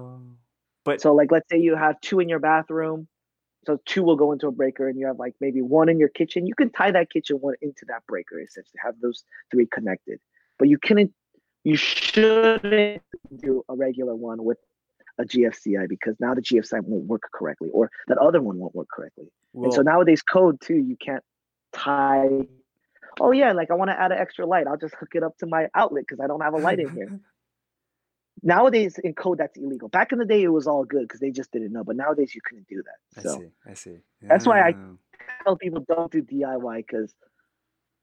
But 0.85 1.01
so 1.01 1.15
like 1.15 1.31
let's 1.31 1.49
say 1.49 1.59
you 1.59 1.77
have 1.77 2.01
two 2.01 2.19
in 2.19 2.29
your 2.29 2.41
bathroom. 2.41 3.07
So 3.69 3.79
two 3.85 4.03
will 4.03 4.16
go 4.16 4.33
into 4.33 4.47
a 4.47 4.51
breaker 4.51 4.89
and 4.89 4.99
you 4.99 5.07
have 5.09 5.19
like 5.19 5.35
maybe 5.43 5.61
one 5.61 5.91
in 5.91 5.99
your 5.99 6.09
kitchen. 6.09 6.47
You 6.47 6.55
can 6.55 6.71
tie 6.71 6.91
that 6.91 7.11
kitchen 7.11 7.37
one 7.37 7.53
into 7.61 7.85
that 7.89 8.07
breaker 8.07 8.41
essentially 8.41 8.81
have 8.83 8.95
those 9.03 9.25
three 9.51 9.66
connected. 9.66 10.21
But 10.59 10.71
you 10.71 10.79
couldn't 10.79 11.12
you 11.64 11.77
shouldn't 11.77 13.03
do 13.37 13.62
a 13.69 13.77
regular 13.77 14.16
one 14.16 14.43
with 14.43 14.57
a 15.19 15.25
GFCI 15.25 15.87
because 15.87 16.16
now 16.19 16.33
the 16.33 16.41
GFCI 16.41 16.81
won't 16.81 17.05
work 17.05 17.25
correctly 17.31 17.69
or 17.71 17.91
that 18.07 18.16
other 18.16 18.41
one 18.41 18.57
won't 18.57 18.75
work 18.75 18.89
correctly. 18.91 19.27
Well, 19.53 19.66
and 19.66 19.75
so 19.75 19.83
nowadays 19.83 20.23
code 20.23 20.62
too, 20.62 20.77
you 20.77 20.97
can't 20.97 21.23
tie 21.75 22.47
oh 23.21 23.33
yeah, 23.33 23.53
like 23.53 23.71
I 23.71 23.75
want 23.75 23.91
to 23.91 24.01
add 24.01 24.12
an 24.12 24.19
extra 24.19 24.47
light. 24.47 24.66
I'll 24.66 24.79
just 24.79 24.95
hook 24.95 25.11
it 25.12 25.23
up 25.23 25.37
to 25.41 25.47
my 25.47 25.69
outlet 25.75 26.05
because 26.09 26.21
I 26.25 26.27
don't 26.27 26.41
have 26.41 26.55
a 26.55 26.59
light 26.59 26.81
in 26.81 26.89
here. 26.89 27.21
nowadays 28.43 28.99
in 29.03 29.14
code 29.14 29.39
that's 29.39 29.57
illegal. 29.57 29.89
Back 29.89 30.12
in 30.12 30.18
the 30.18 30.24
day, 30.24 30.43
it 30.43 30.49
was 30.49 30.66
all 30.66 30.84
good 30.84 31.03
because 31.03 31.20
they 31.20 31.30
just 31.30 31.51
didn't 31.53 31.72
know. 31.72 31.84
But 31.84 31.97
nowadays, 31.97 32.34
you 32.34 32.41
couldn't 32.45 32.68
do 32.68 32.82
that. 32.82 33.22
So 33.22 33.30
I 33.30 33.39
see. 33.39 33.49
I 33.70 33.74
see. 33.74 33.91
Yeah. 34.22 34.28
That's 34.28 34.47
why 34.47 34.61
I 34.61 34.74
tell 35.45 35.57
people 35.57 35.84
don't 35.89 36.11
do 36.11 36.22
DIY 36.22 36.86
because 36.86 37.14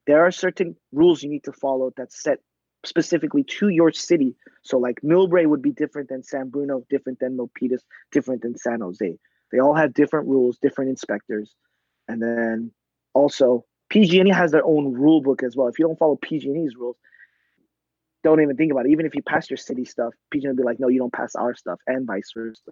there 0.07 0.25
are 0.25 0.31
certain 0.31 0.75
rules 0.91 1.23
you 1.23 1.29
need 1.29 1.43
to 1.45 1.51
follow 1.51 1.91
that's 1.95 2.21
set 2.21 2.39
specifically 2.85 3.43
to 3.43 3.69
your 3.69 3.91
city. 3.91 4.35
So 4.61 4.77
like 4.77 5.01
Millbrae 5.01 5.47
would 5.47 5.61
be 5.61 5.71
different 5.71 6.09
than 6.09 6.23
San 6.23 6.49
Bruno, 6.49 6.83
different 6.89 7.19
than 7.19 7.37
Milpitas, 7.37 7.81
different 8.11 8.43
than 8.43 8.57
San 8.57 8.81
Jose. 8.81 9.17
They 9.51 9.59
all 9.59 9.73
have 9.73 9.93
different 9.93 10.27
rules, 10.27 10.57
different 10.59 10.89
inspectors, 10.89 11.55
and 12.07 12.21
then 12.21 12.71
also 13.13 13.65
PG&E 13.89 14.29
has 14.29 14.51
their 14.51 14.65
own 14.65 14.93
rule 14.93 15.21
book 15.21 15.43
as 15.43 15.55
well. 15.55 15.67
If 15.67 15.79
you 15.79 15.85
don't 15.85 15.97
follow 15.97 16.15
PG&E's 16.15 16.75
rules, 16.75 16.97
don't 18.25 18.41
even 18.41 18.57
think 18.57 18.71
about 18.71 18.87
it. 18.87 18.91
Even 18.91 19.05
if 19.05 19.13
you 19.13 19.21
pass 19.21 19.49
your 19.49 19.57
city 19.57 19.85
stuff, 19.85 20.13
PG 20.31 20.47
will 20.47 20.55
be 20.55 20.63
like, 20.63 20.79
no, 20.79 20.87
you 20.87 20.97
don't 20.97 21.13
pass 21.13 21.35
our 21.35 21.53
stuff, 21.55 21.79
and 21.85 22.07
vice 22.07 22.31
versa. 22.35 22.71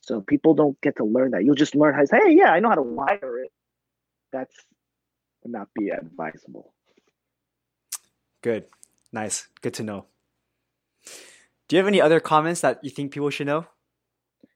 So 0.00 0.20
people 0.20 0.54
don't 0.54 0.80
get 0.80 0.96
to 0.96 1.04
learn 1.04 1.32
that. 1.32 1.44
You'll 1.44 1.56
just 1.56 1.74
learn 1.74 1.94
how 1.94 2.00
to 2.00 2.06
say, 2.06 2.18
hey, 2.24 2.34
yeah, 2.34 2.50
I 2.50 2.60
know 2.60 2.68
how 2.68 2.76
to 2.76 2.82
wire 2.82 3.40
it. 3.40 3.50
That's 4.32 4.54
not 5.44 5.68
be 5.74 5.90
advisable. 5.90 6.72
Good. 8.42 8.66
Nice. 9.12 9.48
Good 9.60 9.74
to 9.74 9.82
know. 9.82 10.06
Do 11.68 11.76
you 11.76 11.78
have 11.78 11.88
any 11.88 12.00
other 12.00 12.20
comments 12.20 12.60
that 12.60 12.78
you 12.82 12.90
think 12.90 13.12
people 13.12 13.30
should 13.30 13.48
know? 13.48 13.66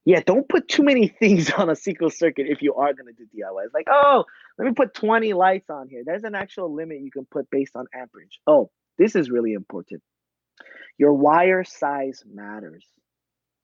Yeah, 0.05 0.21
don't 0.25 0.49
put 0.49 0.69
too 0.69 0.85
many 0.85 1.09
things 1.21 1.51
on 1.51 1.69
a 1.71 1.77
single 1.77 2.11
circuit 2.11 2.47
if 2.49 2.63
you 2.63 2.75
are 2.75 2.93
going 2.95 3.07
to 3.07 3.13
do 3.13 3.25
DIY. 3.25 3.65
It's 3.65 3.75
like, 3.75 3.89
oh, 3.91 4.25
let 4.59 4.65
me 4.67 4.75
put 4.75 4.95
20 4.95 5.33
lights 5.33 5.71
on 5.71 5.89
here. 5.89 6.03
There's 6.07 6.23
an 6.23 6.37
actual 6.37 6.73
limit 6.73 7.01
you 7.01 7.11
can 7.11 7.27
put 7.27 7.51
based 7.51 7.75
on 7.75 7.87
amperage. 7.93 8.39
Oh, 8.47 8.71
this 8.97 9.17
is 9.17 9.29
really 9.29 9.53
important 9.53 10.03
your 10.99 11.13
wire 11.13 11.65
size 11.65 12.23
matters. 12.31 12.87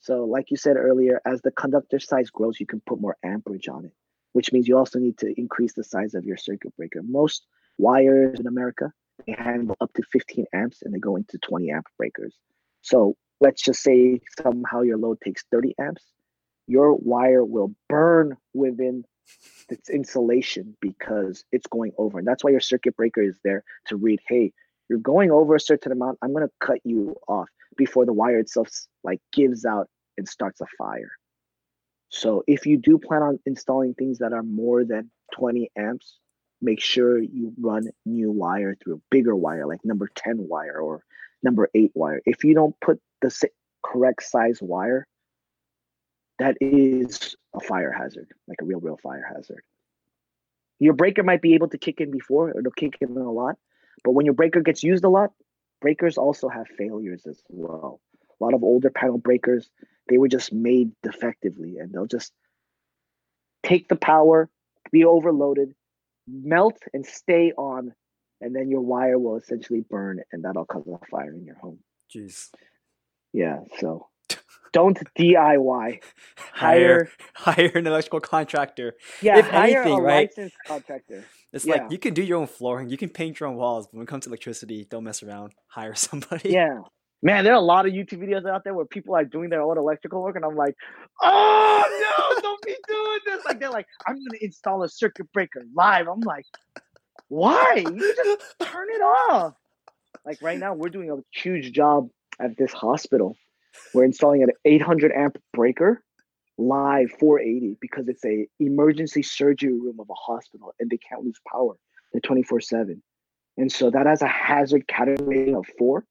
So, 0.00 0.24
like 0.24 0.50
you 0.50 0.56
said 0.56 0.76
earlier, 0.76 1.20
as 1.24 1.42
the 1.42 1.52
conductor 1.52 2.00
size 2.00 2.30
grows, 2.30 2.58
you 2.58 2.66
can 2.66 2.80
put 2.80 3.00
more 3.00 3.16
amperage 3.22 3.68
on 3.68 3.84
it, 3.84 3.92
which 4.32 4.52
means 4.52 4.66
you 4.66 4.76
also 4.76 4.98
need 4.98 5.18
to 5.18 5.32
increase 5.38 5.74
the 5.74 5.84
size 5.84 6.14
of 6.14 6.24
your 6.24 6.36
circuit 6.36 6.76
breaker. 6.76 7.02
Most 7.02 7.46
wires 7.78 8.40
in 8.40 8.46
America 8.46 8.92
they 9.26 9.34
handle 9.38 9.76
up 9.80 9.92
to 9.94 10.02
15 10.12 10.46
amps 10.52 10.82
and 10.82 10.92
they 10.92 10.98
go 10.98 11.16
into 11.16 11.38
20 11.38 11.70
amp 11.70 11.86
breakers. 11.96 12.34
So 12.80 13.16
let's 13.40 13.62
just 13.62 13.82
say 13.82 14.20
somehow 14.40 14.82
your 14.82 14.98
load 14.98 15.20
takes 15.20 15.44
30 15.50 15.74
amps, 15.78 16.02
your 16.66 16.94
wire 16.94 17.44
will 17.44 17.74
burn 17.88 18.36
within 18.54 19.04
its 19.68 19.88
insulation 19.88 20.76
because 20.80 21.44
it's 21.52 21.66
going 21.66 21.92
over. 21.98 22.18
And 22.18 22.26
that's 22.26 22.42
why 22.42 22.50
your 22.50 22.60
circuit 22.60 22.96
breaker 22.96 23.22
is 23.22 23.38
there 23.44 23.64
to 23.86 23.96
read, 23.96 24.20
hey, 24.26 24.52
you're 24.88 24.98
going 24.98 25.30
over 25.30 25.54
a 25.54 25.60
certain 25.60 25.92
amount. 25.92 26.18
I'm 26.22 26.32
going 26.32 26.46
to 26.46 26.52
cut 26.60 26.78
you 26.84 27.16
off 27.28 27.48
before 27.76 28.04
the 28.04 28.12
wire 28.12 28.38
itself 28.38 28.68
like 29.02 29.20
gives 29.32 29.64
out 29.64 29.88
and 30.16 30.28
starts 30.28 30.60
a 30.60 30.66
fire. 30.78 31.12
So 32.08 32.44
if 32.46 32.66
you 32.66 32.76
do 32.76 32.98
plan 32.98 33.22
on 33.22 33.38
installing 33.46 33.94
things 33.94 34.18
that 34.18 34.32
are 34.32 34.42
more 34.42 34.84
than 34.84 35.10
20 35.32 35.70
amps, 35.76 36.18
make 36.60 36.80
sure 36.80 37.18
you 37.18 37.52
run 37.58 37.88
new 38.04 38.30
wire 38.30 38.76
through 38.82 39.00
bigger 39.10 39.34
wire 39.34 39.66
like 39.66 39.80
number 39.84 40.08
10 40.14 40.46
wire 40.48 40.78
or 40.78 41.04
number 41.42 41.70
8 41.74 41.90
wire. 41.94 42.20
If 42.26 42.44
you 42.44 42.54
don't 42.54 42.78
put 42.80 43.00
the 43.22 43.48
correct 43.82 44.22
size 44.22 44.58
wire, 44.60 45.06
that 46.38 46.56
is 46.60 47.34
a 47.54 47.60
fire 47.60 47.92
hazard, 47.92 48.28
like 48.46 48.58
a 48.60 48.64
real, 48.64 48.80
real 48.80 48.98
fire 49.02 49.26
hazard. 49.34 49.62
Your 50.78 50.94
breaker 50.94 51.22
might 51.22 51.42
be 51.42 51.54
able 51.54 51.68
to 51.68 51.78
kick 51.78 52.00
in 52.00 52.10
before, 52.10 52.50
it'll 52.50 52.72
kick 52.72 52.98
in 53.00 53.16
a 53.16 53.30
lot. 53.30 53.56
But 54.04 54.12
when 54.12 54.26
your 54.26 54.34
breaker 54.34 54.60
gets 54.60 54.82
used 54.82 55.04
a 55.04 55.08
lot, 55.08 55.32
breakers 55.80 56.18
also 56.18 56.48
have 56.48 56.66
failures 56.78 57.26
as 57.26 57.42
well. 57.48 58.00
A 58.40 58.44
lot 58.44 58.54
of 58.54 58.62
older 58.62 58.90
panel 58.90 59.18
breakers, 59.18 59.70
they 60.08 60.18
were 60.18 60.28
just 60.28 60.52
made 60.52 60.92
defectively 61.02 61.78
and 61.78 61.92
they'll 61.92 62.06
just 62.06 62.32
take 63.62 63.88
the 63.88 63.96
power, 63.96 64.50
be 64.90 65.04
overloaded, 65.04 65.74
melt 66.26 66.78
and 66.92 67.06
stay 67.06 67.52
on, 67.52 67.92
and 68.40 68.54
then 68.54 68.68
your 68.68 68.80
wire 68.80 69.18
will 69.18 69.36
essentially 69.36 69.84
burn 69.88 70.20
and 70.32 70.44
that'll 70.44 70.64
cause 70.64 70.86
a 70.86 71.06
fire 71.06 71.32
in 71.32 71.44
your 71.44 71.58
home. 71.58 71.78
Jeez. 72.14 72.50
Yeah, 73.32 73.60
so 73.78 74.08
don't 74.72 74.98
DIY. 75.18 76.02
Hire 76.52 77.10
hire 77.34 77.72
an 77.74 77.86
electrical 77.86 78.20
contractor. 78.20 78.94
Yeah, 79.20 79.38
if 79.38 79.48
hire 79.48 79.82
anything, 79.82 79.98
a 79.98 80.02
right? 80.02 80.28
licensed 80.28 80.56
contractor. 80.66 81.24
It's 81.52 81.66
yeah. 81.66 81.74
like 81.74 81.92
you 81.92 81.98
can 81.98 82.14
do 82.14 82.22
your 82.22 82.38
own 82.38 82.46
flooring, 82.46 82.88
you 82.88 82.96
can 82.96 83.10
paint 83.10 83.40
your 83.40 83.48
own 83.48 83.56
walls, 83.56 83.86
but 83.86 83.98
when 83.98 84.04
it 84.04 84.08
comes 84.08 84.24
to 84.24 84.30
electricity, 84.30 84.86
don't 84.88 85.04
mess 85.04 85.22
around. 85.22 85.52
Hire 85.68 85.94
somebody. 86.08 86.50
Yeah. 86.50 86.80
Man, 87.24 87.44
there 87.44 87.52
are 87.52 87.56
a 87.56 87.60
lot 87.60 87.86
of 87.86 87.92
YouTube 87.92 88.18
videos 88.18 88.50
out 88.50 88.64
there 88.64 88.74
where 88.74 88.84
people 88.84 89.14
are 89.14 89.24
doing 89.24 89.48
their 89.48 89.62
own 89.62 89.78
electrical 89.78 90.22
work, 90.22 90.34
and 90.34 90.44
I'm 90.44 90.56
like, 90.56 90.74
oh 91.22 91.84
no, 91.86 92.40
don't 92.40 92.62
be 92.62 92.74
doing 92.88 93.18
this. 93.26 93.44
Like 93.44 93.60
they're 93.60 93.70
like, 93.70 93.86
I'm 94.06 94.16
gonna 94.16 94.38
install 94.40 94.82
a 94.82 94.88
circuit 94.88 95.30
breaker 95.32 95.62
live. 95.74 96.08
I'm 96.08 96.20
like, 96.20 96.46
why? 97.28 97.74
You 97.76 98.14
just 98.24 98.54
turn 98.60 98.88
it 98.90 99.02
off. 99.02 99.54
Like 100.26 100.42
right 100.42 100.58
now, 100.58 100.74
we're 100.74 100.88
doing 100.88 101.10
a 101.10 101.16
huge 101.30 101.72
job 101.72 102.08
at 102.40 102.56
this 102.56 102.72
hospital 102.72 103.36
we're 103.94 104.04
installing 104.04 104.42
an 104.42 104.50
800 104.64 105.12
amp 105.12 105.38
breaker 105.52 106.02
live 106.58 107.10
480 107.18 107.76
because 107.80 108.08
it's 108.08 108.24
a 108.24 108.46
emergency 108.60 109.22
surgery 109.22 109.72
room 109.72 109.98
of 110.00 110.08
a 110.10 110.14
hospital 110.14 110.74
and 110.78 110.90
they 110.90 110.98
can't 110.98 111.24
lose 111.24 111.38
power. 111.50 111.74
They're 112.12 112.20
24 112.20 112.60
7. 112.60 113.02
And 113.58 113.70
so 113.70 113.90
that 113.90 114.06
has 114.06 114.22
a 114.22 114.28
hazard 114.28 114.86
category 114.88 115.52
of 115.52 115.66
four, 115.78 116.04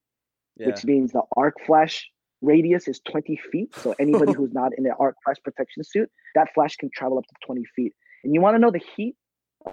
yeah. 0.58 0.68
which 0.68 0.86
means 0.86 1.12
the 1.12 1.24
arc 1.36 1.56
flash 1.66 2.08
radius 2.42 2.88
is 2.88 3.00
20 3.10 3.36
feet. 3.52 3.76
So 3.76 3.96
anybody 4.00 4.34
who's 4.34 4.54
not 4.54 4.72
in 4.78 4.84
the 4.84 4.94
arc 5.00 5.16
flash 5.24 5.38
protection 5.44 5.84
suit, 5.84 6.10
that 6.36 6.54
flash 6.54 6.76
can 6.76 6.90
travel 6.94 7.18
up 7.18 7.26
to 7.26 7.34
20 7.46 7.64
feet. 7.76 7.94
And 8.24 8.34
you 8.34 8.42
want 8.42 8.56
to 8.56 8.60
know 8.60 8.72
the 8.72 8.82
heat 8.96 9.16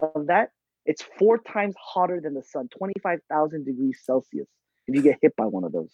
of 0.00 0.26
that? 0.26 0.50
It's 0.86 1.02
four 1.18 1.38
times 1.38 1.74
hotter 1.78 2.20
than 2.22 2.32
the 2.32 2.42
sun, 2.42 2.68
25,000 2.78 3.66
degrees 3.66 4.00
Celsius 4.04 4.48
if 4.88 4.94
you 4.94 5.02
get 5.02 5.18
hit 5.22 5.36
by 5.36 5.44
one 5.44 5.64
of 5.64 5.72
those. 5.72 5.90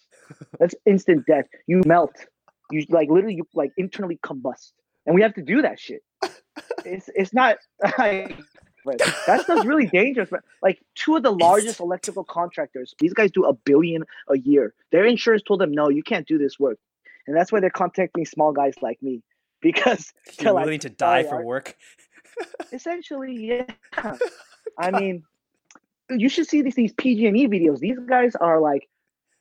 That's 0.59 0.73
instant 0.85 1.25
death. 1.27 1.45
You 1.67 1.81
melt. 1.85 2.15
You 2.71 2.85
like 2.89 3.09
literally 3.09 3.35
you 3.35 3.47
like 3.53 3.71
internally 3.77 4.19
combust. 4.23 4.71
And 5.05 5.13
we 5.13 5.21
have 5.21 5.35
to 5.35 5.43
do 5.43 5.61
that 5.61 5.79
shit. 5.79 6.01
It's 6.83 7.09
it's 7.13 7.33
not 7.33 7.57
like 7.97 8.35
that 9.27 9.41
stuff's 9.43 9.65
really 9.65 9.87
dangerous. 9.87 10.29
But 10.31 10.41
like 10.63 10.79
two 10.95 11.15
of 11.15 11.23
the 11.23 11.31
largest 11.31 11.79
electrical 11.79 12.23
contractors, 12.23 12.95
these 12.99 13.13
guys 13.13 13.31
do 13.31 13.45
a 13.45 13.53
billion 13.53 14.03
a 14.29 14.37
year. 14.37 14.73
Their 14.91 15.05
insurance 15.05 15.43
told 15.43 15.61
them, 15.61 15.71
no, 15.71 15.89
you 15.89 16.01
can't 16.01 16.27
do 16.27 16.37
this 16.37 16.59
work. 16.59 16.79
And 17.27 17.35
that's 17.35 17.51
why 17.51 17.59
they're 17.59 17.69
contacting 17.69 18.25
small 18.25 18.51
guys 18.51 18.73
like 18.81 19.01
me. 19.01 19.21
Because 19.61 20.13
you're 20.39 20.53
willing 20.53 20.73
like, 20.73 20.81
to 20.81 20.89
die 20.91 21.23
for 21.23 21.43
work. 21.43 21.75
Essentially, 22.71 23.47
yeah. 23.47 23.65
I 24.77 24.91
mean, 24.91 25.23
you 26.09 26.29
should 26.29 26.47
see 26.47 26.61
these 26.61 26.75
these 26.75 26.93
PG&E 26.93 27.47
videos. 27.47 27.79
These 27.79 27.99
guys 28.07 28.35
are 28.35 28.59
like 28.59 28.87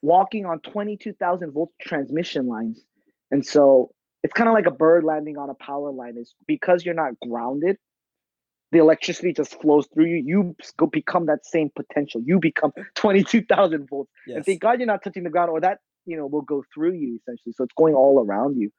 walking 0.02 0.44
on 0.46 0.60
22,000 0.60 1.50
volt 1.52 1.70
transmission 1.80 2.46
lines. 2.46 2.84
And 3.30 3.44
so 3.44 3.90
it's 4.22 4.32
kind 4.34 4.48
of 4.48 4.54
like 4.54 4.66
a 4.66 4.70
bird 4.70 5.04
landing 5.04 5.38
on 5.38 5.50
a 5.50 5.54
power 5.54 5.90
line 5.90 6.16
is 6.18 6.34
because 6.46 6.84
you're 6.84 6.94
not 6.94 7.12
grounded, 7.20 7.78
the 8.72 8.78
electricity 8.78 9.32
just 9.32 9.60
flows 9.60 9.86
through 9.92 10.06
you. 10.06 10.22
You 10.24 10.56
go 10.76 10.86
become 10.86 11.26
that 11.26 11.46
same 11.46 11.70
potential. 11.74 12.20
You 12.24 12.38
become 12.38 12.72
22,000 12.96 13.88
volts. 13.88 14.10
Yes. 14.26 14.36
And 14.36 14.46
thank 14.46 14.60
God 14.60 14.78
you're 14.78 14.86
not 14.86 15.02
touching 15.02 15.24
the 15.24 15.30
ground 15.30 15.50
or 15.50 15.60
that, 15.60 15.78
you 16.06 16.16
know, 16.16 16.26
will 16.26 16.42
go 16.42 16.64
through 16.74 16.94
you 16.94 17.18
essentially. 17.20 17.52
So 17.52 17.64
it's 17.64 17.74
going 17.76 17.94
all 17.94 18.24
around 18.24 18.56
you. 18.56 18.70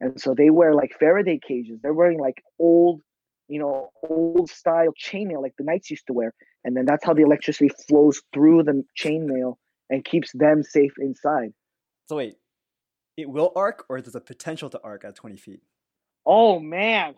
And 0.00 0.20
so 0.20 0.34
they 0.34 0.50
wear 0.50 0.74
like 0.74 0.96
Faraday 0.98 1.38
cages. 1.46 1.78
They're 1.82 1.92
wearing 1.92 2.18
like 2.18 2.42
old 2.58 3.02
you 3.50 3.58
know, 3.58 3.90
old 4.08 4.48
style 4.48 4.94
chainmail 4.98 5.42
like 5.42 5.54
the 5.58 5.64
knights 5.64 5.90
used 5.90 6.06
to 6.06 6.12
wear. 6.12 6.32
And 6.64 6.76
then 6.76 6.84
that's 6.86 7.04
how 7.04 7.12
the 7.12 7.22
electricity 7.22 7.70
flows 7.88 8.22
through 8.32 8.62
the 8.62 8.84
chainmail 8.98 9.56
and 9.90 10.04
keeps 10.04 10.30
them 10.32 10.62
safe 10.62 10.92
inside. 10.98 11.52
So 12.08 12.16
wait, 12.16 12.36
it 13.16 13.28
will 13.28 13.52
arc 13.56 13.84
or 13.88 14.00
there's 14.00 14.14
a 14.14 14.20
potential 14.20 14.70
to 14.70 14.80
arc 14.82 15.04
at 15.04 15.16
20 15.16 15.36
feet? 15.36 15.62
Oh 16.24 16.60
man. 16.60 17.14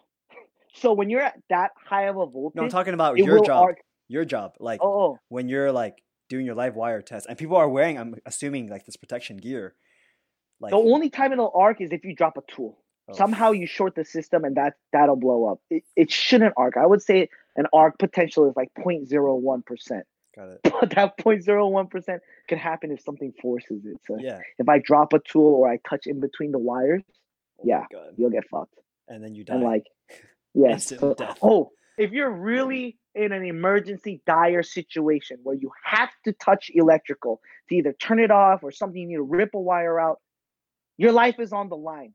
So 0.75 0.95
when 0.95 1.11
you're 1.11 1.21
at 1.21 1.39
that 1.51 1.73
high 1.87 2.05
of 2.05 2.17
a 2.17 2.25
voltage, 2.25 2.57
no, 2.57 2.63
I'm 2.63 2.71
talking 2.71 2.95
about 2.95 3.19
your 3.19 3.45
job. 3.45 3.65
Arc. 3.65 3.79
Your 4.09 4.25
job, 4.25 4.55
like 4.59 4.81
oh, 4.83 5.01
oh. 5.01 5.19
when 5.29 5.49
you're 5.49 5.71
like 5.71 6.03
doing 6.29 6.47
your 6.47 6.55
live 6.55 6.75
wire 6.75 7.03
test, 7.03 7.27
and 7.29 7.37
people 7.37 7.57
are 7.57 7.69
wearing, 7.69 7.99
I'm 7.99 8.15
assuming, 8.25 8.69
like 8.69 8.87
this 8.87 8.97
protection 8.97 9.37
gear. 9.37 9.75
Like 10.61 10.71
the 10.71 10.79
only 10.79 11.11
time 11.11 11.33
it'll 11.33 11.53
arc 11.55 11.81
is 11.81 11.91
if 11.93 12.05
you 12.05 12.15
drop 12.15 12.37
a 12.37 12.43
tool. 12.53 12.82
Oh. 13.09 13.15
Somehow 13.15 13.51
you 13.51 13.67
short 13.67 13.95
the 13.95 14.05
system 14.05 14.45
and 14.45 14.57
that 14.57 14.75
that'll 14.93 15.17
blow 15.17 15.47
up. 15.47 15.61
It, 15.71 15.85
it 15.97 16.13
shouldn't 16.13 16.55
arc. 16.57 16.77
I 16.77 16.87
would 16.87 17.03
say 17.03 17.29
an 17.57 17.67
arc 17.73 17.99
potential 17.99 18.49
is 18.49 18.57
like 18.57 18.71
0.01%. 18.79 20.03
Got 20.37 20.49
it. 20.49 20.61
But 20.63 20.91
that 20.95 21.19
0.01% 21.19 22.21
can 22.49 22.59
happen 22.59 22.91
if 22.91 23.01
something 23.03 23.33
forces 23.41 23.85
it. 23.85 23.99
So 24.07 24.19
yeah. 24.19 24.39
if 24.59 24.69
I 24.69 24.79
drop 24.79 25.13
a 25.13 25.19
tool 25.19 25.55
or 25.55 25.69
I 25.69 25.79
touch 25.89 26.07
in 26.07 26.21
between 26.21 26.53
the 26.53 26.59
wires, 26.59 27.03
oh 27.61 27.65
yeah, 27.65 27.85
you'll 28.17 28.31
get 28.31 28.49
fucked. 28.49 28.75
And 29.09 29.23
then 29.23 29.35
you 29.35 29.45
die. 29.45 29.55
And 29.55 29.65
like, 29.65 29.85
yeah. 30.55 30.77
So, 30.77 31.17
oh, 31.43 31.73
if 31.99 32.13
you're 32.13 32.31
really 32.31 32.99
in 33.15 33.33
an 33.33 33.45
emergency 33.45 34.23
dire 34.27 34.63
situation 34.63 35.39
where 35.43 35.57
you 35.57 35.71
have 35.85 36.09
to 36.25 36.33
touch 36.33 36.71
electrical 36.73 37.41
to 37.69 37.75
either 37.75 37.93
turn 37.93 38.21
it 38.21 38.31
off 38.31 38.63
or 38.63 38.71
something 38.71 39.03
you 39.03 39.09
need 39.09 39.17
to 39.17 39.23
rip 39.23 39.51
a 39.55 39.61
wire 39.61 40.01
out, 40.01 40.21
your 40.97 41.13
life 41.13 41.41
is 41.41 41.53
on 41.53 41.69
the 41.69 41.77
line 41.77 42.15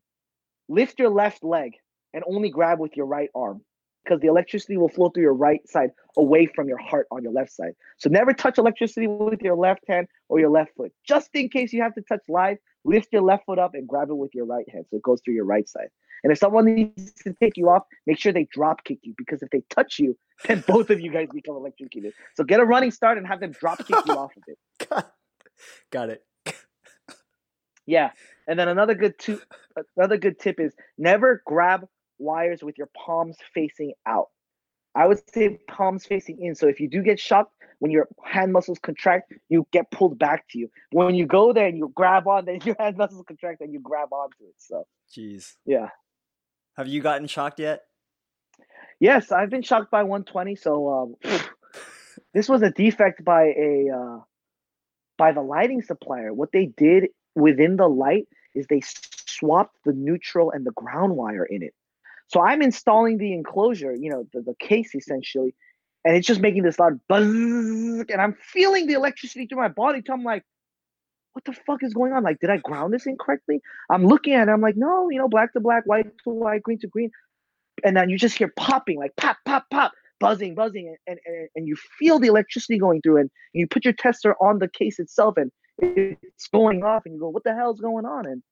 lift 0.69 0.99
your 0.99 1.09
left 1.09 1.43
leg 1.43 1.73
and 2.13 2.23
only 2.27 2.49
grab 2.49 2.79
with 2.79 2.95
your 2.95 3.05
right 3.05 3.29
arm 3.35 3.61
because 4.03 4.21
the 4.21 4.27
electricity 4.27 4.77
will 4.77 4.89
flow 4.89 5.09
through 5.09 5.23
your 5.23 5.33
right 5.33 5.67
side 5.67 5.91
away 6.15 6.45
from 6.45 6.67
your 6.67 6.77
heart 6.77 7.07
on 7.11 7.23
your 7.23 7.31
left 7.31 7.51
side. 7.51 7.73
So 7.97 8.09
never 8.09 8.33
touch 8.33 8.57
electricity 8.57 9.07
with 9.07 9.41
your 9.41 9.55
left 9.55 9.83
hand 9.87 10.07
or 10.29 10.39
your 10.39 10.49
left 10.49 10.71
foot. 10.75 10.93
Just 11.05 11.29
in 11.33 11.49
case 11.49 11.73
you 11.73 11.81
have 11.81 11.93
to 11.95 12.01
touch 12.01 12.21
live, 12.29 12.57
lift 12.85 13.09
your 13.11 13.21
left 13.21 13.45
foot 13.45 13.59
up 13.59 13.73
and 13.73 13.87
grab 13.87 14.09
it 14.09 14.15
with 14.15 14.33
your 14.33 14.45
right 14.45 14.67
hand 14.69 14.85
so 14.89 14.97
it 14.97 15.03
goes 15.03 15.21
through 15.23 15.33
your 15.33 15.45
right 15.45 15.67
side. 15.67 15.89
And 16.23 16.31
if 16.31 16.39
someone 16.39 16.65
needs 16.65 17.13
to 17.23 17.33
take 17.33 17.57
you 17.57 17.69
off, 17.69 17.83
make 18.05 18.17
sure 18.17 18.31
they 18.31 18.47
drop 18.51 18.83
kick 18.83 18.99
you 19.03 19.13
because 19.17 19.43
if 19.43 19.49
they 19.51 19.61
touch 19.69 19.99
you, 19.99 20.17
then 20.47 20.63
both 20.67 20.89
of 20.89 20.99
you 20.99 21.11
guys 21.11 21.27
become 21.33 21.55
electrocuted. 21.55 22.13
So 22.35 22.43
get 22.43 22.59
a 22.59 22.65
running 22.65 22.91
start 22.91 23.17
and 23.17 23.27
have 23.27 23.39
them 23.39 23.51
drop 23.51 23.79
kick 23.79 23.97
you 24.05 24.13
off 24.17 24.31
of 24.37 24.43
it. 24.47 24.57
Got 25.91 26.09
it. 26.09 26.23
Yeah. 27.87 28.11
And 28.47 28.59
then 28.59 28.67
another 28.67 28.93
good 28.93 29.17
two 29.17 29.41
another 29.95 30.17
good 30.17 30.39
tip 30.39 30.59
is 30.59 30.73
never 30.97 31.41
grab 31.45 31.87
wires 32.19 32.61
with 32.61 32.77
your 32.77 32.89
palms 32.95 33.37
facing 33.53 33.93
out. 34.05 34.27
I 34.93 35.07
would 35.07 35.19
say 35.31 35.57
palms 35.67 36.05
facing 36.05 36.39
in. 36.41 36.55
So 36.55 36.67
if 36.67 36.79
you 36.79 36.89
do 36.89 37.01
get 37.01 37.19
shocked, 37.19 37.53
when 37.79 37.91
your 37.91 38.07
hand 38.23 38.51
muscles 38.51 38.79
contract, 38.79 39.31
you 39.49 39.67
get 39.71 39.91
pulled 39.91 40.17
back 40.17 40.47
to 40.49 40.59
you. 40.59 40.69
When 40.91 41.15
you 41.15 41.27
go 41.27 41.53
there 41.53 41.67
and 41.67 41.77
you 41.77 41.91
grab 41.93 42.27
on, 42.27 42.45
then 42.45 42.59
your 42.65 42.75
hand 42.79 42.97
muscles 42.97 43.23
contract 43.27 43.61
and 43.61 43.71
you 43.71 43.79
grab 43.79 44.11
onto 44.11 44.43
it. 44.45 44.55
So, 44.57 44.85
jeez, 45.15 45.53
yeah. 45.65 45.89
Have 46.75 46.87
you 46.87 47.01
gotten 47.01 47.27
shocked 47.27 47.59
yet? 47.59 47.81
Yes, 48.99 49.31
I've 49.31 49.49
been 49.49 49.61
shocked 49.61 49.91
by 49.91 50.03
120. 50.03 50.55
So 50.55 51.15
um, 51.23 51.39
this 52.33 52.49
was 52.49 52.61
a 52.63 52.71
defect 52.71 53.23
by 53.23 53.45
a 53.45 53.89
uh, 53.95 54.19
by 55.17 55.31
the 55.31 55.41
lighting 55.41 55.81
supplier. 55.81 56.33
What 56.33 56.51
they 56.51 56.65
did 56.65 57.09
within 57.37 57.77
the 57.77 57.87
light 57.87 58.27
is 58.55 58.65
they 58.67 58.81
swapped 58.83 59.77
the 59.85 59.93
neutral 59.93 60.51
and 60.51 60.65
the 60.65 60.71
ground 60.71 61.15
wire 61.15 61.45
in 61.45 61.61
it. 61.61 61.73
So 62.27 62.41
I'm 62.41 62.61
installing 62.61 63.17
the 63.17 63.33
enclosure, 63.33 63.95
you 63.95 64.09
know, 64.09 64.27
the, 64.33 64.41
the 64.41 64.55
case 64.59 64.93
essentially, 64.95 65.55
and 66.03 66.15
it's 66.15 66.27
just 66.27 66.41
making 66.41 66.63
this 66.63 66.79
loud 66.79 66.99
buzz, 67.07 67.25
and 67.25 68.19
I'm 68.19 68.33
feeling 68.33 68.87
the 68.87 68.93
electricity 68.93 69.45
through 69.45 69.59
my 69.59 69.67
body. 69.67 70.01
So 70.05 70.13
I'm 70.13 70.23
like, 70.23 70.43
what 71.33 71.45
the 71.45 71.53
fuck 71.53 71.83
is 71.83 71.93
going 71.93 72.13
on? 72.13 72.23
Like, 72.23 72.39
did 72.39 72.49
I 72.49 72.57
ground 72.57 72.93
this 72.93 73.05
incorrectly? 73.05 73.61
I'm 73.89 74.05
looking 74.05 74.33
at 74.33 74.47
it, 74.47 74.51
I'm 74.51 74.61
like, 74.61 74.75
no, 74.75 75.09
you 75.09 75.19
know, 75.19 75.29
black 75.29 75.53
to 75.53 75.59
black, 75.59 75.83
white 75.85 76.07
to 76.23 76.29
white, 76.31 76.63
green 76.63 76.79
to 76.79 76.87
green. 76.87 77.11
And 77.85 77.95
then 77.95 78.09
you 78.09 78.17
just 78.17 78.37
hear 78.37 78.51
popping, 78.57 78.97
like 78.97 79.15
pop, 79.17 79.37
pop, 79.45 79.65
pop, 79.69 79.91
buzzing, 80.19 80.55
buzzing, 80.55 80.95
and, 81.05 81.19
and, 81.25 81.49
and 81.55 81.67
you 81.67 81.75
feel 81.99 82.17
the 82.17 82.27
electricity 82.27 82.79
going 82.79 83.01
through, 83.01 83.17
and 83.17 83.29
you 83.53 83.67
put 83.67 83.85
your 83.85 83.93
tester 83.93 84.35
on 84.41 84.57
the 84.57 84.67
case 84.67 84.97
itself, 84.97 85.35
and 85.37 85.51
it's 85.79 86.47
going 86.47 86.83
off, 86.83 87.05
and 87.05 87.13
you 87.13 87.19
go, 87.19 87.29
what 87.29 87.43
the 87.43 87.53
hell's 87.53 87.79
going 87.79 88.05
on? 88.05 88.25
And 88.25 88.43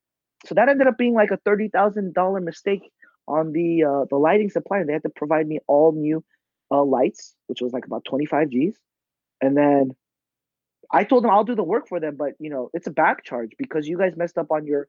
so 0.44 0.54
that 0.54 0.68
ended 0.68 0.86
up 0.86 0.98
being 0.98 1.14
like 1.14 1.30
a 1.30 1.38
thirty 1.38 1.68
thousand 1.68 2.14
dollar 2.14 2.40
mistake 2.40 2.90
on 3.26 3.52
the 3.52 3.84
uh, 3.84 4.04
the 4.10 4.16
lighting 4.16 4.50
supplier. 4.50 4.84
They 4.84 4.92
had 4.92 5.02
to 5.02 5.10
provide 5.10 5.46
me 5.46 5.60
all 5.66 5.92
new 5.92 6.24
uh, 6.70 6.82
lights, 6.84 7.34
which 7.46 7.60
was 7.60 7.72
like 7.72 7.86
about 7.86 8.04
twenty 8.04 8.26
five 8.26 8.50
G's, 8.50 8.78
and 9.40 9.56
then 9.56 9.94
I 10.92 11.04
told 11.04 11.24
them 11.24 11.30
I'll 11.30 11.44
do 11.44 11.54
the 11.54 11.64
work 11.64 11.88
for 11.88 12.00
them, 12.00 12.16
but 12.16 12.34
you 12.38 12.50
know 12.50 12.70
it's 12.74 12.86
a 12.86 12.92
back 12.92 13.24
charge 13.24 13.52
because 13.58 13.88
you 13.88 13.98
guys 13.98 14.16
messed 14.16 14.38
up 14.38 14.50
on 14.50 14.66
your 14.66 14.88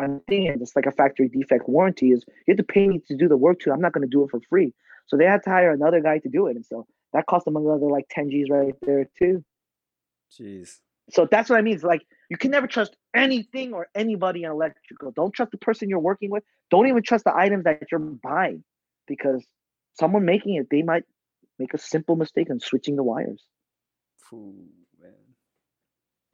on 0.00 0.20
thing, 0.28 0.48
and 0.48 0.60
it's 0.60 0.74
like 0.74 0.86
a 0.86 0.92
factory 0.92 1.28
defect 1.28 1.68
warranty. 1.68 2.10
Is 2.10 2.24
you 2.46 2.52
have 2.52 2.56
to 2.56 2.64
pay 2.64 2.88
me 2.88 3.00
to 3.08 3.16
do 3.16 3.28
the 3.28 3.36
work 3.36 3.60
too. 3.60 3.72
I'm 3.72 3.80
not 3.80 3.92
going 3.92 4.02
to 4.02 4.08
do 4.08 4.24
it 4.24 4.30
for 4.30 4.40
free, 4.48 4.72
so 5.06 5.16
they 5.16 5.26
had 5.26 5.42
to 5.44 5.50
hire 5.50 5.72
another 5.72 6.00
guy 6.00 6.18
to 6.18 6.28
do 6.28 6.46
it, 6.46 6.56
and 6.56 6.64
so 6.64 6.86
that 7.12 7.26
cost 7.26 7.44
them 7.44 7.56
another 7.56 7.86
like 7.86 8.06
ten 8.10 8.30
G's 8.30 8.48
right 8.50 8.74
there 8.82 9.08
too. 9.18 9.44
Jeez. 10.32 10.78
So 11.12 11.26
that's 11.30 11.50
what 11.50 11.58
I 11.58 11.62
mean. 11.62 11.74
It's 11.74 11.84
like 11.84 12.02
you 12.28 12.36
can 12.36 12.50
never 12.50 12.66
trust 12.66 12.96
anything 13.14 13.72
or 13.72 13.88
anybody 13.94 14.44
in 14.44 14.50
electrical. 14.50 15.10
Don't 15.12 15.32
trust 15.32 15.52
the 15.52 15.58
person 15.58 15.88
you're 15.88 15.98
working 15.98 16.30
with. 16.30 16.44
Don't 16.70 16.86
even 16.86 17.02
trust 17.02 17.24
the 17.24 17.36
items 17.36 17.64
that 17.64 17.82
you're 17.90 18.00
buying 18.00 18.62
because 19.06 19.44
someone 19.98 20.24
making 20.24 20.54
it, 20.56 20.68
they 20.70 20.82
might 20.82 21.04
make 21.58 21.74
a 21.74 21.78
simple 21.78 22.16
mistake 22.16 22.48
in 22.50 22.60
switching 22.60 22.96
the 22.96 23.02
wires. 23.02 23.44
Ooh, 24.32 24.54
man. 25.00 25.12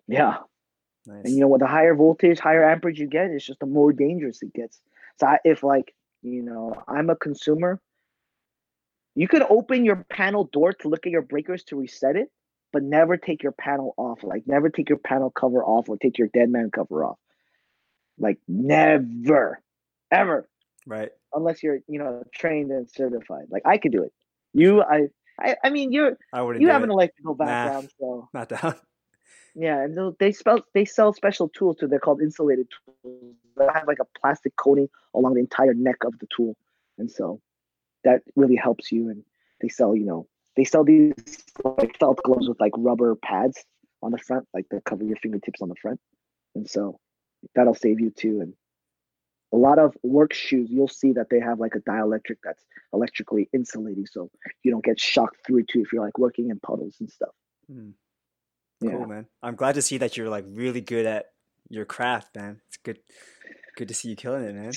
Yeah. 0.07 0.37
Nice. 1.07 1.23
And 1.25 1.35
you 1.35 1.41
know 1.41 1.49
what? 1.49 1.61
The 1.61 1.67
higher 1.67 1.95
voltage, 1.95 2.39
higher 2.39 2.69
amperage 2.69 2.99
you 2.99 3.07
get, 3.07 3.31
it's 3.31 3.47
just 3.47 3.61
the 3.61 3.67
more 3.67 3.93
dangerous 3.93 4.43
it 4.43 4.53
gets. 4.53 4.81
So 5.19 5.27
I, 5.27 5.39
if 5.45 5.63
like 5.63 5.95
you 6.23 6.43
know, 6.43 6.75
I'm 6.89 7.11
a 7.11 7.17
consumer, 7.17 7.81
you 9.15 9.29
could 9.29 9.43
open 9.43 9.85
your 9.85 10.05
panel 10.11 10.45
door 10.53 10.73
to 10.73 10.89
look 10.89 11.07
at 11.07 11.13
your 11.13 11.23
breakers 11.23 11.65
to 11.65 11.77
reset 11.77 12.17
it, 12.17 12.31
but 12.73 12.83
never 12.83 13.17
take 13.17 13.43
your 13.43 13.53
panel 13.53 13.95
off. 13.97 14.23
Like 14.23 14.47
never 14.47 14.69
take 14.71 14.89
your 14.89 14.99
panel 14.99 15.31
cover 15.31 15.63
off 15.65 15.89
or 15.89 15.97
take 15.97 16.19
your 16.19 16.29
dead 16.29 16.51
man 16.51 16.71
cover 16.71 17.05
off. 17.05 17.19
Like 18.19 18.39
never, 18.49 19.61
ever, 20.11 20.49
right. 20.87 21.11
unless 21.35 21.63
you're 21.63 21.81
you 21.89 21.99
know 21.99 22.23
trained 22.35 22.71
and 22.71 22.89
certified. 22.91 23.47
Like 23.51 23.63
I 23.67 23.79
could 23.79 23.93
do 23.93 24.03
it. 24.03 24.13
You, 24.55 24.83
I, 24.83 25.09
I, 25.39 25.57
I 25.65 25.71
mean, 25.71 25.93
you're 25.93 26.17
I 26.33 26.41
wouldn't. 26.43 26.63
you 26.63 26.69
have 26.71 26.81
it. 26.83 26.85
an 26.85 26.91
electrical 26.91 27.35
Nah. 27.39 27.45
background, 27.45 27.91
so 28.01 28.29
Not 28.35 28.49
down. 28.49 28.75
yeah. 29.55 29.83
And 29.83 30.17
they 30.19 30.33
spell 30.33 30.61
they 30.75 30.85
sell 30.87 31.13
special 31.13 31.49
tools 31.51 31.77
too. 31.79 31.89
They're 31.89 31.99
called 32.01 32.23
insulated 32.23 32.69
tools. 33.03 33.35
They 33.57 33.67
have 33.75 33.87
like 33.87 33.99
a 34.01 34.19
plastic 34.21 34.57
coating 34.57 34.89
along 35.15 35.35
the 35.35 35.41
entire 35.41 35.75
neck 35.75 35.97
of 36.05 36.19
the 36.19 36.27
tool, 36.35 36.57
and 36.99 37.11
so 37.11 37.41
that 38.05 38.23
really 38.35 38.57
helps 38.57 38.91
you. 38.93 39.11
And 39.11 39.23
they 39.61 39.69
sell, 39.69 39.95
you 39.95 40.05
know, 40.07 40.27
they 40.57 40.65
sell 40.65 40.85
these 40.85 41.13
like 41.65 41.99
felt 41.99 42.23
gloves 42.23 42.49
with 42.49 42.61
like 42.61 42.73
rubber 42.77 43.15
pads 43.15 43.65
on 44.03 44.13
the 44.13 44.19
front, 44.19 44.47
like 44.55 44.67
that 44.71 44.85
cover 44.85 45.05
your 45.05 45.17
fingertips 45.17 45.61
on 45.63 45.69
the 45.69 45.75
front, 45.81 46.01
and 46.55 46.69
so 46.69 46.99
that'll 47.55 47.75
save 47.75 48.01
you 48.01 48.11
too. 48.11 48.41
And 48.41 48.55
a 49.53 49.57
lot 49.57 49.79
of 49.79 49.97
work 50.03 50.33
shoes, 50.33 50.69
you'll 50.71 50.89
see 50.89 51.13
that 51.13 51.29
they 51.31 51.41
have 51.41 51.61
like 51.61 51.75
a 51.75 51.81
dielectric 51.81 52.37
that's 52.43 52.63
electrically 52.93 53.49
insulating, 53.53 54.07
so 54.07 54.31
you 54.63 54.71
don't 54.71 54.85
get 54.85 55.01
shocked 55.01 55.39
through 55.47 55.59
it 55.61 55.69
too 55.69 55.83
if 55.83 55.93
you're 55.93 56.05
like 56.05 56.19
working 56.19 56.51
in 56.51 56.61
puddles 56.61 56.97
and 57.01 57.11
stuff. 57.11 57.35
Hmm. 57.71 57.91
Yeah. 58.81 58.91
Cool, 58.91 59.07
man. 59.07 59.27
I'm 59.43 59.55
glad 59.55 59.77
to 59.77 59.83
see 59.83 59.99
that 59.99 60.17
you're 60.17 60.29
like 60.29 60.45
really 60.49 60.83
good 60.83 61.07
at 61.07 61.27
your 61.69 61.85
craft, 61.85 62.37
man. 62.37 62.61
It's 62.69 62.77
good. 62.79 62.99
Good 63.77 63.89
to 63.89 63.95
see 63.95 64.11
you 64.11 64.17
killing 64.17 64.45
it, 64.45 64.55
man. 64.55 64.73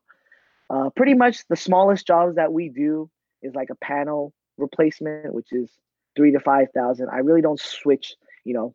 Uh 0.70 0.90
pretty 0.96 1.14
much 1.14 1.46
the 1.48 1.56
smallest 1.56 2.06
jobs 2.06 2.36
that 2.36 2.52
we 2.52 2.70
do 2.70 3.08
is 3.42 3.54
like 3.54 3.70
a 3.70 3.76
panel 3.76 4.32
replacement, 4.58 5.32
which 5.32 5.52
is 5.52 5.70
three 6.16 6.32
to 6.32 6.40
five 6.40 6.68
thousand. 6.74 7.08
I 7.10 7.18
really 7.18 7.42
don't 7.42 7.60
switch, 7.60 8.16
you 8.44 8.54
know, 8.54 8.74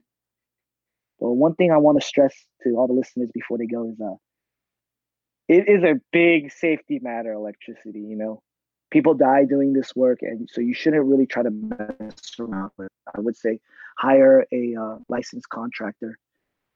But 1.20 1.32
one 1.34 1.55
thing 1.55 1.72
I 1.72 1.78
want 1.78 1.99
to 1.99 2.05
stress 2.05 2.45
to 2.64 2.72
all 2.76 2.88
the 2.88 2.93
listeners 2.93 3.30
before 3.34 3.57
they 3.57 3.68
go 3.68 3.88
is, 3.89 3.99
uh, 3.99 4.16
it 5.47 5.68
is 5.68 5.84
a 5.84 5.99
big 6.12 6.51
safety 6.51 6.99
matter. 6.99 7.34
Electricity, 7.34 7.99
you 8.01 8.16
know, 8.18 8.41
people 8.91 9.13
die 9.13 9.45
doing 9.45 9.73
this 9.73 9.95
work, 9.95 10.19
and 10.21 10.49
so 10.51 10.61
you 10.61 10.73
shouldn't 10.73 11.05
really 11.05 11.25
try 11.25 11.43
to 11.43 11.49
mess 11.49 12.39
around 12.39 12.71
with. 12.77 12.87
it. 12.87 12.91
I 13.15 13.19
would 13.19 13.35
say 13.35 13.59
hire 13.97 14.45
a 14.51 14.75
uh, 14.75 14.97
licensed 15.09 15.49
contractor. 15.49 16.17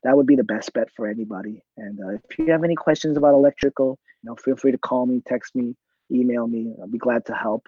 That 0.03 0.17
would 0.17 0.27
be 0.27 0.35
the 0.35 0.43
best 0.43 0.73
bet 0.73 0.89
for 0.95 1.07
anybody. 1.07 1.63
And 1.77 1.99
uh, 1.99 2.09
if 2.29 2.37
you 2.37 2.51
have 2.51 2.63
any 2.63 2.75
questions 2.75 3.17
about 3.17 3.33
electrical, 3.33 3.97
you 4.23 4.29
know, 4.29 4.35
feel 4.35 4.55
free 4.55 4.71
to 4.71 4.77
call 4.77 5.05
me, 5.05 5.21
text 5.25 5.55
me, 5.55 5.75
email 6.11 6.47
me. 6.47 6.73
I'll 6.79 6.87
be 6.87 6.97
glad 6.97 7.25
to 7.27 7.33
help. 7.33 7.67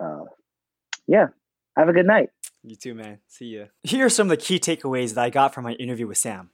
Uh, 0.00 0.24
yeah, 1.06 1.28
Have 1.76 1.88
a 1.88 1.92
good 1.92 2.06
night. 2.06 2.30
You 2.62 2.76
too, 2.76 2.94
man. 2.94 3.20
See 3.26 3.56
ya. 3.56 3.64
Here 3.82 4.04
are 4.04 4.10
some 4.10 4.30
of 4.30 4.38
the 4.38 4.44
key 4.44 4.58
takeaways 4.58 5.14
that 5.14 5.24
I 5.24 5.30
got 5.30 5.54
from 5.54 5.64
my 5.64 5.72
interview 5.72 6.06
with 6.06 6.18
Sam. 6.18 6.50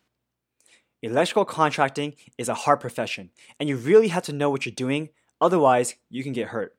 Electrical 1.02 1.44
contracting 1.44 2.14
is 2.38 2.48
a 2.48 2.54
hard 2.54 2.80
profession, 2.80 3.30
and 3.58 3.68
you 3.68 3.76
really 3.76 4.08
have 4.08 4.22
to 4.24 4.32
know 4.32 4.50
what 4.50 4.66
you're 4.66 4.74
doing, 4.74 5.10
otherwise, 5.40 5.96
you 6.08 6.22
can 6.22 6.32
get 6.32 6.48
hurt. 6.48 6.75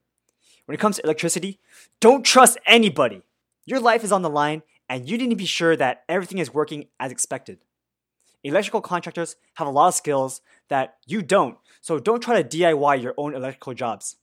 When 0.67 0.75
it 0.75 0.81
comes 0.81 0.97
to 0.97 1.03
electricity, 1.03 1.59
don't 2.01 2.25
trust 2.25 2.57
anybody. 2.65 3.21
Your 3.65 3.79
life 3.79 4.03
is 4.03 4.11
on 4.11 4.21
the 4.21 4.29
line, 4.29 4.63
and 4.89 5.09
you 5.09 5.17
need 5.17 5.29
to 5.29 5.35
be 5.37 5.45
sure 5.45 5.77
that 5.77 6.03
everything 6.09 6.39
is 6.39 6.53
working 6.53 6.87
as 6.99 7.09
expected. 7.09 7.59
Electrical 8.43 8.81
contractors 8.81 9.37
have 9.53 9.67
a 9.67 9.71
lot 9.71 9.87
of 9.87 9.93
skills 9.93 10.41
that 10.67 10.97
you 11.05 11.21
don't, 11.21 11.57
so 11.79 11.99
don't 11.99 12.21
try 12.21 12.41
to 12.41 12.57
DIY 12.57 13.01
your 13.01 13.13
own 13.17 13.33
electrical 13.33 13.73
jobs. 13.73 14.17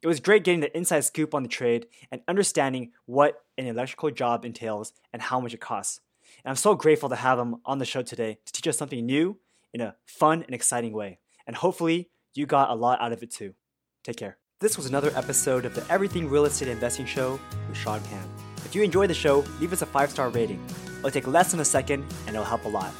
It 0.00 0.06
was 0.06 0.20
great 0.20 0.42
getting 0.42 0.60
the 0.60 0.74
inside 0.74 1.00
scoop 1.00 1.34
on 1.34 1.42
the 1.42 1.50
trade 1.50 1.86
and 2.10 2.22
understanding 2.26 2.92
what 3.04 3.42
an 3.58 3.66
electrical 3.66 4.10
job 4.10 4.46
entails 4.46 4.94
and 5.12 5.20
how 5.20 5.38
much 5.38 5.52
it 5.52 5.60
costs. 5.60 6.00
And 6.42 6.50
I'm 6.50 6.56
so 6.56 6.74
grateful 6.74 7.10
to 7.10 7.16
have 7.16 7.38
him 7.38 7.56
on 7.66 7.78
the 7.78 7.84
show 7.84 8.00
today 8.00 8.38
to 8.46 8.52
teach 8.52 8.66
us 8.68 8.78
something 8.78 9.04
new 9.04 9.38
in 9.74 9.82
a 9.82 9.96
fun 10.06 10.44
and 10.44 10.54
exciting 10.54 10.94
way. 10.94 11.18
And 11.46 11.56
hopefully, 11.56 12.08
you 12.34 12.46
got 12.46 12.70
a 12.70 12.74
lot 12.74 13.02
out 13.02 13.12
of 13.12 13.22
it 13.22 13.30
too. 13.30 13.54
Take 14.02 14.16
care. 14.16 14.38
This 14.62 14.76
was 14.76 14.86
another 14.86 15.10
episode 15.16 15.64
of 15.64 15.74
the 15.74 15.84
Everything 15.90 16.30
Real 16.30 16.44
Estate 16.44 16.68
Investing 16.68 17.04
Show 17.04 17.40
with 17.68 17.76
Sean 17.76 18.00
Pan. 18.02 18.24
If 18.58 18.76
you 18.76 18.84
enjoyed 18.84 19.10
the 19.10 19.14
show, 19.14 19.44
leave 19.58 19.72
us 19.72 19.82
a 19.82 19.86
five 19.86 20.08
star 20.08 20.28
rating. 20.28 20.64
It'll 20.98 21.10
take 21.10 21.26
less 21.26 21.50
than 21.50 21.58
a 21.58 21.64
second 21.64 22.04
and 22.28 22.36
it'll 22.36 22.44
help 22.44 22.64
a 22.64 22.68
lot. 22.68 22.92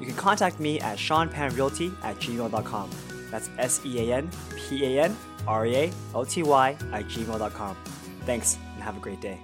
You 0.00 0.06
can 0.06 0.16
contact 0.16 0.58
me 0.58 0.80
at 0.80 0.96
seanpanrealty 0.96 1.92
at 2.02 2.16
gmail.com. 2.20 2.90
That's 3.30 3.50
S 3.58 3.82
E 3.84 4.08
A 4.10 4.16
N 4.16 4.30
P 4.56 4.96
A 4.96 5.04
N 5.04 5.16
R 5.46 5.66
E 5.66 5.76
A 5.76 5.92
L 6.14 6.24
T 6.24 6.42
Y 6.42 6.70
at 6.90 7.04
gmail.com. 7.04 7.76
Thanks 8.24 8.56
and 8.72 8.82
have 8.82 8.96
a 8.96 9.00
great 9.00 9.20
day. 9.20 9.38